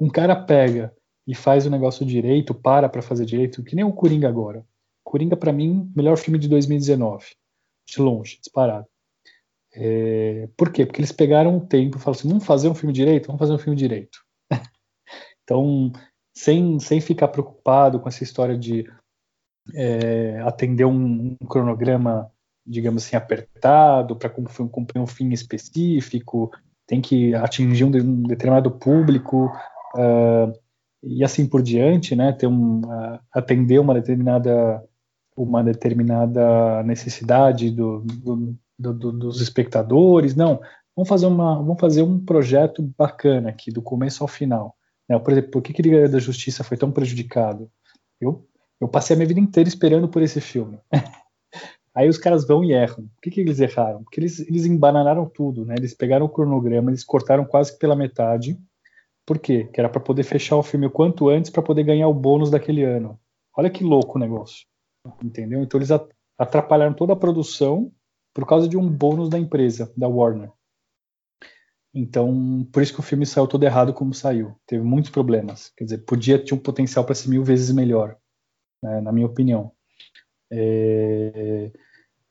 [0.00, 0.92] um cara pega
[1.26, 4.64] e faz o negócio direito, para para fazer direito, que nem o Coringa agora.
[5.04, 7.26] Coringa, para mim, melhor filme de 2019.
[7.86, 8.86] De longe, disparado.
[9.74, 10.86] É, por quê?
[10.86, 13.26] Porque eles pegaram o tempo e falaram assim: vamos fazer um filme direito?
[13.26, 14.18] Vamos fazer um filme direito.
[15.44, 15.92] então,
[16.36, 18.86] sem, sem ficar preocupado com essa história de
[19.74, 22.30] é, atender um, um, cronograma,
[22.64, 26.52] digamos assim, apertado, para cumprir um fim específico,
[26.86, 29.50] tem que atingir um, um determinado público.
[29.94, 30.52] Uh,
[31.02, 34.84] e assim por diante, né, ter um, uh, atender uma determinada
[35.34, 40.60] uma determinada necessidade do, do, do, dos espectadores, não,
[40.94, 44.74] vamos fazer uma vamos fazer um projeto bacana aqui do começo ao final.
[45.08, 45.18] Né?
[45.18, 47.70] Por exemplo, por que, que Liga da Justiça foi tão prejudicado?
[48.20, 48.46] Eu
[48.78, 50.78] eu passei a minha vida inteira esperando por esse filme.
[51.94, 53.06] Aí os caras vão e erram.
[53.14, 54.04] Por que, que eles erraram?
[54.04, 55.76] Porque eles, eles embananaram tudo, né?
[55.78, 58.58] Eles pegaram o cronograma, eles cortaram quase que pela metade
[59.26, 59.68] por quê?
[59.72, 62.48] Que era para poder fechar o filme o quanto antes para poder ganhar o bônus
[62.48, 63.18] daquele ano.
[63.56, 64.64] Olha que louco o negócio.
[65.22, 65.60] Entendeu?
[65.62, 65.90] Então eles
[66.38, 67.90] atrapalharam toda a produção
[68.32, 70.52] por causa de um bônus da empresa, da Warner.
[71.98, 74.54] Então, por isso que o filme saiu todo errado como saiu.
[74.66, 75.72] Teve muitos problemas.
[75.76, 78.16] Quer dizer, podia ter um potencial para ser mil vezes melhor,
[78.82, 79.72] né, na minha opinião.
[80.50, 81.72] É,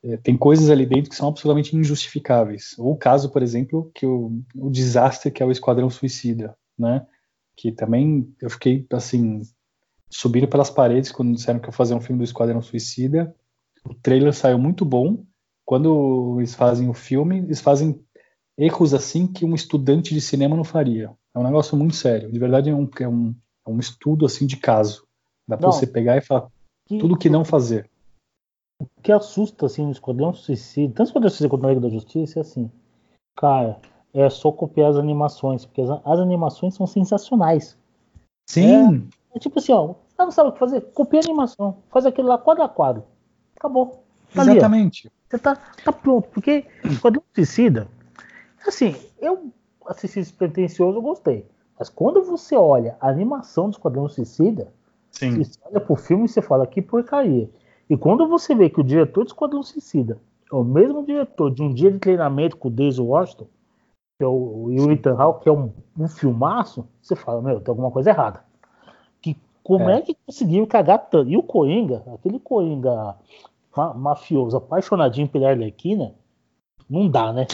[0.03, 2.75] é, tem coisas ali dentro que são absolutamente injustificáveis.
[2.77, 7.05] Ou o caso, por exemplo, que o, o desastre que é o Esquadrão Suicida né?
[7.55, 9.41] Que também eu fiquei assim,
[10.09, 13.33] subindo pelas paredes quando disseram que eu fazer um filme do Esquadrão Suicida.
[13.83, 15.25] O trailer saiu muito bom.
[15.63, 18.04] Quando eles fazem o filme, eles fazem
[18.57, 21.11] erros assim que um estudante de cinema não faria.
[21.33, 22.31] É um negócio muito sério.
[22.31, 25.05] De verdade, é um, é um, é um estudo assim de caso.
[25.47, 26.49] Dá pra você pegar e falar
[26.87, 27.89] que, tudo que não fazer.
[28.79, 32.39] O que assusta assim no Esquadrão Suicida, tanto Esquadrão Suicida quanto o Liga da Justiça,
[32.39, 32.71] é assim,
[33.35, 33.79] cara,
[34.13, 37.77] é só copiar as animações, porque as, as animações são sensacionais.
[38.49, 39.09] Sim.
[39.33, 40.81] É, é, tipo assim, ó, você não sabe o que fazer?
[40.93, 43.03] Copia a animação, faz aquilo lá quadro a quadro.
[43.55, 44.03] Acabou.
[44.33, 45.07] Tá Exatamente.
[45.07, 46.65] Ali, você tá, tá pronto, porque
[47.01, 47.87] quando Suicida,
[48.69, 49.51] assim, eu
[49.85, 51.45] assisti Despretensioso, eu gostei.
[51.77, 54.71] Mas quando você olha a animação do Esquadrão Suicida,
[55.11, 55.43] Sim.
[55.43, 57.49] você olha pro filme e você fala que porcaria.
[57.89, 60.19] E quando você vê que o diretor do Esquadrão Suicida
[60.51, 63.47] é o mesmo diretor de um dia de treinamento com o Daisy Washington,
[64.17, 67.59] que é o, e o Ethan Hawke, que é um, um filmaço, você fala, meu,
[67.59, 68.43] tem alguma coisa errada.
[69.21, 69.97] Que, como é.
[69.97, 71.29] é que conseguiu cagar tanto?
[71.29, 73.15] E o Coringa, aquele Coringa
[73.75, 76.15] ma mafioso, apaixonadinho pela Arlequina,
[76.89, 77.45] não dá, né?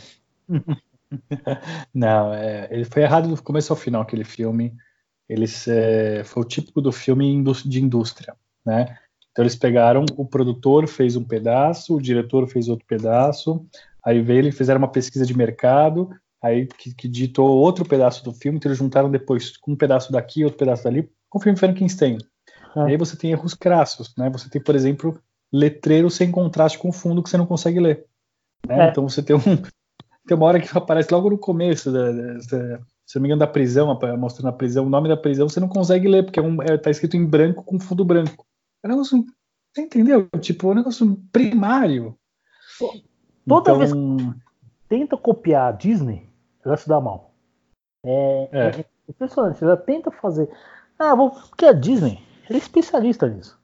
[1.93, 4.73] não, é, ele foi errado do começo ao final, aquele filme.
[5.27, 8.35] Ele é, foi o típico do filme de indústria,
[8.65, 8.97] né?
[9.31, 13.65] Então eles pegaram, o produtor fez um pedaço, o diretor fez outro pedaço,
[14.03, 16.09] aí veio eles fizeram uma pesquisa de mercado,
[16.43, 20.43] aí que, que ditou outro pedaço do filme, então eles juntaram depois um pedaço daqui,
[20.43, 22.17] outro pedaço dali, com o filme Frankenstein.
[22.75, 22.81] É.
[22.81, 24.29] Aí você tem erros crassos, né?
[24.31, 25.17] Você tem, por exemplo,
[25.51, 28.05] letreiro sem contraste com o fundo que você não consegue ler.
[28.67, 28.87] Né?
[28.87, 28.89] É.
[28.89, 29.61] Então você tem um
[30.27, 32.39] tem uma hora que aparece logo no começo da, da,
[33.05, 35.67] se não me engano, da prisão, mostrando a prisão, o nome da prisão, você não
[35.67, 38.45] consegue ler, porque é um, é, tá escrito em branco com fundo branco.
[38.83, 39.25] É um negócio,
[39.73, 40.29] você entendeu?
[40.39, 42.17] Tipo, é um negócio primário.
[43.47, 43.77] Toda então...
[43.79, 44.41] vez que
[44.87, 46.29] tenta copiar a Disney,
[46.63, 47.33] ela se dá mal.
[48.05, 48.67] É, é.
[48.79, 50.49] é impressionante, ela tenta fazer.
[50.97, 52.19] Ah, vou, porque a Disney
[52.49, 53.59] é especialista nisso.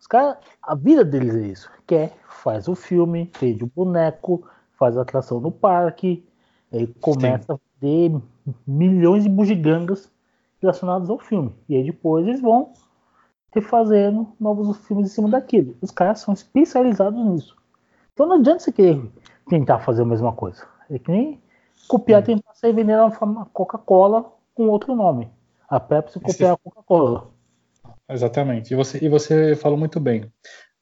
[0.00, 1.70] Os caras, a vida deles é isso.
[1.86, 4.48] Quer, faz o filme, vende o boneco,
[4.80, 6.26] faz a atração no parque,
[6.72, 7.52] aí começa Sim.
[7.52, 8.22] a ter
[8.66, 10.10] milhões de bugigangas
[10.58, 11.54] relacionados ao filme.
[11.68, 12.72] E aí depois eles vão
[13.52, 15.76] refazendo novos filmes em cima daquilo.
[15.82, 17.56] Os caras são especializados nisso.
[18.14, 19.02] Então não adianta você querer
[19.48, 20.66] tentar fazer a mesma coisa.
[20.88, 21.38] É que nem
[21.86, 25.30] copiar, tentar sair vendendo uma Coca-Cola com outro nome.
[25.68, 27.28] A Pepsi copiar a Coca-Cola.
[28.08, 28.72] Exatamente.
[28.72, 30.30] E você, e você falou muito bem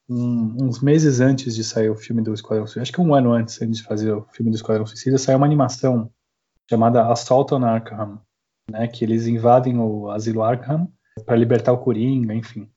[0.09, 3.31] um, uns meses antes de sair o filme do Esquadrão Suicida, acho que um ano
[3.31, 6.11] antes, de fazer o filme do Esquadrão Suicida, saiu uma animação
[6.69, 8.19] chamada Assault on Arkham,
[8.69, 10.91] né, que eles invadem o asilo Arkham
[11.25, 12.69] para libertar o Coringa, enfim.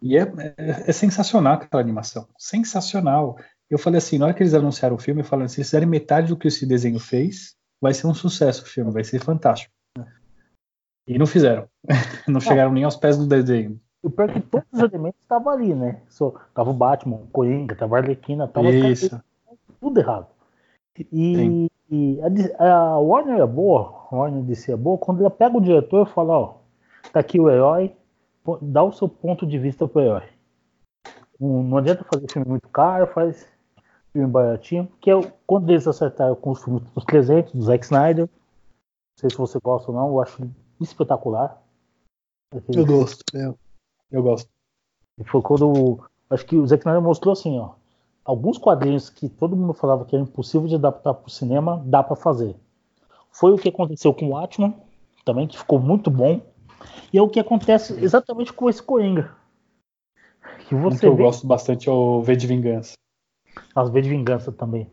[0.00, 0.54] E é, é,
[0.86, 3.38] é, sensacional aquela animação, sensacional.
[3.70, 5.88] Eu falei assim, na hora que eles anunciaram o filme, eu falei, se eles fizerem
[5.88, 9.72] metade do que esse desenho fez, vai ser um sucesso o filme, vai ser fantástico.
[11.06, 11.68] E não fizeram.
[12.26, 13.80] não chegaram nem aos pés do desenho.
[14.02, 16.02] O pior é que todos os elementos estavam ali, né?
[16.08, 19.22] Só, tava o Batman, o Coringa, tava a Arlequina, tava Isso.
[19.80, 20.26] tudo errado.
[21.12, 22.20] E, e
[22.58, 26.06] a, a, Warner é boa, a Warner DC é boa, quando ela pega o diretor
[26.06, 26.54] e fala, ó,
[27.12, 27.94] tá aqui o herói,
[28.60, 30.28] dá o seu ponto de vista pro herói.
[31.38, 33.48] Não, não adianta fazer filme muito caro, faz
[34.12, 38.26] filme baratinho, que é quando eles acertaram com os filmes dos 300, do Zack Snyder,
[38.26, 40.42] não sei se você gosta ou não, eu acho
[40.80, 41.62] espetacular.
[42.74, 43.56] Eu gosto, eu.
[44.12, 44.48] Eu gosto.
[45.24, 46.04] Foi quando.
[46.30, 47.70] Acho que o Zack Snyder mostrou assim, ó.
[48.24, 52.02] Alguns quadrinhos que todo mundo falava que era impossível de adaptar para o cinema, dá
[52.02, 52.54] para fazer.
[53.30, 54.74] Foi o que aconteceu com o Atman,
[55.24, 56.40] também, que ficou muito bom.
[57.12, 59.34] E é o que acontece exatamente com esse Coringa.
[60.68, 61.22] Que você um que eu vê...
[61.24, 62.94] gosto bastante é o V de Vingança.
[63.74, 64.88] As V de Vingança também.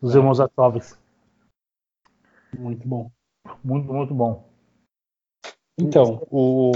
[0.00, 0.98] Os irmãos Atoves.
[2.56, 3.10] Muito bom.
[3.64, 4.48] Muito, muito bom.
[5.78, 6.72] Então, o,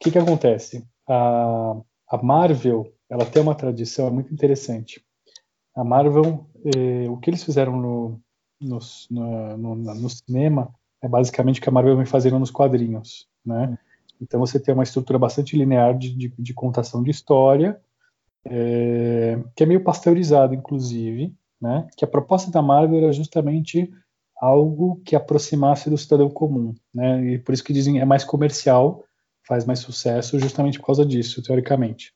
[0.00, 0.84] que, que acontece?
[1.06, 1.76] A,
[2.08, 5.04] a Marvel ela tem uma tradição é muito interessante.
[5.76, 8.20] A Marvel, eh, o que eles fizeram no,
[8.60, 8.78] no,
[9.10, 10.72] no, no, cinema
[11.02, 13.76] é basicamente o que a Marvel vem fazendo nos quadrinhos, né?
[14.20, 17.80] Então você tem uma estrutura bastante linear de, de, de contação de história,
[18.44, 21.88] é, que é meio pasteurizado, inclusive, né?
[21.96, 23.92] Que a proposta da Marvel era justamente
[24.40, 27.24] algo que aproximasse do cidadão comum, né?
[27.24, 29.04] E por isso que dizem é mais comercial
[29.50, 32.12] faz mais sucesso justamente por causa disso, teoricamente.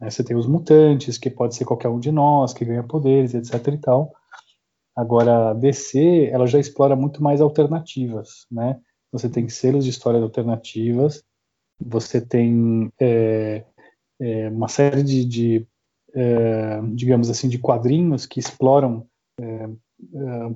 [0.00, 0.08] Né?
[0.08, 3.74] Você tem os mutantes, que pode ser qualquer um de nós, que ganha poderes, etc
[3.74, 4.14] e tal.
[4.96, 8.80] Agora, a DC, ela já explora muito mais alternativas, né?
[9.12, 11.22] Você tem selos de histórias alternativas,
[11.78, 13.64] você tem é,
[14.20, 15.66] é, uma série de, de
[16.14, 19.06] é, digamos assim, de quadrinhos que exploram
[19.40, 19.70] é, é,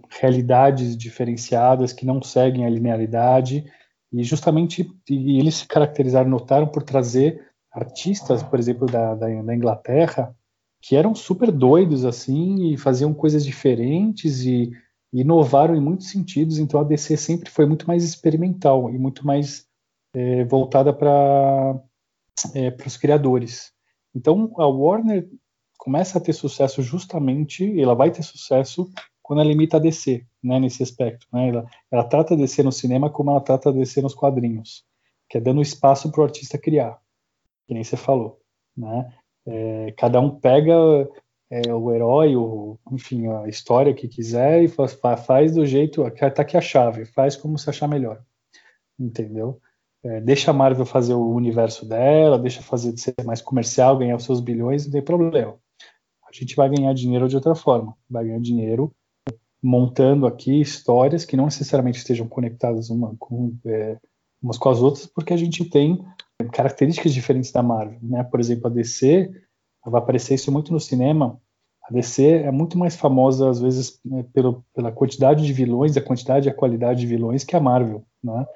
[0.08, 3.70] realidades diferenciadas, que não seguem a linearidade,
[4.12, 9.54] e justamente e eles se caracterizaram, notaram por trazer artistas, por exemplo, da, da, da,
[9.54, 10.36] Inglaterra,
[10.80, 14.70] que eram super doidos assim e faziam coisas diferentes e,
[15.12, 16.58] inovaram em muitos sentidos.
[16.58, 19.66] Então a DC sempre foi muito mais experimental e muito mais
[20.14, 21.78] é, voltada para
[22.54, 23.72] é, os criadores.
[24.14, 25.28] Então a Warner
[25.78, 28.90] começa a ter sucesso justamente, ela vai ter sucesso
[29.22, 31.26] quando ela imita a DC, né, nesse aspecto.
[31.32, 31.48] Né?
[31.48, 34.84] Ela, ela trata a DC no cinema como ela trata a DC nos quadrinhos,
[35.28, 37.00] que é dando espaço para o artista criar,
[37.66, 38.40] que nem você falou.
[38.76, 39.12] Né?
[39.46, 40.74] É, cada um pega
[41.50, 46.42] é, o herói, o, enfim, a história que quiser e faz, faz do jeito, tá
[46.42, 48.22] aqui a chave, faz como se achar melhor,
[48.98, 49.60] entendeu?
[50.04, 54.16] É, deixa a Marvel fazer o universo dela, deixa fazer de ser mais comercial, ganhar
[54.16, 55.56] os seus bilhões, não tem problema.
[56.26, 58.92] A gente vai ganhar dinheiro de outra forma, vai ganhar dinheiro
[59.62, 63.96] montando aqui histórias que não necessariamente estejam conectadas uma com, é,
[64.42, 66.04] umas com as outras, porque a gente tem
[66.52, 67.98] características diferentes da Marvel.
[68.02, 68.24] Né?
[68.24, 69.30] Por exemplo, a DC,
[69.86, 71.40] vai aparecer isso muito no cinema,
[71.84, 76.02] a DC é muito mais famosa, às vezes, né, pelo, pela quantidade de vilões, a
[76.02, 78.04] quantidade e a qualidade de vilões que a Marvel.
[78.22, 78.46] Né?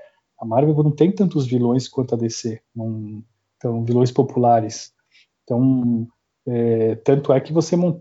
[0.40, 2.60] A Marvel não tem tantos vilões quanto a DC.
[2.74, 3.22] Não,
[3.56, 4.92] Então, vilões populares.
[5.42, 6.06] Então,
[6.46, 7.52] é, tanto é que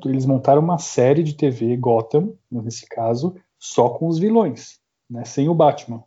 [0.06, 5.50] eles montaram uma série de TV, Gotham, nesse caso, só com os vilões, né, sem
[5.50, 6.04] o Batman.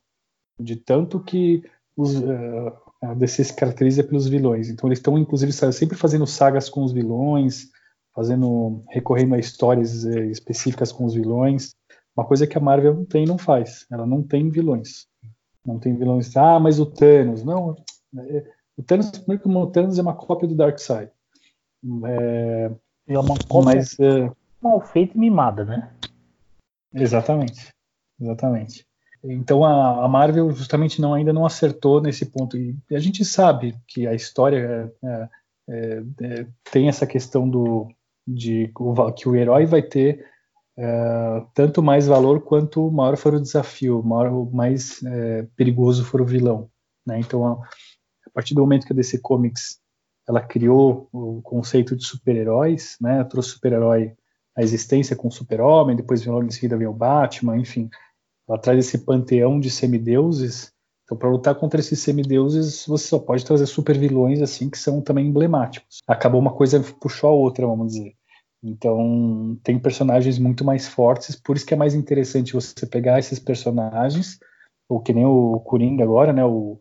[0.61, 1.63] De tanto que
[1.97, 4.69] os, uh, a DC se caracteriza pelos vilões.
[4.69, 7.69] Então eles estão, inclusive, sempre fazendo sagas com os vilões,
[8.15, 11.75] fazendo, recorrendo a histórias uh, específicas com os vilões.
[12.17, 13.85] Uma coisa que a Marvel não tem, não faz.
[13.91, 15.07] Ela não tem vilões.
[15.67, 16.37] Não tem vilões.
[16.37, 17.45] Ah, mas o Thanos.
[17.45, 17.77] Não.
[18.17, 18.45] É,
[18.77, 21.11] o Thanos, primeiro que o Thanos é uma cópia do Darkseid.
[22.07, 22.71] É,
[23.09, 23.97] é uma cópia mas,
[24.61, 25.93] mal feita e mimada, né?
[26.95, 27.73] Exatamente.
[28.21, 28.87] Exatamente.
[29.25, 33.77] Então a, a, Marvel justamente não ainda não acertou nesse ponto e a gente sabe
[33.87, 35.29] que a história é,
[35.69, 37.89] é, é, tem essa questão do
[38.27, 38.71] de
[39.17, 40.25] que o herói vai ter
[40.77, 46.27] é, tanto mais valor quanto maior for o desafio, maior, mais é, perigoso for o
[46.27, 46.71] vilão.
[47.05, 47.19] Né?
[47.19, 49.81] Então, a, a, partir do momento que a DC Comics
[50.29, 53.25] ela criou o conceito de super-heróis, né?
[53.25, 54.13] trouxe super-herói
[54.55, 57.89] à existência com o super-homem, depois logo em seguida vem o Batman, enfim,
[58.47, 60.73] ela traz esse panteão de semideuses.
[61.05, 65.27] Então, para lutar contra esses semideuses, você só pode trazer super-vilões assim que são também
[65.27, 66.01] emblemáticos.
[66.07, 68.15] Acabou uma coisa puxou a outra, vamos dizer.
[68.63, 73.39] Então, tem personagens muito mais fortes, por isso que é mais interessante você pegar esses
[73.39, 74.39] personagens,
[74.89, 76.45] ou que nem o Coringa agora, né?
[76.45, 76.79] O,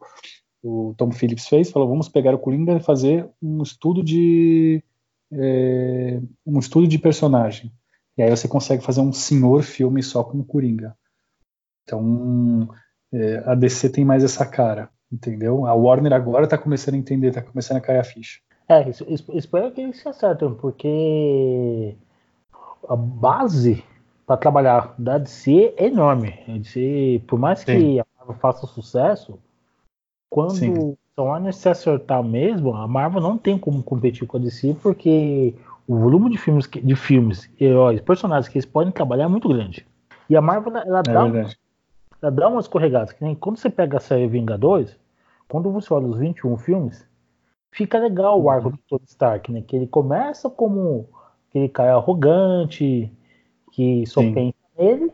[0.64, 4.84] o Tom Phillips fez, falou: vamos pegar o Coringa e fazer um estudo de
[5.32, 7.72] é, um estudo de personagem.
[8.18, 10.96] E aí você consegue fazer um senhor filme só com o Coringa.
[11.84, 12.68] Então,
[13.14, 15.66] é, a DC tem mais essa cara, entendeu?
[15.66, 18.40] A Warner agora está começando a entender, está começando a cair a ficha.
[18.68, 21.96] É, espero que eles se acertem, porque
[22.90, 23.84] a base
[24.26, 26.38] para trabalhar da DC é enorme.
[26.48, 28.00] A DC, por mais que Sim.
[28.00, 29.40] a Marvel faça sucesso,
[30.30, 30.98] quando Sim.
[31.16, 35.56] a Warner se acertar mesmo, a Marvel não tem como competir com a DC, porque
[35.88, 39.86] o volume de filmes, de filmes, heróis, personagens que eles podem trabalhar é muito grande.
[40.30, 41.56] E a Marvel ela, é dá,
[42.22, 43.14] ela dá umas escorregadas.
[43.14, 44.98] Que nem quando você pega a série Vingadores,
[45.48, 47.08] quando você olha os 21 filmes,
[47.72, 49.62] fica legal o arco do Tony Stark, né?
[49.62, 51.08] Que ele começa como
[51.50, 53.12] aquele cara arrogante,
[53.72, 54.34] que só Sim.
[54.34, 55.12] pensa nele,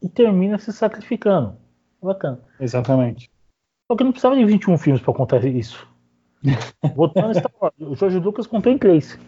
[0.00, 1.54] e termina se sacrificando.
[2.02, 2.40] Bacana.
[2.58, 3.30] Exatamente.
[3.86, 5.86] Só que não precisava de 21 filmes para contar isso.
[6.94, 7.32] Voltando
[7.80, 9.18] o Jorge Lucas contou em três.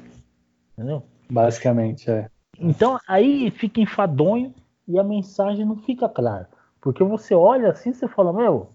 [0.72, 1.02] Entendeu?
[1.30, 2.28] Basicamente, é.
[2.58, 4.54] Então aí fica enfadonho
[4.86, 6.48] e a mensagem não fica clara.
[6.80, 8.68] Porque você olha assim e fala, meu,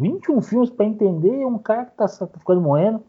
[0.00, 3.04] 21 filmes para entender um cara que tá sacrificando morrendo.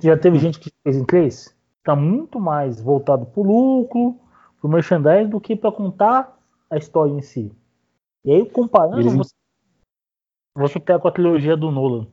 [0.00, 1.56] Já teve gente que fez em três.
[1.78, 4.16] Está muito mais voltado para o lucro,
[4.60, 6.38] para o merchandising, do que para contar
[6.70, 7.52] a história em si.
[8.24, 9.14] E aí, comparando, Eles...
[9.14, 9.34] você,
[10.54, 12.06] você pega com a trilogia do Nolan,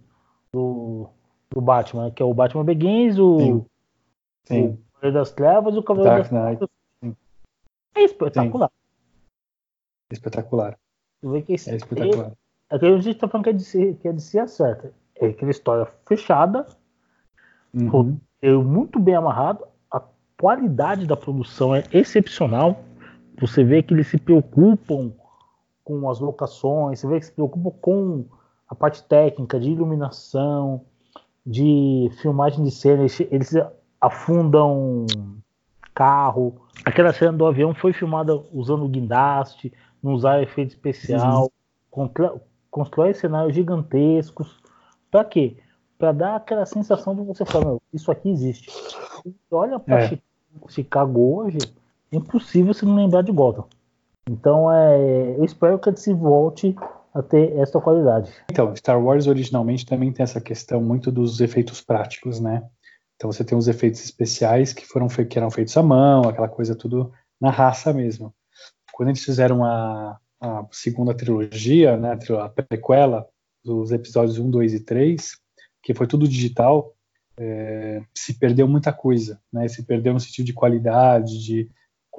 [0.54, 1.10] do,
[1.50, 3.66] do Batman, que é o Batman Begins, o, Sim.
[4.46, 4.68] Sim.
[4.68, 7.18] o Cavaleiro das Trevas e o Cavaleiro Dark das Trevas.
[7.96, 8.70] É espetacular.
[8.70, 10.14] Sim.
[10.14, 10.80] Espetacular.
[11.22, 12.32] Você que esse, é espetacular.
[12.70, 14.40] É, é que a gente está falando que é de si, que é de si
[14.40, 14.94] acerta.
[15.16, 16.66] É aquela história fechada,
[17.74, 18.20] Uhum.
[18.64, 19.66] muito bem amarrado.
[19.92, 20.02] A
[20.40, 22.84] qualidade da produção é excepcional.
[23.40, 25.12] Você vê que eles se preocupam
[25.98, 28.26] com as locações, você vê que se preocupam com
[28.68, 30.82] a parte técnica de iluminação,
[31.44, 33.02] de filmagem de cena.
[33.02, 33.54] Eles, eles
[34.00, 35.08] afundam
[35.96, 36.62] carro.
[36.86, 41.52] Aquela cena do avião foi filmada usando guindaste, não usar efeito especial,
[41.92, 42.40] uhum.
[42.70, 44.60] constrói cenários gigantescos.
[45.10, 45.58] Para quê?
[46.00, 48.72] para dar aquela sensação de você falar, isso aqui existe.
[49.52, 50.20] olha para é.
[50.70, 51.58] Chicago hoje,
[52.10, 53.66] é impossível você não lembrar de Gotham.
[54.30, 56.76] Então, é, eu espero que ele se volte
[57.14, 58.32] a ter essa qualidade.
[58.52, 62.64] Então, Star Wars originalmente também tem essa questão muito dos efeitos práticos, né?
[63.16, 66.74] Então você tem os efeitos especiais que foram que eram feitos à mão, aquela coisa
[66.74, 68.34] tudo na raça mesmo.
[68.94, 73.28] Quando eles fizeram a, a segunda trilogia, né, a prequela,
[73.62, 75.32] dos episódios 1, 2 e 3,
[75.84, 76.94] que foi tudo digital,
[77.38, 79.68] é, se perdeu muita coisa, né?
[79.68, 81.70] Se perdeu no sentido de qualidade, de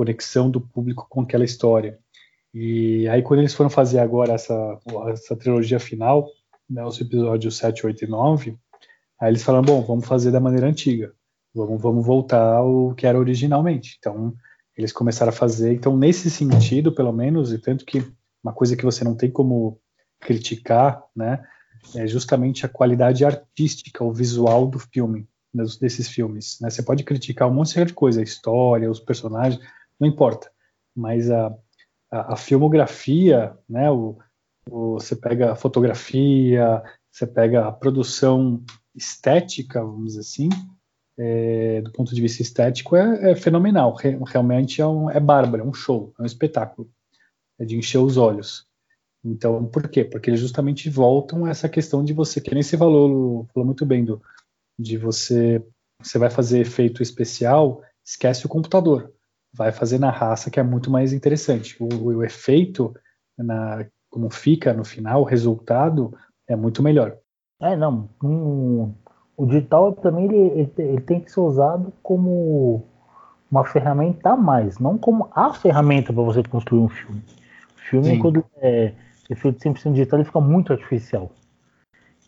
[0.01, 1.99] conexão do público com aquela história.
[2.55, 4.79] E aí quando eles foram fazer agora essa,
[5.13, 6.27] essa trilogia final,
[6.69, 8.59] né, os episódios 7, 8 e 9,
[9.21, 11.13] aí eles falaram, bom, vamos fazer da maneira antiga,
[11.55, 13.97] vamos, vamos voltar ao que era originalmente.
[13.99, 14.35] Então,
[14.75, 18.03] eles começaram a fazer, então nesse sentido, pelo menos, e tanto que
[18.43, 19.79] uma coisa que você não tem como
[20.19, 21.45] criticar, né,
[21.95, 25.29] é justamente a qualidade artística, o visual do filme,
[25.79, 26.59] desses filmes.
[26.59, 26.71] Né?
[26.71, 29.61] Você pode criticar um monte de coisa, a história, os personagens,
[30.01, 30.51] não importa.
[30.97, 31.55] Mas a,
[32.11, 33.91] a, a filmografia, né?
[33.91, 34.19] O,
[34.69, 38.63] o, você pega a fotografia, você pega a produção
[38.95, 40.49] estética, vamos dizer assim,
[41.19, 43.95] é, do ponto de vista estético, é, é fenomenal.
[43.95, 46.91] Re, realmente é, um, é bárbaro, é um show, é um espetáculo.
[47.59, 48.67] É de encher os olhos.
[49.23, 50.03] Então, por quê?
[50.03, 53.85] Porque eles justamente voltam a essa questão de você, que nem você falou, falou muito
[53.85, 54.23] bem, do,
[54.79, 55.63] de você,
[56.03, 59.13] você vai fazer efeito especial, esquece o computador.
[59.53, 61.77] Vai fazer na raça, que é muito mais interessante.
[61.81, 62.95] O, o efeito,
[63.37, 66.17] na, como fica no final, o resultado
[66.47, 67.17] é muito melhor.
[67.61, 68.09] É, não.
[69.37, 72.85] O digital também ele, ele, tem que ser usado como
[73.51, 77.23] uma ferramenta a mais, não como a ferramenta para você construir um filme.
[77.77, 78.19] O filme, Sim.
[78.19, 78.93] quando é
[79.29, 81.31] efeito 100% digital, ele fica muito artificial.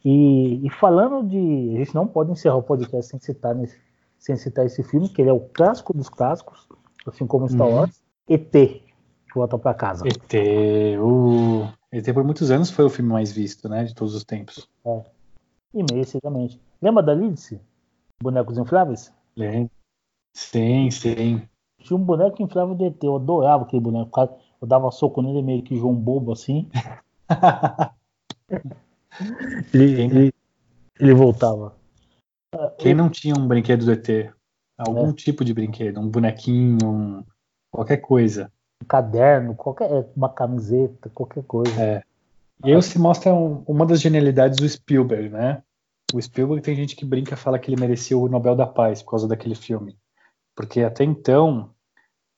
[0.04, 1.74] E, e, falando de.
[1.74, 3.78] A gente não pode encerrar o podcast sem citar, nesse,
[4.18, 6.68] sem citar esse filme, que ele é o clássico dos clássicos,
[7.06, 7.74] assim como Star uhum.
[7.74, 10.04] Wars, ET, que volta para casa.
[10.06, 11.68] ET, o.
[11.90, 14.68] ET por muitos anos foi o filme mais visto, né, de todos os tempos.
[14.84, 15.02] É.
[15.74, 16.60] E merecidamente.
[16.80, 17.60] Lembra da Lindsay?
[18.22, 19.12] Bonecos infláveis?
[19.36, 19.70] Lembro.
[20.34, 21.42] Sim, sim.
[21.78, 24.20] Tinha um boneco inflável do ET, eu adorava aquele boneco.
[24.60, 26.68] Eu dava soco nele meio que João Bobo assim.
[29.74, 30.34] ele, ele,
[31.00, 31.74] ele, voltava.
[32.78, 34.32] Quem não tinha um brinquedo do ET?
[34.76, 35.12] Algum é.
[35.12, 37.24] tipo de brinquedo, um bonequinho, um...
[37.70, 38.50] qualquer coisa.
[38.82, 41.80] Um caderno, qualquer, uma camiseta, qualquer coisa.
[41.80, 42.02] É.
[42.64, 45.62] E aí se mostra um, uma das genialidades do Spielberg, né?
[46.14, 49.02] O Spielberg tem gente que brinca e fala que ele merecia o Nobel da Paz
[49.02, 49.96] por causa daquele filme.
[50.54, 51.70] Porque até então,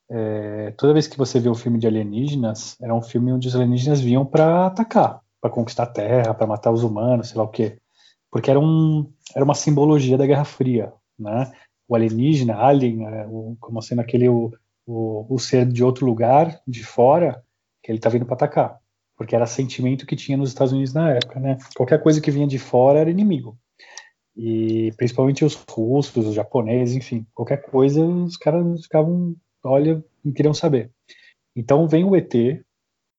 [0.09, 3.55] é, toda vez que você vê um filme de alienígenas, era um filme onde os
[3.55, 7.49] alienígenas vinham para atacar, para conquistar a Terra, para matar os humanos, sei lá o
[7.49, 7.79] quê.
[8.31, 11.53] Porque era, um, era uma simbologia da Guerra Fria, né?
[11.89, 14.53] O alienígena, alien, é, o, como sendo aquele o,
[14.87, 17.43] o, o ser de outro lugar, de fora,
[17.83, 18.81] que ele está vindo para atacar
[19.17, 21.59] porque era sentimento que tinha nos Estados Unidos na época, né?
[21.75, 23.57] Qualquer coisa que vinha de fora era inimigo.
[24.37, 30.53] E principalmente os russos, os japoneses, enfim, qualquer coisa, os caras ficavam, olha, não queriam
[30.53, 30.91] saber.
[31.55, 32.35] Então vem o ET,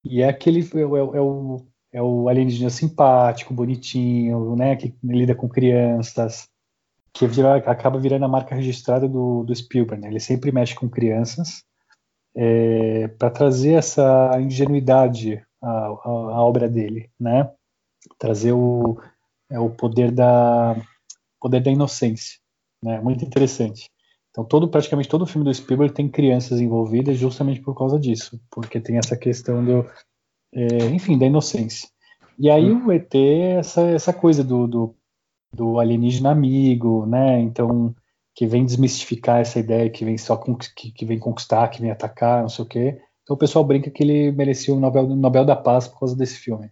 [0.03, 5.33] e é aquele, é, é, é o, é o alienígena simpático, bonitinho, né, que lida
[5.33, 6.49] com crianças,
[7.15, 10.09] que vira, acaba virando a marca registrada do, do Spielberg, né?
[10.09, 11.63] Ele sempre mexe com crianças,
[12.35, 17.49] é, para trazer essa ingenuidade à, à, à, obra dele, né?
[18.19, 18.99] Trazer o,
[19.49, 20.75] é, o poder da
[21.39, 22.37] poder da inocência,
[22.83, 22.99] né?
[22.99, 23.89] Muito interessante.
[24.29, 28.37] Então todo praticamente todo o filme do Spielberg tem crianças envolvidas justamente por causa disso,
[28.51, 29.89] porque tem essa questão do,
[30.53, 31.87] é, enfim, da inocência.
[32.37, 34.95] E aí o ET é essa essa coisa do, do,
[35.55, 37.39] do alienígena amigo, né?
[37.39, 37.95] Então
[38.35, 42.41] que vem desmistificar essa ideia que vem só que, que vem conquistar, que vem atacar,
[42.41, 43.01] não sei o quê.
[43.23, 46.37] Então o pessoal brinca que ele merecia o Nobel, Nobel da Paz por causa desse
[46.37, 46.69] filme.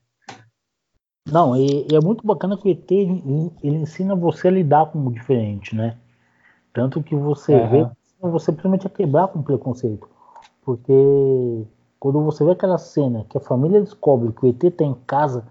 [1.31, 4.88] Não, e, e, é muito bacana que o ET ele, ele, ensina você a lidar
[4.88, 5.97] com o diferente, né?
[6.73, 7.69] Tanto que você uhum.
[7.69, 7.89] vê,
[8.19, 10.07] você principalmente a quebrar com o preconceito.
[10.64, 11.65] Porque
[11.97, 15.45] quando você vê aquela cena que a família descobre que o ET está em casa,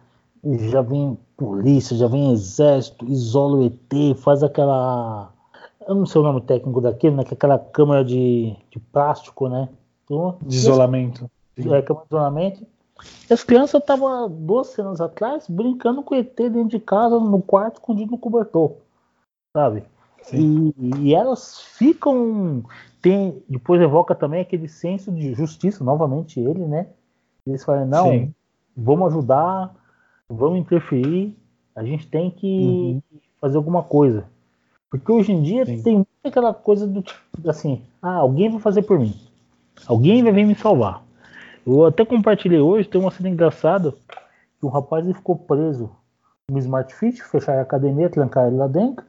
[0.45, 5.33] já vem polícia, já vem exército, isola o ET, faz aquela
[5.87, 7.25] eu não sei o nome técnico daquilo, né?
[7.25, 9.69] Que é aquela câmera de, de plástico, né?
[10.05, 11.31] Então, de isolamento.
[11.57, 12.67] É, câmera de isolamento.
[13.29, 17.43] E as crianças estavam duas cenas atrás brincando com o ET dentro de casa, no
[17.43, 18.75] quarto, escondido no cobertor.
[19.57, 19.85] Sabe?
[20.33, 22.63] E, e, elas ficam.
[23.01, 26.87] Tem, depois evoca também aquele senso de justiça, novamente ele, né?
[27.45, 28.35] Eles falam, não, Sim.
[28.77, 29.75] vamos ajudar,
[30.35, 31.37] vamos interferir,
[31.75, 33.03] a gente tem que uhum.
[33.41, 34.25] fazer alguma coisa.
[34.91, 35.83] Porque hoje em dia Sim.
[35.83, 39.15] tem aquela coisa do tipo assim, ah, alguém vai fazer por mim.
[39.87, 41.03] Alguém vai vir me salvar.
[41.67, 43.93] Eu até compartilhei hoje, tem uma cena engraçada,
[44.59, 45.91] que um rapaz ele ficou preso
[46.51, 49.05] no Smart Fit, fecharam a academia, trancaram ele lá dentro.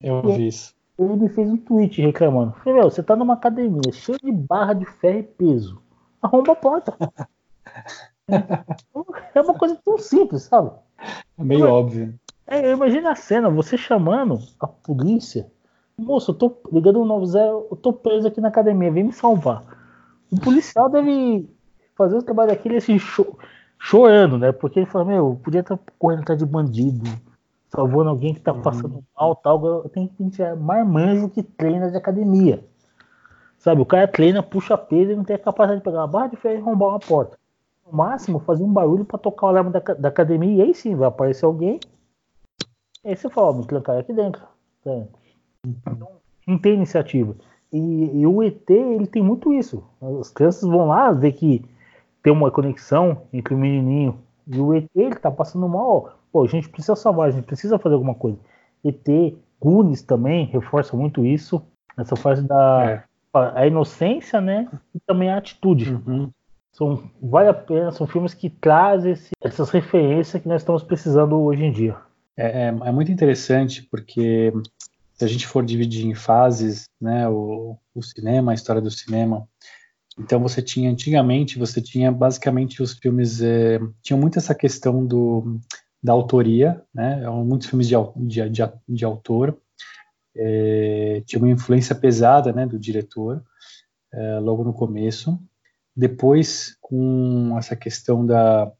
[0.00, 0.74] Eu vi isso.
[0.98, 2.52] Ele me fez um tweet reclamando.
[2.64, 5.82] Falei, você tá numa academia cheia de barra de ferro e peso.
[6.22, 6.96] Arromba a porta.
[9.34, 10.70] é uma coisa tão simples, sabe?
[11.38, 12.14] É meio óbvio.
[12.46, 15.46] É, imagina a cena, você chamando a polícia.
[15.96, 19.62] Moço, eu tô ligando o 90, eu tô preso aqui na academia, vem me salvar.
[20.32, 21.48] O policial deve
[21.94, 23.36] fazer o trabalho daquele assim, cho
[23.78, 24.52] chorando, né?
[24.52, 27.08] Porque ele fala, meu, podia estar correndo atrás de bandido,
[27.68, 28.62] salvando alguém que tá uhum.
[28.62, 29.64] passando mal, tal.
[29.64, 32.64] Eu tenho que ser marmanjo que treina de academia.
[33.58, 36.28] Sabe, o cara treina, puxa peso e não tem a capacidade de pegar uma barra
[36.28, 37.38] de ferro e arrombar uma porta.
[37.90, 40.94] No máximo, fazer um barulho para tocar o alarme da, da academia e aí sim
[40.94, 41.80] vai aparecer alguém
[43.04, 44.42] Aí você fala, me clicar aqui dentro.
[44.84, 44.90] Tá?
[45.66, 46.08] Então,
[46.46, 47.34] não tem iniciativa.
[47.72, 49.82] E, e, o ET, ele tem muito isso.
[50.20, 51.64] As crianças vão lá ver que
[52.22, 56.18] tem uma conexão entre o menininho e o ET, ele tá passando mal.
[56.32, 58.38] Pô, a gente precisa salvar, a gente precisa fazer alguma coisa.
[58.84, 61.62] ET, Gunis também reforça muito isso,
[61.96, 63.04] essa fase da
[63.34, 63.38] é.
[63.54, 64.68] a inocência, né?
[64.94, 65.94] E também a atitude.
[65.94, 66.30] Uhum.
[66.72, 71.38] São, vale a pena, são filmes que trazem esse, essas referências que nós estamos precisando
[71.40, 71.96] hoje em dia.
[72.36, 74.52] É, é, é, muito interessante porque
[75.14, 79.46] se a gente for dividir em fases, né, o, o cinema, a história do cinema,
[80.18, 83.78] então você tinha antigamente você tinha basicamente os filmes é,
[84.12, 85.60] muito essa questão do
[86.02, 87.28] da autoria, né?
[87.28, 89.56] Muitos filmes de, de, de, de autor,
[90.34, 93.44] é, tinha uma influência pesada, né, do diretor
[94.12, 95.38] é, logo no começo.
[96.00, 98.72] Depois, com essa questão da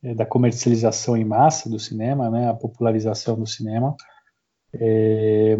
[0.00, 3.96] é, da comercialização em massa do cinema, né, a popularização do cinema,
[4.74, 5.56] é,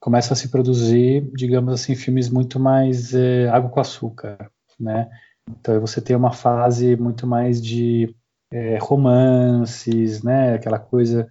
[0.00, 4.50] começa a se produzir, digamos assim, filmes muito mais é, água com açúcar,
[4.80, 5.10] né?
[5.50, 8.14] Então você tem uma fase muito mais de
[8.50, 10.54] é, romances, né?
[10.54, 11.28] Aquela coisa,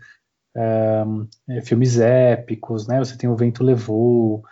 [1.50, 3.00] é, filmes épicos, né?
[3.00, 4.44] Você tem O Vento Levou,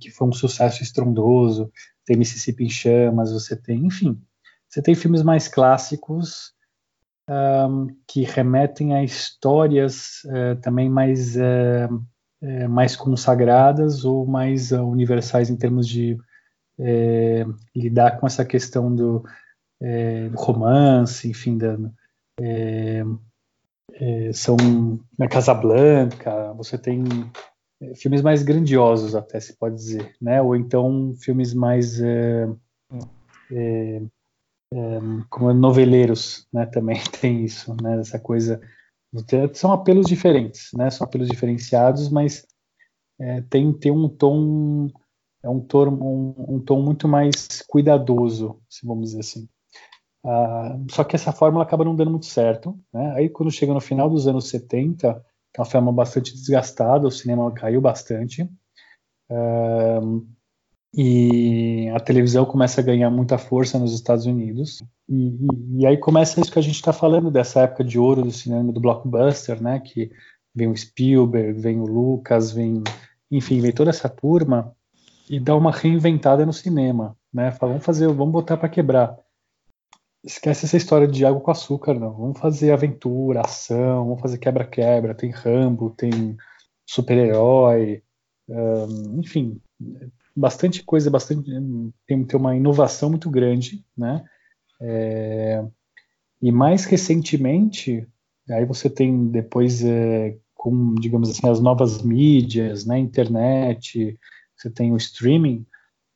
[0.00, 1.70] que foi um sucesso estrondoso.
[2.04, 4.20] Tem Mississippi em Chamas, você tem, enfim,
[4.68, 6.54] você tem filmes mais clássicos
[7.28, 11.94] um, que remetem a histórias uh, também mais, uh,
[12.42, 16.18] uh, mais consagradas ou mais universais em termos de
[17.76, 19.22] lidar com essa questão do,
[20.34, 21.76] romance, enfim, da,
[24.32, 24.56] são
[25.16, 27.04] na Casa Blanca, você tem
[27.96, 30.40] filmes mais grandiosos até se pode dizer, né?
[30.40, 32.00] Ou então filmes mais
[35.28, 38.60] como noveleiros, né, também tem isso, né, essa coisa,
[39.52, 42.46] são apelos diferentes, né, são apelos diferenciados, mas
[43.20, 44.88] é, tem, tem um tom,
[45.42, 49.48] é um tom, um, um, tom muito mais cuidadoso, se vamos dizer assim.
[50.24, 53.80] Ah, só que essa fórmula acaba não dando muito certo, né, aí quando chega no
[53.80, 55.22] final dos anos 70,
[55.56, 58.48] é uma forma bastante desgastada, o cinema caiu bastante,
[59.30, 60.00] ah,
[60.94, 64.82] e a televisão começa a ganhar muita força nos Estados Unidos.
[65.08, 68.22] E, e, e aí começa isso que a gente está falando dessa época de ouro
[68.22, 69.80] do cinema do blockbuster, né?
[69.80, 70.10] Que
[70.54, 72.82] vem o Spielberg, vem o Lucas, vem,
[73.30, 74.74] enfim, vem toda essa turma
[75.30, 77.50] e dá uma reinventada no cinema, né?
[77.52, 79.16] Fala, vamos fazer, vamos botar para quebrar.
[80.24, 82.12] Esquece essa história de água com açúcar, não.
[82.12, 85.14] Vamos fazer aventura, ação, vamos fazer quebra-quebra.
[85.14, 86.36] Tem Rambo, tem
[86.86, 88.02] super-herói,
[89.18, 89.60] enfim,
[90.34, 91.50] bastante coisa, bastante
[92.06, 94.24] tem, tem uma inovação muito grande, né?
[94.80, 95.64] É,
[96.40, 98.06] e mais recentemente,
[98.50, 104.18] aí você tem depois é, com, digamos assim, as novas mídias, né, internet,
[104.56, 105.64] você tem o streaming,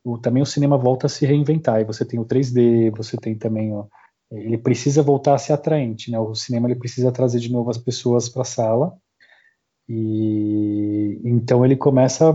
[0.06, 1.80] o, também o cinema volta a se reinventar.
[1.80, 3.72] E você tem o 3D, você tem também
[4.30, 6.18] ele precisa voltar a ser atraente, né?
[6.18, 8.96] O cinema ele precisa trazer de novo as pessoas para a sala.
[9.88, 12.32] E então ele começa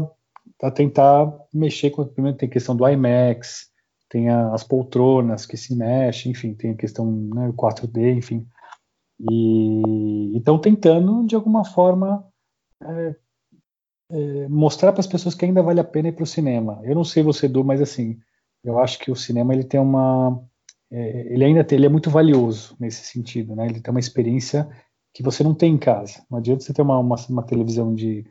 [0.57, 2.06] para tentar mexer com.
[2.06, 3.69] Primeiro tem a questão do IMAX,
[4.10, 8.45] tem a, as poltronas que se mexem, enfim, tem a questão né, 4D, enfim.
[9.19, 12.26] E estão tentando, de alguma forma,
[12.84, 13.15] é,
[14.12, 16.80] é, mostrar para as pessoas que ainda vale a pena ir para o cinema.
[16.84, 18.20] Eu não sei você, Edu, mas assim,
[18.64, 20.44] eu acho que o cinema ele tem uma.
[20.92, 23.66] É, ele ainda tem, ele é muito valioso nesse sentido, né?
[23.66, 24.70] Ele tem uma experiência
[25.14, 26.24] que você não tem em casa.
[26.30, 28.26] Não adianta você ter uma, uma, uma televisão de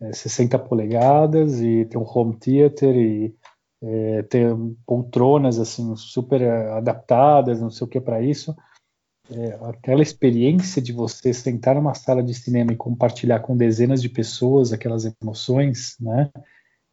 [0.00, 3.34] é, 60 polegadas e tem um home theater e
[3.82, 8.56] é, tem poltronas assim super adaptadas, não sei o que para isso.
[9.30, 14.08] É, aquela experiência de você sentar numa sala de cinema e compartilhar com dezenas de
[14.08, 16.30] pessoas aquelas emoções, né?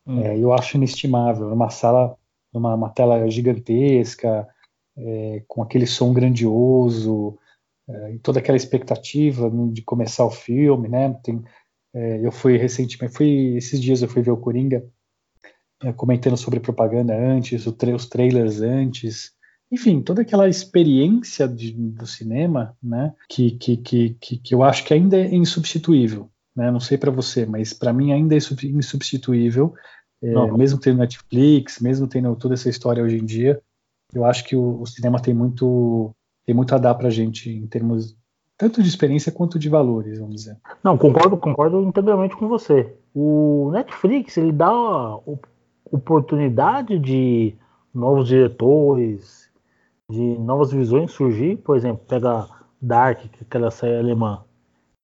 [0.05, 0.21] Hum.
[0.21, 1.49] É, eu acho inestimável.
[1.49, 2.17] Numa sala,
[2.51, 4.47] numa uma tela gigantesca,
[4.97, 7.37] é, com aquele som grandioso,
[7.87, 11.13] é, e toda aquela expectativa de começar o filme, né?
[11.23, 11.43] Tem
[11.93, 14.83] é, eu fui recentemente, fui esses dias eu fui ver o Coringa
[15.83, 19.31] é, comentando sobre propaganda antes, tra os trailers antes,
[19.73, 24.93] enfim, toda aquela experiência de, do cinema, né, que, que, que, que, eu acho que
[24.93, 29.73] ainda é insubstituível, né, não sei para você, mas para mim ainda é insubstituível,
[30.21, 33.59] é, mesmo tendo Netflix, mesmo tendo toda essa história hoje em dia,
[34.13, 36.11] eu acho que o, o cinema tem muito
[36.45, 38.15] tem muito a dar para gente em termos
[38.55, 40.57] tanto de experiência quanto de valores, vamos dizer.
[40.83, 42.95] Não, concordo, concordo integralmente com você.
[43.13, 44.71] O Netflix ele dá
[45.91, 47.55] oportunidade de
[47.93, 49.42] novos diretores,
[50.09, 51.57] de novas visões surgir.
[51.57, 52.47] Por exemplo, pega
[52.81, 54.43] Dark, que é aquela série alemã.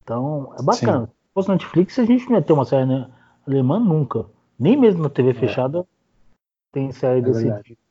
[0.03, 1.05] Então é bacana.
[1.05, 1.11] Sim.
[1.11, 3.09] Se fosse Netflix, a gente não ia ter uma série né,
[3.47, 4.25] alemã nunca.
[4.57, 5.33] Nem mesmo na TV é.
[5.33, 5.85] fechada
[6.71, 7.81] tem série é desse tipo.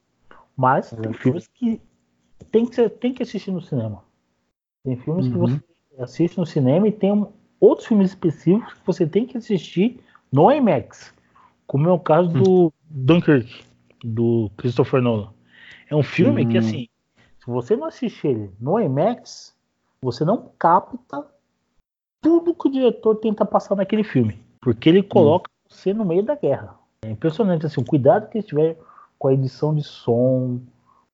[0.56, 1.80] Mas é tem filmes que
[2.50, 4.02] tem que, ser, tem que assistir no cinema.
[4.84, 5.32] Tem filmes uhum.
[5.32, 5.62] que você
[5.98, 7.26] assiste no cinema e tem
[7.60, 11.14] outros filmes específicos que você tem que assistir no IMAX,
[11.66, 12.72] como é o caso do hum.
[12.88, 13.64] Dunkirk,
[14.04, 15.32] do Christopher Nolan.
[15.90, 16.48] É um filme hum.
[16.48, 16.88] que, assim,
[17.48, 19.54] se você não assistir ele no IMAX,
[20.02, 21.24] você não capta
[22.20, 25.66] tudo que o diretor tenta passar naquele filme, porque ele coloca hum.
[25.66, 26.78] você no meio da guerra.
[27.02, 28.76] É impressionante, assim, o cuidado que eles tiveram
[29.18, 30.60] com a edição de som,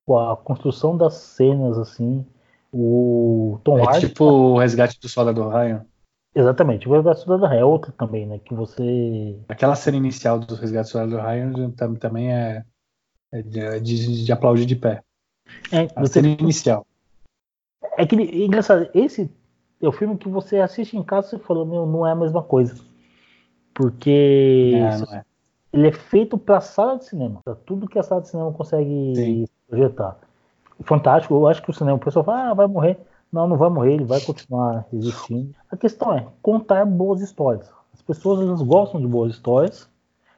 [0.05, 2.25] com a construção das cenas, assim.
[2.69, 4.09] O Tom é Hardy.
[4.09, 5.85] Tipo o resgate do Soldado Ryan.
[6.35, 8.39] Exatamente, o resgate do Soldado Ryan é outra também, né?
[8.39, 9.39] Que você.
[9.47, 12.65] Aquela cena inicial do resgate do Soldado Ryan também é,
[13.31, 15.01] é de, de, de aplaudir de pé.
[15.71, 16.85] É, a cena inicial.
[17.97, 19.29] É que engraçado, esse
[19.81, 22.41] é o filme que você assiste em casa e fala, meu, não é a mesma
[22.41, 22.75] coisa.
[23.73, 24.73] Porque.
[25.11, 25.25] É, é
[25.75, 29.13] ele é feito para sala de cinema, para tudo que a sala de cinema consegue
[29.13, 29.45] Sim.
[29.67, 30.17] projetar.
[30.81, 32.97] Fantástico, eu acho que o cinema, o pessoal fala, ah, vai morrer.
[33.29, 35.53] Não, não vai morrer, ele vai continuar existindo.
[35.69, 37.69] A questão é contar boas histórias.
[37.93, 39.89] As pessoas elas gostam de boas histórias,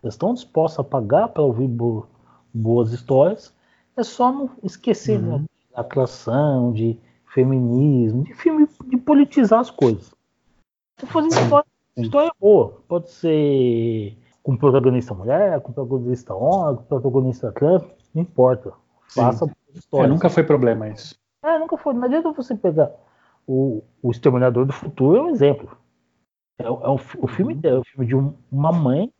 [0.01, 2.07] elas estão dispostas a pagar para ouvir bo
[2.51, 3.53] boas histórias.
[3.97, 5.39] É só não esquecer uhum.
[5.39, 6.99] de atração, de
[7.33, 10.13] feminismo, de filme, de politizar as coisas.
[10.97, 11.65] Você fazer história,
[11.97, 12.81] história boa.
[12.87, 17.83] Pode ser com protagonista mulher, com protagonista homem, com protagonista trans,
[18.13, 18.71] não importa.
[19.09, 20.05] Faça história.
[20.05, 21.15] É, nunca foi problema isso.
[21.43, 21.93] É, nunca foi.
[21.93, 22.91] Não adianta você pegar
[23.45, 25.77] o, o Exterminador do Futuro, é um exemplo.
[26.59, 27.59] É, é um, o filme uhum.
[27.63, 29.11] é o filme de um, uma mãe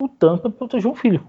[0.00, 1.26] lutando para proteger um filho.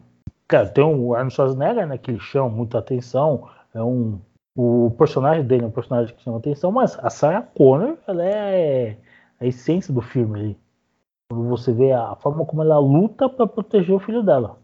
[0.52, 3.48] Cara, tem o Arnold Schwarzenegger, né, que ele chama muita atenção.
[3.74, 4.20] É um,
[4.54, 8.98] o personagem dele é um personagem que chama atenção, mas a Sarah Connor, ela é
[9.40, 10.58] a essência do filme ali.
[11.30, 14.58] Quando você vê a forma como ela luta para proteger o filho dela.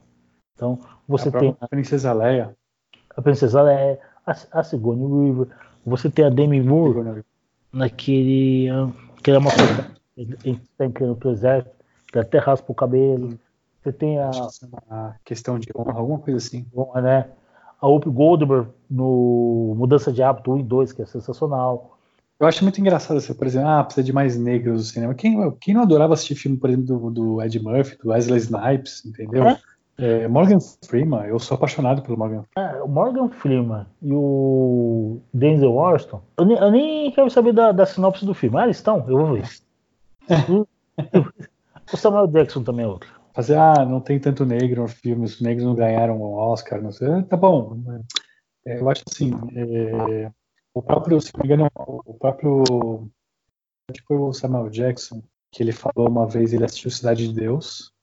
[0.55, 0.77] Então,
[1.07, 1.55] você a tem.
[1.61, 2.53] A Princesa Leia.
[3.15, 5.47] A Princesa Leia, a, a Sigourney Weaver.
[5.85, 7.23] Você tem a Demi Moore
[7.71, 8.67] naquele.
[9.23, 9.89] que é uma coisa
[10.41, 11.71] que está entrando pro exército,
[12.11, 13.39] que até raspa o cabelo.
[13.87, 14.29] Você tem a.
[14.89, 16.65] a questão de honra, alguma coisa assim.
[16.75, 17.29] Honra, né?
[17.81, 21.97] A Up Goldberg no Mudança de Hábito 1 e 2, que é sensacional.
[22.37, 25.13] Eu acho muito engraçado você, por exemplo, ah, precisa de mais negros no cinema.
[25.15, 29.05] Quem, quem não adorava assistir filme, por exemplo, do, do Ed Murphy, do Wesley Snipes,
[29.05, 29.47] entendeu?
[29.47, 29.59] É?
[29.99, 32.75] É, Morgan Freeman, eu sou apaixonado pelo Morgan Freeman.
[32.75, 37.71] É, o Morgan Freeman e o Denzel Washington, eu nem, eu nem quero saber da,
[37.71, 38.57] da, sinopse do filme.
[38.59, 39.03] Ah, eles estão?
[39.07, 39.49] Eu vou ver.
[41.91, 43.16] o Samuel Jackson também é outro.
[43.37, 46.91] Fazer, ah, não tem tanto negro no filme, os negros não ganharam o Oscar, não
[46.91, 47.21] sei.
[47.21, 47.77] Tá bom.
[48.65, 50.31] É, eu acho assim, é,
[50.73, 52.63] o próprio, se não me engano, o próprio.
[53.91, 57.33] Acho que foi o Samuel Jackson, que ele falou uma vez, ele assistiu Cidade de
[57.35, 57.93] Deus.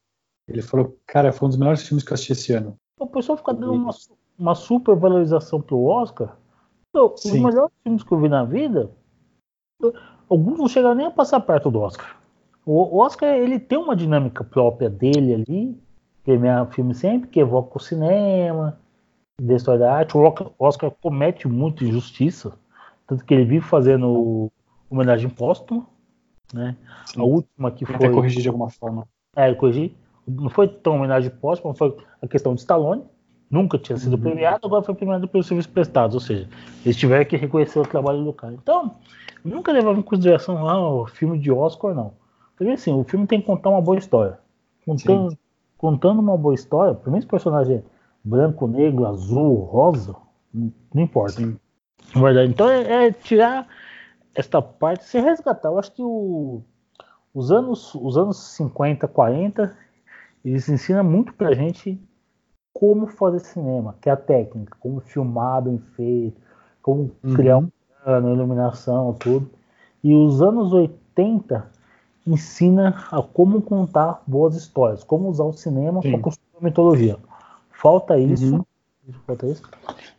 [0.47, 2.77] Ele falou, cara, foi um dos melhores filmes que eu assisti esse ano.
[3.01, 3.93] O pessoal fica dando uma,
[4.39, 6.39] uma super valorização pro Oscar.
[6.95, 8.89] Os melhores filmes que eu vi na vida,
[10.29, 12.23] alguns não chegaram nem a passar perto do Oscar.
[12.67, 15.79] O Oscar, ele tem uma dinâmica própria dele ali,
[16.25, 18.79] premiar filme sempre, que evoca o cinema,
[19.41, 20.17] da história da arte.
[20.17, 22.59] O Oscar comete muita injustiça
[23.07, 24.51] tanto que ele vive fazendo
[24.91, 25.87] homenagem póstuma,
[26.53, 26.77] né?
[27.07, 27.21] Sim.
[27.21, 28.11] A última que foi.
[28.11, 29.07] corrigir de alguma forma.
[29.37, 29.95] É, corrigir.
[30.27, 33.03] Não foi tão homenagem póstuma, foi a questão de Stallone.
[33.51, 34.23] Nunca tinha sido uhum.
[34.23, 36.15] premiado, agora foi premiado pelos serviços prestados.
[36.15, 36.49] Ou seja,
[36.85, 38.55] eles tiveram que reconhecer o trabalho do cara.
[38.55, 38.97] Então,
[39.45, 42.15] nunca levava em consideração ah, o filme de Oscar, não.
[42.57, 44.39] Porque assim, o filme tem que contar uma boa história.
[44.85, 45.37] Contando,
[45.79, 47.83] contando uma boa história, pelo menos personagem
[48.23, 50.15] branco, negro, azul, rosa,
[50.53, 51.41] não importa.
[51.41, 51.59] Sim.
[52.15, 53.67] Na verdade, então é, é, tirar
[54.35, 55.69] esta parte, se resgatar.
[55.69, 56.63] Eu acho que o,
[57.33, 59.77] os, anos, os anos 50, 40,
[60.45, 62.01] eles ensinam muito pra gente
[62.73, 66.41] como fazer cinema, que é a técnica, como filmar bem feito,
[66.83, 67.35] como uhum.
[67.35, 67.69] criar um
[68.03, 69.51] plano, iluminação, tudo.
[70.03, 71.74] E os anos 80
[72.27, 77.19] ensina a como contar boas histórias, como usar o cinema para construir uma mitologia.
[77.71, 78.57] Falta isso.
[78.57, 78.65] Uhum.
[79.27, 79.63] Falta isso.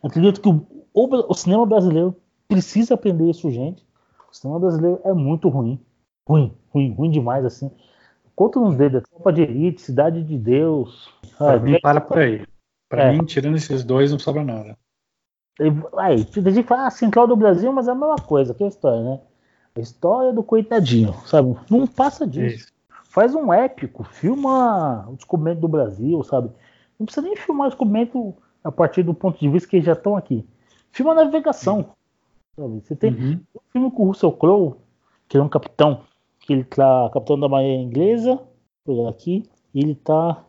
[0.02, 0.64] Acredito que o,
[0.94, 2.14] o, o cinema brasileiro
[2.48, 3.84] precisa aprender isso, gente.
[4.30, 5.80] O cinema brasileiro é muito ruim.
[6.28, 7.70] Ruim, ruim, ruim demais, assim.
[8.34, 11.10] Conta nos dedos, Tropa de Elite, Cidade de Deus.
[11.38, 12.46] Pra mim, para por aí.
[12.88, 13.12] Pra é.
[13.12, 14.76] mim, tirando esses dois, não sobra nada.
[15.96, 18.66] Aí, a gente fala ah, Central do Brasil, mas é a mesma coisa, que é
[18.66, 19.20] a história, né?
[19.76, 21.54] A história do coitadinho, sabe?
[21.70, 22.56] Não passa disso.
[22.56, 22.72] Isso.
[23.04, 26.50] Faz um épico, filma o descobrimento do Brasil, sabe?
[26.98, 28.34] Não precisa nem filmar o descobrimento
[28.64, 30.46] a partir do ponto de vista que eles já estão aqui.
[30.90, 31.90] Filma navegação.
[32.58, 32.80] Sabe?
[32.80, 33.40] Você tem uhum.
[33.54, 34.74] um filme com o Russell Crowe,
[35.28, 36.00] que é um capitão,
[36.40, 38.40] que ele tá capitão da marinha inglesa,
[38.84, 39.44] por aqui,
[39.74, 40.44] e ele tá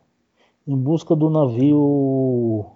[0.66, 2.66] em busca do navio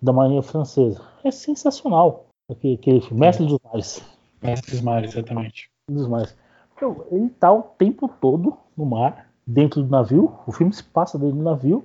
[0.00, 1.00] da marinha francesa.
[1.24, 4.02] É sensacional aquele, aquele filme, Mestre dos Mares.
[4.42, 5.70] Mestre dos Mares, exatamente.
[5.88, 6.36] Dos Mares.
[6.74, 11.18] Então, ele tá o tempo todo no mar, dentro do navio, o filme se passa
[11.18, 11.84] dentro do navio,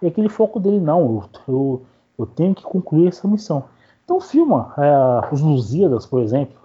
[0.00, 1.86] e aquele foco dele, não, eu,
[2.18, 3.64] eu, tenho que concluir essa missão.
[4.04, 6.60] Então filma é, os Lusíadas, por exemplo.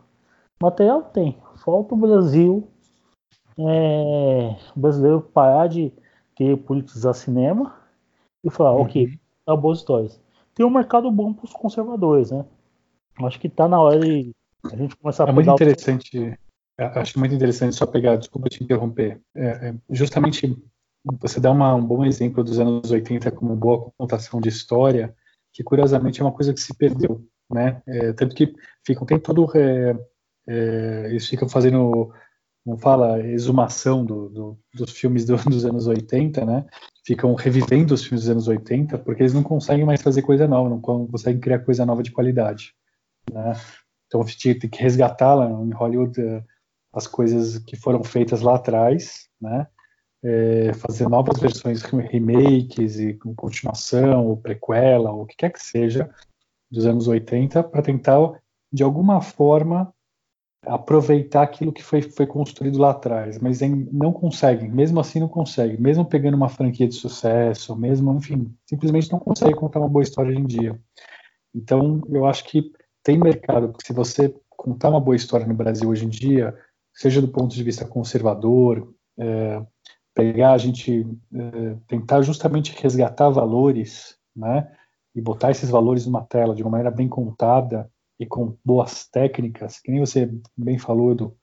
[0.59, 1.38] Material tem.
[1.57, 2.68] Falta o Brasil,
[3.59, 5.93] é, o brasileiro parar de
[6.35, 7.76] querer politizar cinema
[8.43, 8.81] e falar, uhum.
[8.81, 10.19] ok, tá boas histórias.
[10.55, 12.43] Tem um mercado bom para os conservadores, né?
[13.23, 14.31] Acho que tá na hora de
[14.65, 16.38] a gente começar a É muito interessante.
[16.79, 19.19] É, acho muito interessante só pegar, desculpa te interromper.
[19.35, 20.55] É, é, justamente
[21.19, 25.15] você dá uma, um bom exemplo dos anos 80 como boa contação de história,
[25.53, 27.81] que curiosamente é uma coisa que se perdeu, né?
[27.87, 28.53] É, tanto que
[28.85, 29.95] ficam tem todo é,
[31.09, 32.13] eles ficam fazendo
[32.63, 36.65] como fala exumação do, do, dos filmes do, dos anos 80, né?
[37.05, 40.69] Ficam revivendo os filmes dos anos 80 porque eles não conseguem mais fazer coisa nova,
[40.69, 42.75] não conseguem criar coisa nova de qualidade,
[43.31, 43.53] né?
[44.07, 46.43] Então tem que resgatar lá em Hollywood
[46.97, 49.67] as coisas que foram feitas lá atrás, né?
[50.23, 55.61] É, fazer novas versões, remakes e com continuação, ou prequela, ou o que quer que
[55.61, 56.09] seja,
[56.71, 58.17] dos anos 80, para tentar,
[58.73, 59.93] de alguma forma,
[60.65, 63.37] aproveitar aquilo que foi, foi construído lá atrás.
[63.39, 63.59] Mas
[63.91, 69.11] não conseguem, mesmo assim não conseguem, mesmo pegando uma franquia de sucesso, mesmo, enfim, simplesmente
[69.11, 70.79] não conseguem contar uma boa história hoje em dia.
[71.53, 72.71] Então, eu acho que
[73.03, 76.57] tem mercado, porque se você contar uma boa história no Brasil hoje em dia,
[76.97, 79.63] seja do ponto de vista conservador, é,
[80.13, 84.67] pegar a gente, é, tentar justamente resgatar valores, né,
[85.15, 89.79] e botar esses valores numa tela de uma maneira bem contada e com boas técnicas,
[89.79, 91.37] que nem você bem falou, Edu,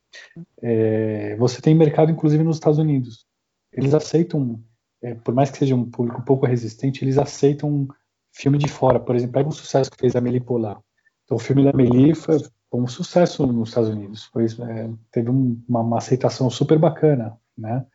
[0.60, 3.26] é, você tem mercado inclusive nos Estados Unidos.
[3.72, 4.60] Eles aceitam,
[5.02, 7.88] é, por mais que seja um público um pouco resistente, eles aceitam
[8.32, 8.98] filme de fora.
[8.98, 10.76] Por exemplo, pega um sucesso que fez a Amélie Poulain.
[11.24, 12.38] Então, o filme da Amélie foi,
[12.74, 14.24] foi um sucesso nos Estados Unidos.
[14.24, 17.86] Foi, é, teve um, uma, uma, aceitação super bacana, né?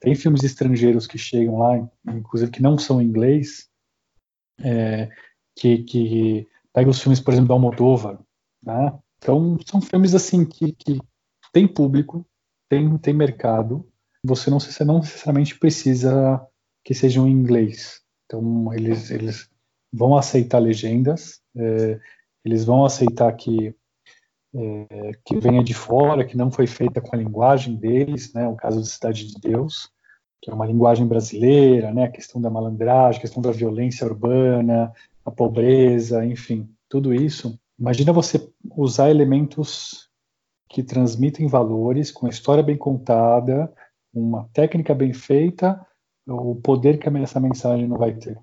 [0.00, 1.76] Tem filmes estrangeiros que chegam lá,
[2.08, 3.68] inclusive que não são em inglês,
[4.60, 5.10] é,
[5.54, 8.18] que, que pega os filmes, por exemplo, da Almodóvar,
[8.62, 8.98] né?
[9.18, 10.98] Então, são filmes assim que, que
[11.52, 12.26] tem público,
[12.66, 13.86] tem, tem mercado,
[14.24, 16.40] você não, você não necessariamente precisa
[16.82, 18.00] que sejam em inglês.
[18.24, 19.50] Então, eles, eles
[19.92, 22.00] vão aceitar legendas, é,
[22.42, 23.74] eles vão aceitar que
[24.54, 28.54] é, que venha de fora, que não foi feita com a linguagem deles, né, o
[28.54, 29.90] caso de Cidade de Deus,
[30.40, 34.92] que é uma linguagem brasileira, né, a questão da malandragem, a questão da violência urbana,
[35.24, 37.58] a pobreza, enfim, tudo isso.
[37.78, 40.08] Imagina você usar elementos
[40.68, 43.72] que transmitem valores, com a história bem contada,
[44.12, 45.84] uma técnica bem feita,
[46.26, 48.38] o poder que essa mensagem não vai ter.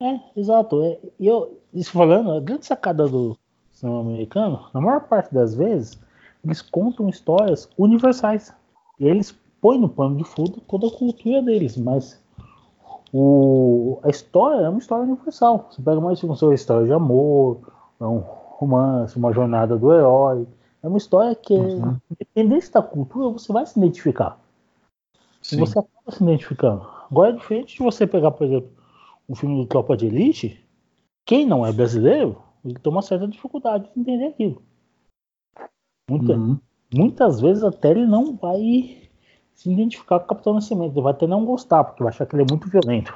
[0.00, 0.82] É, exato.
[0.82, 3.38] É, e eu, isso falando, a grande sacada do
[3.78, 5.98] cinema americano, na maior parte das vezes,
[6.44, 8.52] eles contam histórias universais.
[8.98, 12.20] E eles põem no pano de fundo toda a cultura deles, mas
[13.12, 15.68] o, a história é uma história universal.
[15.70, 17.60] Você pega mais uma história de amor,
[18.00, 20.46] é um romance, uma jornada do herói.
[20.82, 21.96] É uma história que, uhum.
[22.10, 24.38] independente da cultura, você vai se identificar.
[25.40, 25.58] Sim.
[25.58, 26.86] Você acaba se identificando.
[27.10, 28.70] Agora é diferente de você pegar, por exemplo,
[29.28, 30.64] um filme do Tropa de Elite,
[31.24, 34.62] quem não é brasileiro, ele tem uma certa dificuldade de entender aquilo.
[36.10, 36.58] Muita, uhum.
[36.94, 39.08] Muitas vezes até ele não vai
[39.54, 42.34] se identificar com o Capitão Nascimento, ele vai até não gostar, porque vai achar que
[42.34, 43.12] ele é muito violento.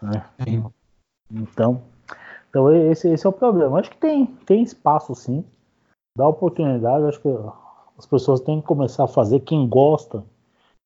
[0.00, 0.24] Né?
[1.30, 1.82] Então,
[2.48, 3.78] então esse, esse, é o problema.
[3.78, 5.44] Acho que tem, tem espaço sim,
[6.16, 7.28] dá oportunidade, acho que
[7.96, 10.24] as pessoas têm que começar a fazer, quem gosta,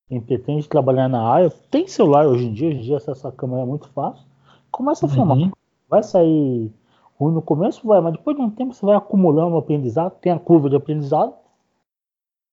[0.07, 3.63] quem pretende trabalhar na área, tem celular hoje em dia, hoje em dia essa câmera
[3.63, 4.25] é muito fácil,
[4.69, 5.37] começa a filmar.
[5.37, 5.51] Uhum.
[5.89, 6.71] Vai sair
[7.19, 10.39] ruim no começo, vai, mas depois de um tempo você vai acumulando aprendizado, tem a
[10.39, 11.33] curva de aprendizado.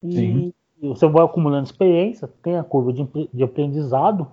[0.03, 4.27] E, e você vai acumulando experiência, tem a curva de, de aprendizado.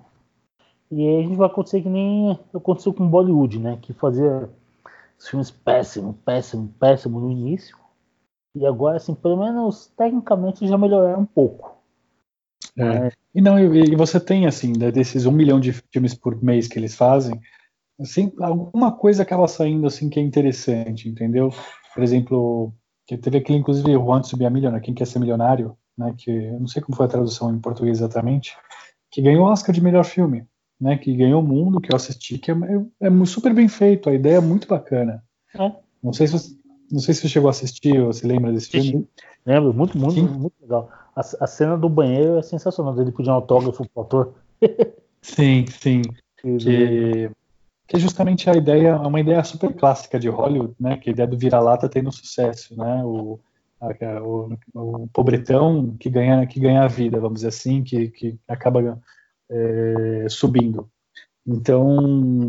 [0.92, 3.78] E aí a gente vai acontecer que nem aconteceu com Bollywood, né?
[3.82, 4.50] Que fazia
[5.18, 7.78] filmes péssimo, péssimo, péssimo no início.
[8.56, 11.78] E agora, assim, pelo menos tecnicamente já melhoraram um pouco.
[12.78, 12.84] É.
[12.84, 13.12] É.
[13.34, 16.68] E não, e, e, você tem assim, né, desses um milhão de filmes por mês
[16.68, 17.40] que eles fazem,
[18.02, 21.54] assim, alguma coisa acaba saindo assim que é interessante, entendeu?
[21.94, 22.74] Por exemplo,
[23.06, 26.14] que teve aquele, inclusive, o Want to be a Millionaire, Quem Quer Ser Milionário, né,
[26.18, 28.56] que eu não sei como foi a tradução em português exatamente,
[29.10, 30.46] que ganhou o Oscar de melhor filme,
[30.80, 32.56] né, que ganhou o mundo, que eu assisti, que é,
[33.02, 35.24] é, é super bem feito, a ideia é muito bacana.
[35.54, 35.72] É.
[36.02, 36.56] Não sei se você,
[36.92, 39.08] não sei se você chegou a assistir ou se lembra desse filme.
[39.46, 40.28] Lembro, muito, muito, Sim.
[40.28, 40.90] muito legal.
[41.16, 44.34] A, a, cena do banheiro é sensacional, ele pedir um autógrafo pro ator.
[45.22, 46.02] sim, sim.
[46.42, 47.30] Que,
[47.92, 50.96] que é justamente a ideia, uma ideia super clássica de Hollywood, né?
[50.96, 53.04] Que a ideia do vira-lata tem no sucesso, né?
[53.04, 53.38] O,
[54.24, 58.98] o, o, pobretão que ganha, que ganha a vida, vamos dizer assim, que, que acaba
[59.50, 60.90] é, subindo.
[61.46, 62.48] Então,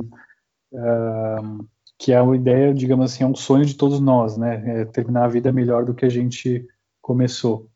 [0.75, 4.83] uh, que é uma ideia, digamos assim, é um sonho de todos nós, né?
[4.83, 6.65] É terminar a vida melhor do que a gente
[7.01, 7.69] começou.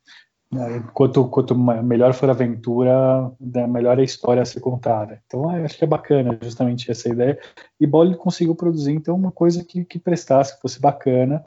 [0.59, 5.23] É, quanto, quanto melhor for a aventura, né, melhor é a história a ser contada.
[5.27, 7.39] Então, acho que é bacana justamente essa ideia.
[7.81, 11.45] E Bollywood conseguiu produzir, então, uma coisa que, que prestasse, que fosse bacana.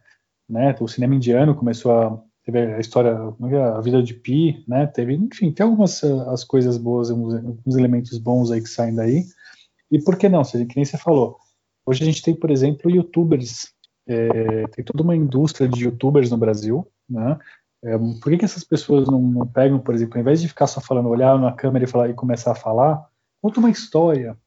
[0.49, 0.75] Né?
[0.79, 3.15] O cinema indiano começou a teve a história,
[3.51, 4.87] é a vida de Pi, né?
[4.87, 9.23] Teve, enfim, tem algumas as coisas boas, alguns elementos bons aí que saem daí.
[9.91, 10.41] E por que não?
[10.41, 11.37] Que nem você falou,
[11.89, 13.73] Hoje a gente tem, por exemplo, youtubers,
[14.07, 17.35] é, tem toda uma indústria de youtubers no Brasil, né?
[17.83, 20.67] É, por que, que essas pessoas não, não, pegam, por exemplo, ao invés de ficar
[20.67, 23.07] só falando, olhar na câmera e, falar, e começar a falar,
[23.41, 24.37] conta uma história,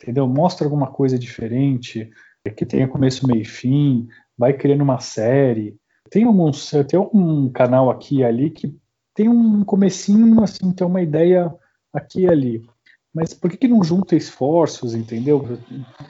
[0.00, 0.26] entendeu?
[0.28, 2.10] Mostra alguma coisa diferente,
[2.56, 4.06] que tenha começo, meio e fim,
[4.38, 5.76] vai criando uma série.
[6.10, 8.76] Tem alguns, tem um canal aqui e ali que
[9.14, 11.52] tem um comecinho, assim, tem uma ideia
[11.92, 12.68] aqui e ali.
[13.12, 15.58] Mas por que, que não junta esforços, entendeu?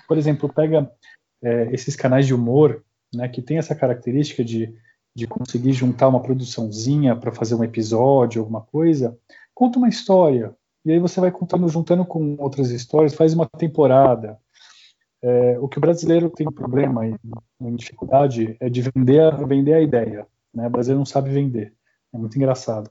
[0.08, 0.90] Por exemplo, pega
[1.42, 2.84] é, esses canais de humor,
[3.14, 4.74] né, que tem essa característica de,
[5.16, 9.18] de conseguir juntar uma produçãozinha para fazer um episódio, alguma coisa,
[9.54, 10.54] conta uma história.
[10.84, 14.38] E aí você vai contando, juntando com outras histórias, faz uma temporada.
[15.22, 17.16] É, o que o brasileiro tem problema e
[17.76, 20.26] dificuldade é de vender vender a ideia.
[20.54, 20.66] Né?
[20.66, 21.72] O brasileiro não sabe vender.
[22.12, 22.90] É muito engraçado.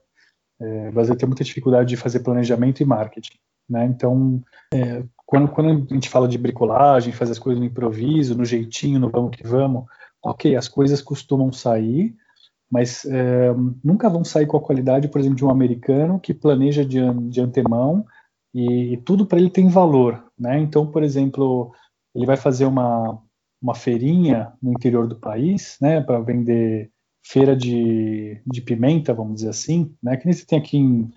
[0.60, 3.38] É, o brasileiro tem muita dificuldade de fazer planejamento e marketing.
[3.70, 3.84] Né?
[3.84, 4.42] Então,
[4.74, 8.98] é, quando, quando a gente fala de bricolagem, faz as coisas no improviso, no jeitinho,
[8.98, 9.84] no vamos que vamos,
[10.22, 12.14] ok, as coisas costumam sair,
[12.70, 13.52] mas é,
[13.84, 17.40] nunca vão sair com a qualidade, por exemplo, de um americano que planeja de, de
[17.40, 18.04] antemão
[18.52, 20.24] e, e tudo para ele tem valor.
[20.38, 20.58] Né?
[20.58, 21.72] Então, por exemplo,
[22.14, 23.22] ele vai fazer uma,
[23.62, 26.90] uma feirinha no interior do país, né, para vender
[27.24, 31.10] feira de, de pimenta, vamos dizer assim, né, que nem você tem aqui em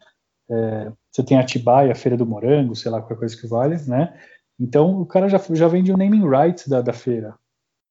[0.50, 4.20] é, você tem Atibaia, Feira do Morango, sei lá, qualquer coisa que vale, né?
[4.60, 7.38] Então o cara já, já vende o naming rights da, da feira.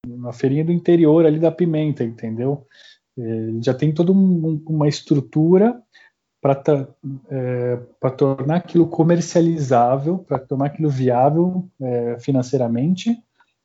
[0.06, 2.66] Uma feirinha do interior ali da pimenta, entendeu?
[3.18, 3.22] É,
[3.62, 5.80] já tem toda um, uma estrutura
[6.40, 6.62] para
[7.30, 7.76] é,
[8.16, 13.16] tornar aquilo comercializável, para tornar aquilo viável é, financeiramente,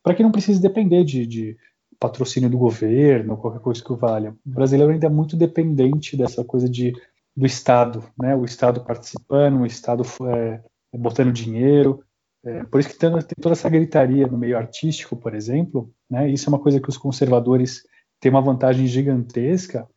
[0.02, 1.58] para que não precise depender de, de,
[2.00, 4.36] patrocínio do governo, qualquer coisa que valha.
[4.46, 6.94] O brasileiro ainda é muito dependente dessa coisa de
[7.36, 8.36] do Estado, né?
[8.36, 10.62] O Estado participando, o Estado é,
[10.96, 12.04] botando dinheiro.
[12.46, 16.30] É, por isso que tem, tem, toda essa gritaria no meio artístico, por exemplo, né?
[16.30, 17.84] Isso é uma coisa que os conservadores
[18.20, 19.88] têm uma vantagem gigantesca,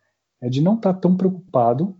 [0.41, 1.97] é de não estar tá tão preocupado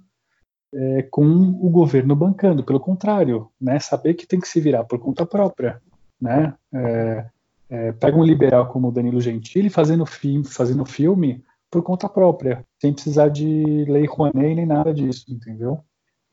[0.73, 2.63] é, com o governo bancando.
[2.63, 3.79] Pelo contrário, né?
[3.79, 5.81] Saber que tem que se virar por conta própria,
[6.19, 6.53] né?
[6.73, 7.25] É,
[7.69, 12.65] é, pega um liberal como o Danilo Gentili fazendo, fi fazendo filme por conta própria,
[12.79, 15.83] sem precisar de lei Rouanet nem nada disso, entendeu?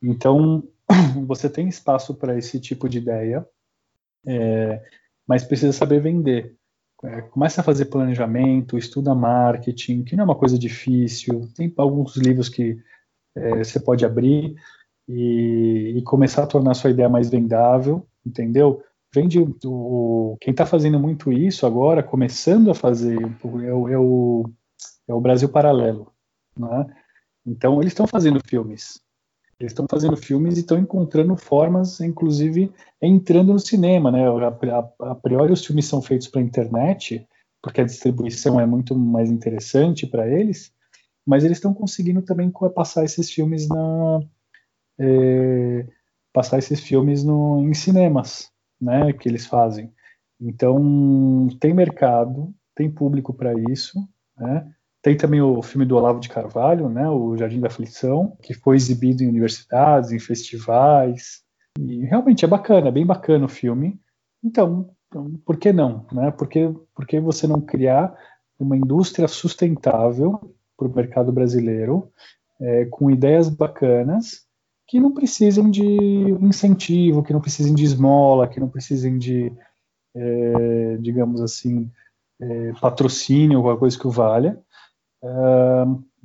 [0.00, 0.62] Então,
[1.26, 3.44] você tem espaço para esse tipo de ideia,
[4.26, 4.82] é,
[5.26, 6.54] mas precisa saber vender.
[7.02, 11.48] É, começa a fazer planejamento, estuda marketing, que não é uma coisa difícil.
[11.54, 12.78] Tem alguns livros que
[13.36, 14.54] é, você pode abrir
[15.08, 18.82] e, e, começar a tornar a sua ideia mais vendável, entendeu?
[19.14, 24.50] Vende o, quem está fazendo muito isso agora, começando a fazer, é o, é o
[25.08, 26.12] é o Brasil Paralelo.
[26.58, 26.86] Né?
[27.46, 29.00] Então, eles estão fazendo filmes.
[29.58, 34.10] Eles estão fazendo filmes e estão encontrando formas, inclusive entrando no cinema.
[34.10, 34.24] Né?
[34.26, 34.48] A,
[34.78, 37.26] a, a priori, os filmes são feitos para a internet,
[37.62, 40.72] porque a distribuição é muito mais interessante para eles,
[41.26, 44.20] mas eles estão conseguindo também passar esses filmes na.
[44.98, 45.86] É,
[46.32, 48.50] passar esses filmes no, em cinemas,
[48.80, 49.92] né, que eles fazem.
[50.40, 53.98] Então tem mercado, tem público para isso,
[54.36, 54.68] né?
[55.04, 58.74] Tem também o filme do Olavo de Carvalho, né, o Jardim da Aflição, que foi
[58.74, 61.42] exibido em universidades, em festivais.
[61.78, 64.00] E realmente é bacana, é bem bacana o filme.
[64.42, 66.06] Então, então por que não?
[66.10, 66.30] Né?
[66.30, 68.16] Por, que, por que você não criar
[68.58, 70.40] uma indústria sustentável
[70.74, 72.10] para o mercado brasileiro,
[72.58, 74.46] é, com ideias bacanas,
[74.88, 75.84] que não precisem de
[76.40, 79.52] incentivo, que não precisem de esmola, que não precisem de,
[80.14, 81.90] é, digamos assim,
[82.40, 84.63] é, patrocínio, alguma coisa que o valha,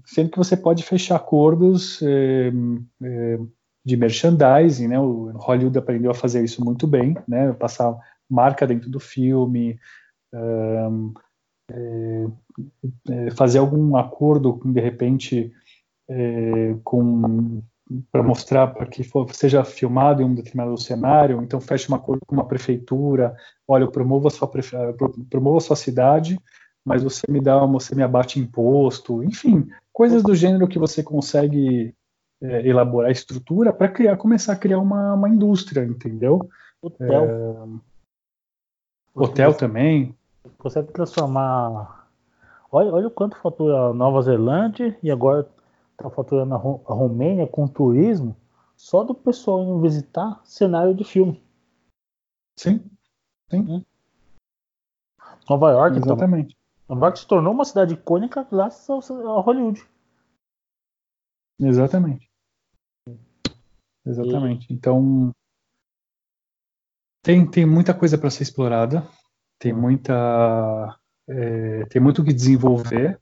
[0.05, 2.51] sendo que você pode fechar acordos é,
[3.03, 3.39] é,
[3.85, 4.99] de merchandising, né?
[4.99, 7.53] O Hollywood aprendeu a fazer isso muito bem, né?
[7.53, 7.97] Passar
[8.29, 9.79] marca dentro do filme,
[10.33, 11.13] um,
[11.71, 15.53] é, fazer algum acordo, de repente,
[16.83, 17.61] com
[18.11, 22.21] para mostrar para que for, seja filmado em um determinado cenário, então feche um acordo
[22.25, 23.35] com uma prefeitura,
[23.67, 24.49] olha, eu promovo a sua,
[25.29, 26.39] promovo a sua cidade,
[26.89, 31.93] mas você me dá, você me abate imposto, enfim, coisas do gênero que você consegue
[32.41, 36.49] é, elaborar estrutura para criar, começar a criar uma, uma indústria, entendeu?
[36.81, 37.25] Hotel.
[37.25, 37.67] É,
[39.13, 40.15] hotel você, também.
[40.57, 42.09] Consegue transformar.
[42.71, 45.47] Olha, olha o quanto fatura a Nova Zelândia e agora
[45.91, 48.35] está faturando a, a Romênia com turismo
[48.75, 51.39] só do pessoal indo visitar cenário de filme.
[52.57, 52.83] Sim.
[53.51, 53.59] Sim.
[53.59, 53.83] Hum.
[55.47, 56.58] Nova York, Exatamente.
[56.89, 59.87] Nova York se tornou uma cidade icônica graças a Hollywood.
[61.59, 62.27] Exatamente.
[64.03, 64.71] Exatamente.
[64.71, 64.75] E...
[64.75, 65.31] Então
[67.21, 69.07] tem, tem muita coisa para ser explorada,
[69.59, 73.21] tem muita é, tem muito que desenvolver.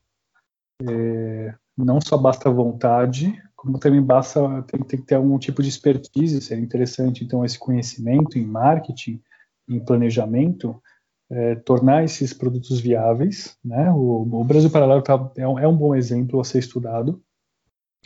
[0.82, 5.68] É, não só basta vontade, como também basta tem, tem que ter algum tipo de
[5.68, 9.20] expertise, seria interessante então esse conhecimento em marketing,
[9.68, 10.80] em planejamento,
[11.30, 13.56] é, tornar esses produtos viáveis.
[13.64, 13.90] Né?
[13.90, 17.22] O, o Brasil Paralelo tá, é, um, é um bom exemplo a ser estudado.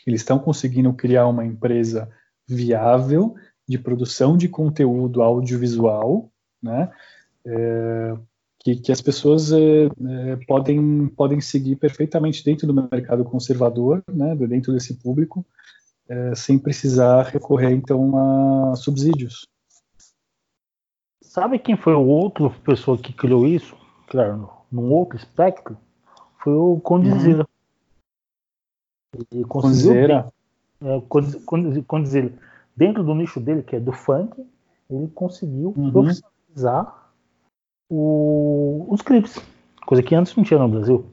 [0.06, 2.10] Eles estão conseguindo criar uma empresa
[2.48, 3.34] viável
[3.68, 6.30] de produção de conteúdo audiovisual,
[6.62, 6.90] né?
[7.44, 8.16] É,
[8.62, 14.36] que, que, as pessoas é, é, podem, podem seguir perfeitamente dentro do mercado conservador, né,
[14.36, 15.44] dentro desse público,
[16.08, 19.48] é, sem precisar recorrer então a subsídios.
[21.32, 23.74] Sabe quem foi o outro pessoa que criou isso?
[24.08, 25.78] Claro, num outro espectro,
[26.36, 27.48] foi o Condizila.
[29.16, 29.42] Uhum.
[29.48, 30.30] Conseguiu é,
[31.86, 32.30] Condizila
[32.76, 34.46] dentro do nicho dele, que é do funk,
[34.90, 35.90] ele conseguiu uhum.
[35.90, 37.10] profissionalizar
[37.90, 39.38] o, os clipes,
[39.86, 41.06] coisa que antes não tinha no Brasil.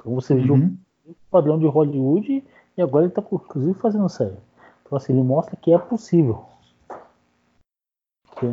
[0.00, 0.78] Então você viu uhum.
[1.04, 2.42] o padrão de Hollywood
[2.74, 4.38] e agora ele está inclusive fazendo série.
[4.82, 6.46] Então assim, ele mostra que é possível.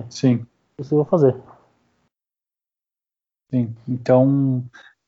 [0.09, 0.45] Sim.
[0.77, 1.35] Possível fazer.
[3.49, 3.75] Sim.
[3.87, 4.63] Então,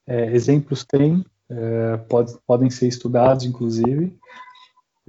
[0.07, 4.17] é, exemplos tem, é, pode, podem ser estudados, inclusive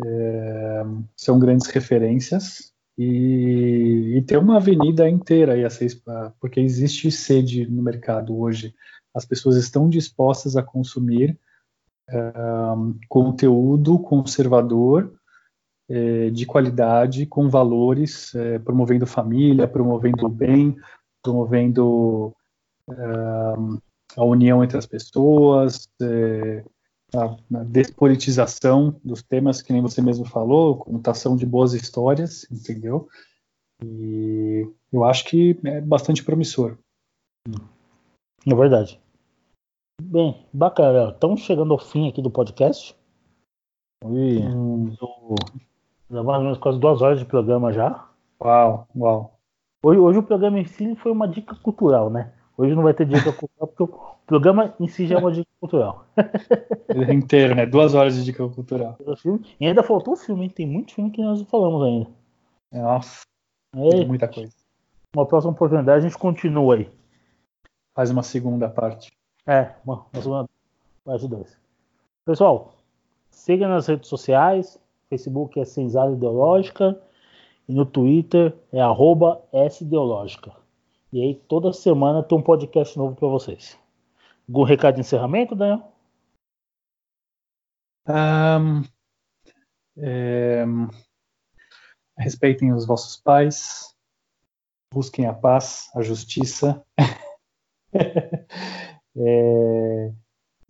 [0.04, 0.82] é,
[1.16, 5.90] são grandes referências e, e, tem uma avenida inteira aí a ser,
[6.38, 8.74] porque existe sede no mercado hoje.
[9.14, 11.38] As pessoas estão dispostas a consumir
[12.08, 12.32] é,
[13.08, 15.18] conteúdo conservador
[15.90, 20.76] é, de qualidade, com valores, é, promovendo família, promovendo o bem,
[21.20, 22.32] promovendo
[22.88, 22.94] é,
[24.16, 26.64] a união entre as pessoas, é,
[27.50, 33.08] na, despolitização dos temas, que nem você mesmo falou, contação de boas histórias, entendeu?
[33.84, 36.78] E eu acho que é bastante promissor.
[38.46, 39.00] É verdade.
[40.00, 41.10] Bem, bacana.
[41.10, 42.96] Estamos chegando ao fim aqui do podcast.
[44.04, 44.94] E hum.
[46.10, 48.04] Mais ou menos quase duas horas de programa já.
[48.42, 49.38] Uau, uau.
[49.82, 52.32] Hoje, hoje o programa em si foi uma dica cultural, né?
[52.56, 55.50] Hoje não vai ter dica cultural porque o programa em si já é uma dica
[55.60, 56.06] cultural.
[56.90, 57.64] É inteiro, né?
[57.64, 58.98] Duas horas de dica cultural.
[59.60, 60.50] E ainda faltou filme, hein?
[60.50, 62.10] Tem muito filme que nós não falamos ainda.
[62.72, 63.22] Nossa.
[63.72, 64.52] Tem muita coisa.
[65.14, 66.90] Uma próxima oportunidade a gente continua aí.
[67.94, 69.12] Faz uma segunda parte.
[69.46, 70.48] É, uma, uma segunda
[71.04, 71.56] parte.
[72.26, 72.74] Pessoal,
[73.30, 74.76] siga nas redes sociais.
[75.10, 77.00] Facebook é Senzala Ideológica.
[77.68, 79.42] E no Twitter é arroba.
[81.12, 83.78] E aí toda semana tem um podcast novo para vocês.
[84.48, 85.92] Algum recado de encerramento, Daniel?
[88.08, 88.82] Um,
[89.98, 90.64] é,
[92.18, 93.94] respeitem os vossos pais,
[94.92, 96.84] busquem a paz, a justiça,
[97.94, 100.12] é,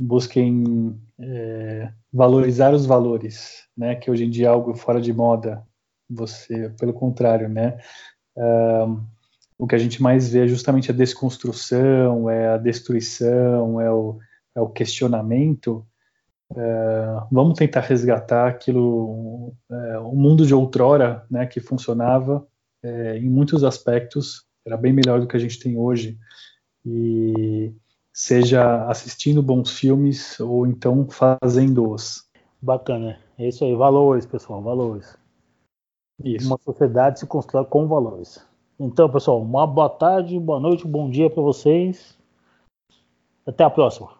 [0.03, 3.95] busquem é, valorizar os valores, né?
[3.95, 5.65] Que hoje em dia é algo fora de moda.
[6.09, 7.79] Você, pelo contrário, né?
[8.37, 9.05] Um,
[9.59, 14.19] o que a gente mais vê é justamente a desconstrução, é a destruição, é o,
[14.57, 15.87] é o questionamento.
[16.57, 22.45] É, vamos tentar resgatar aquilo, é, o mundo de outrora, né, que funcionava
[22.83, 26.19] é, em muitos aspectos, era bem melhor do que a gente tem hoje.
[26.85, 27.73] E
[28.13, 32.29] seja assistindo bons filmes ou então fazendo-os.
[32.61, 35.17] Bacana, é isso aí, valores, pessoal, valores.
[36.23, 36.47] Isso.
[36.47, 38.45] Uma sociedade se constrói com valores.
[38.79, 42.19] Então, pessoal, uma boa tarde, boa noite, bom dia para vocês.
[43.47, 44.11] Até a próxima.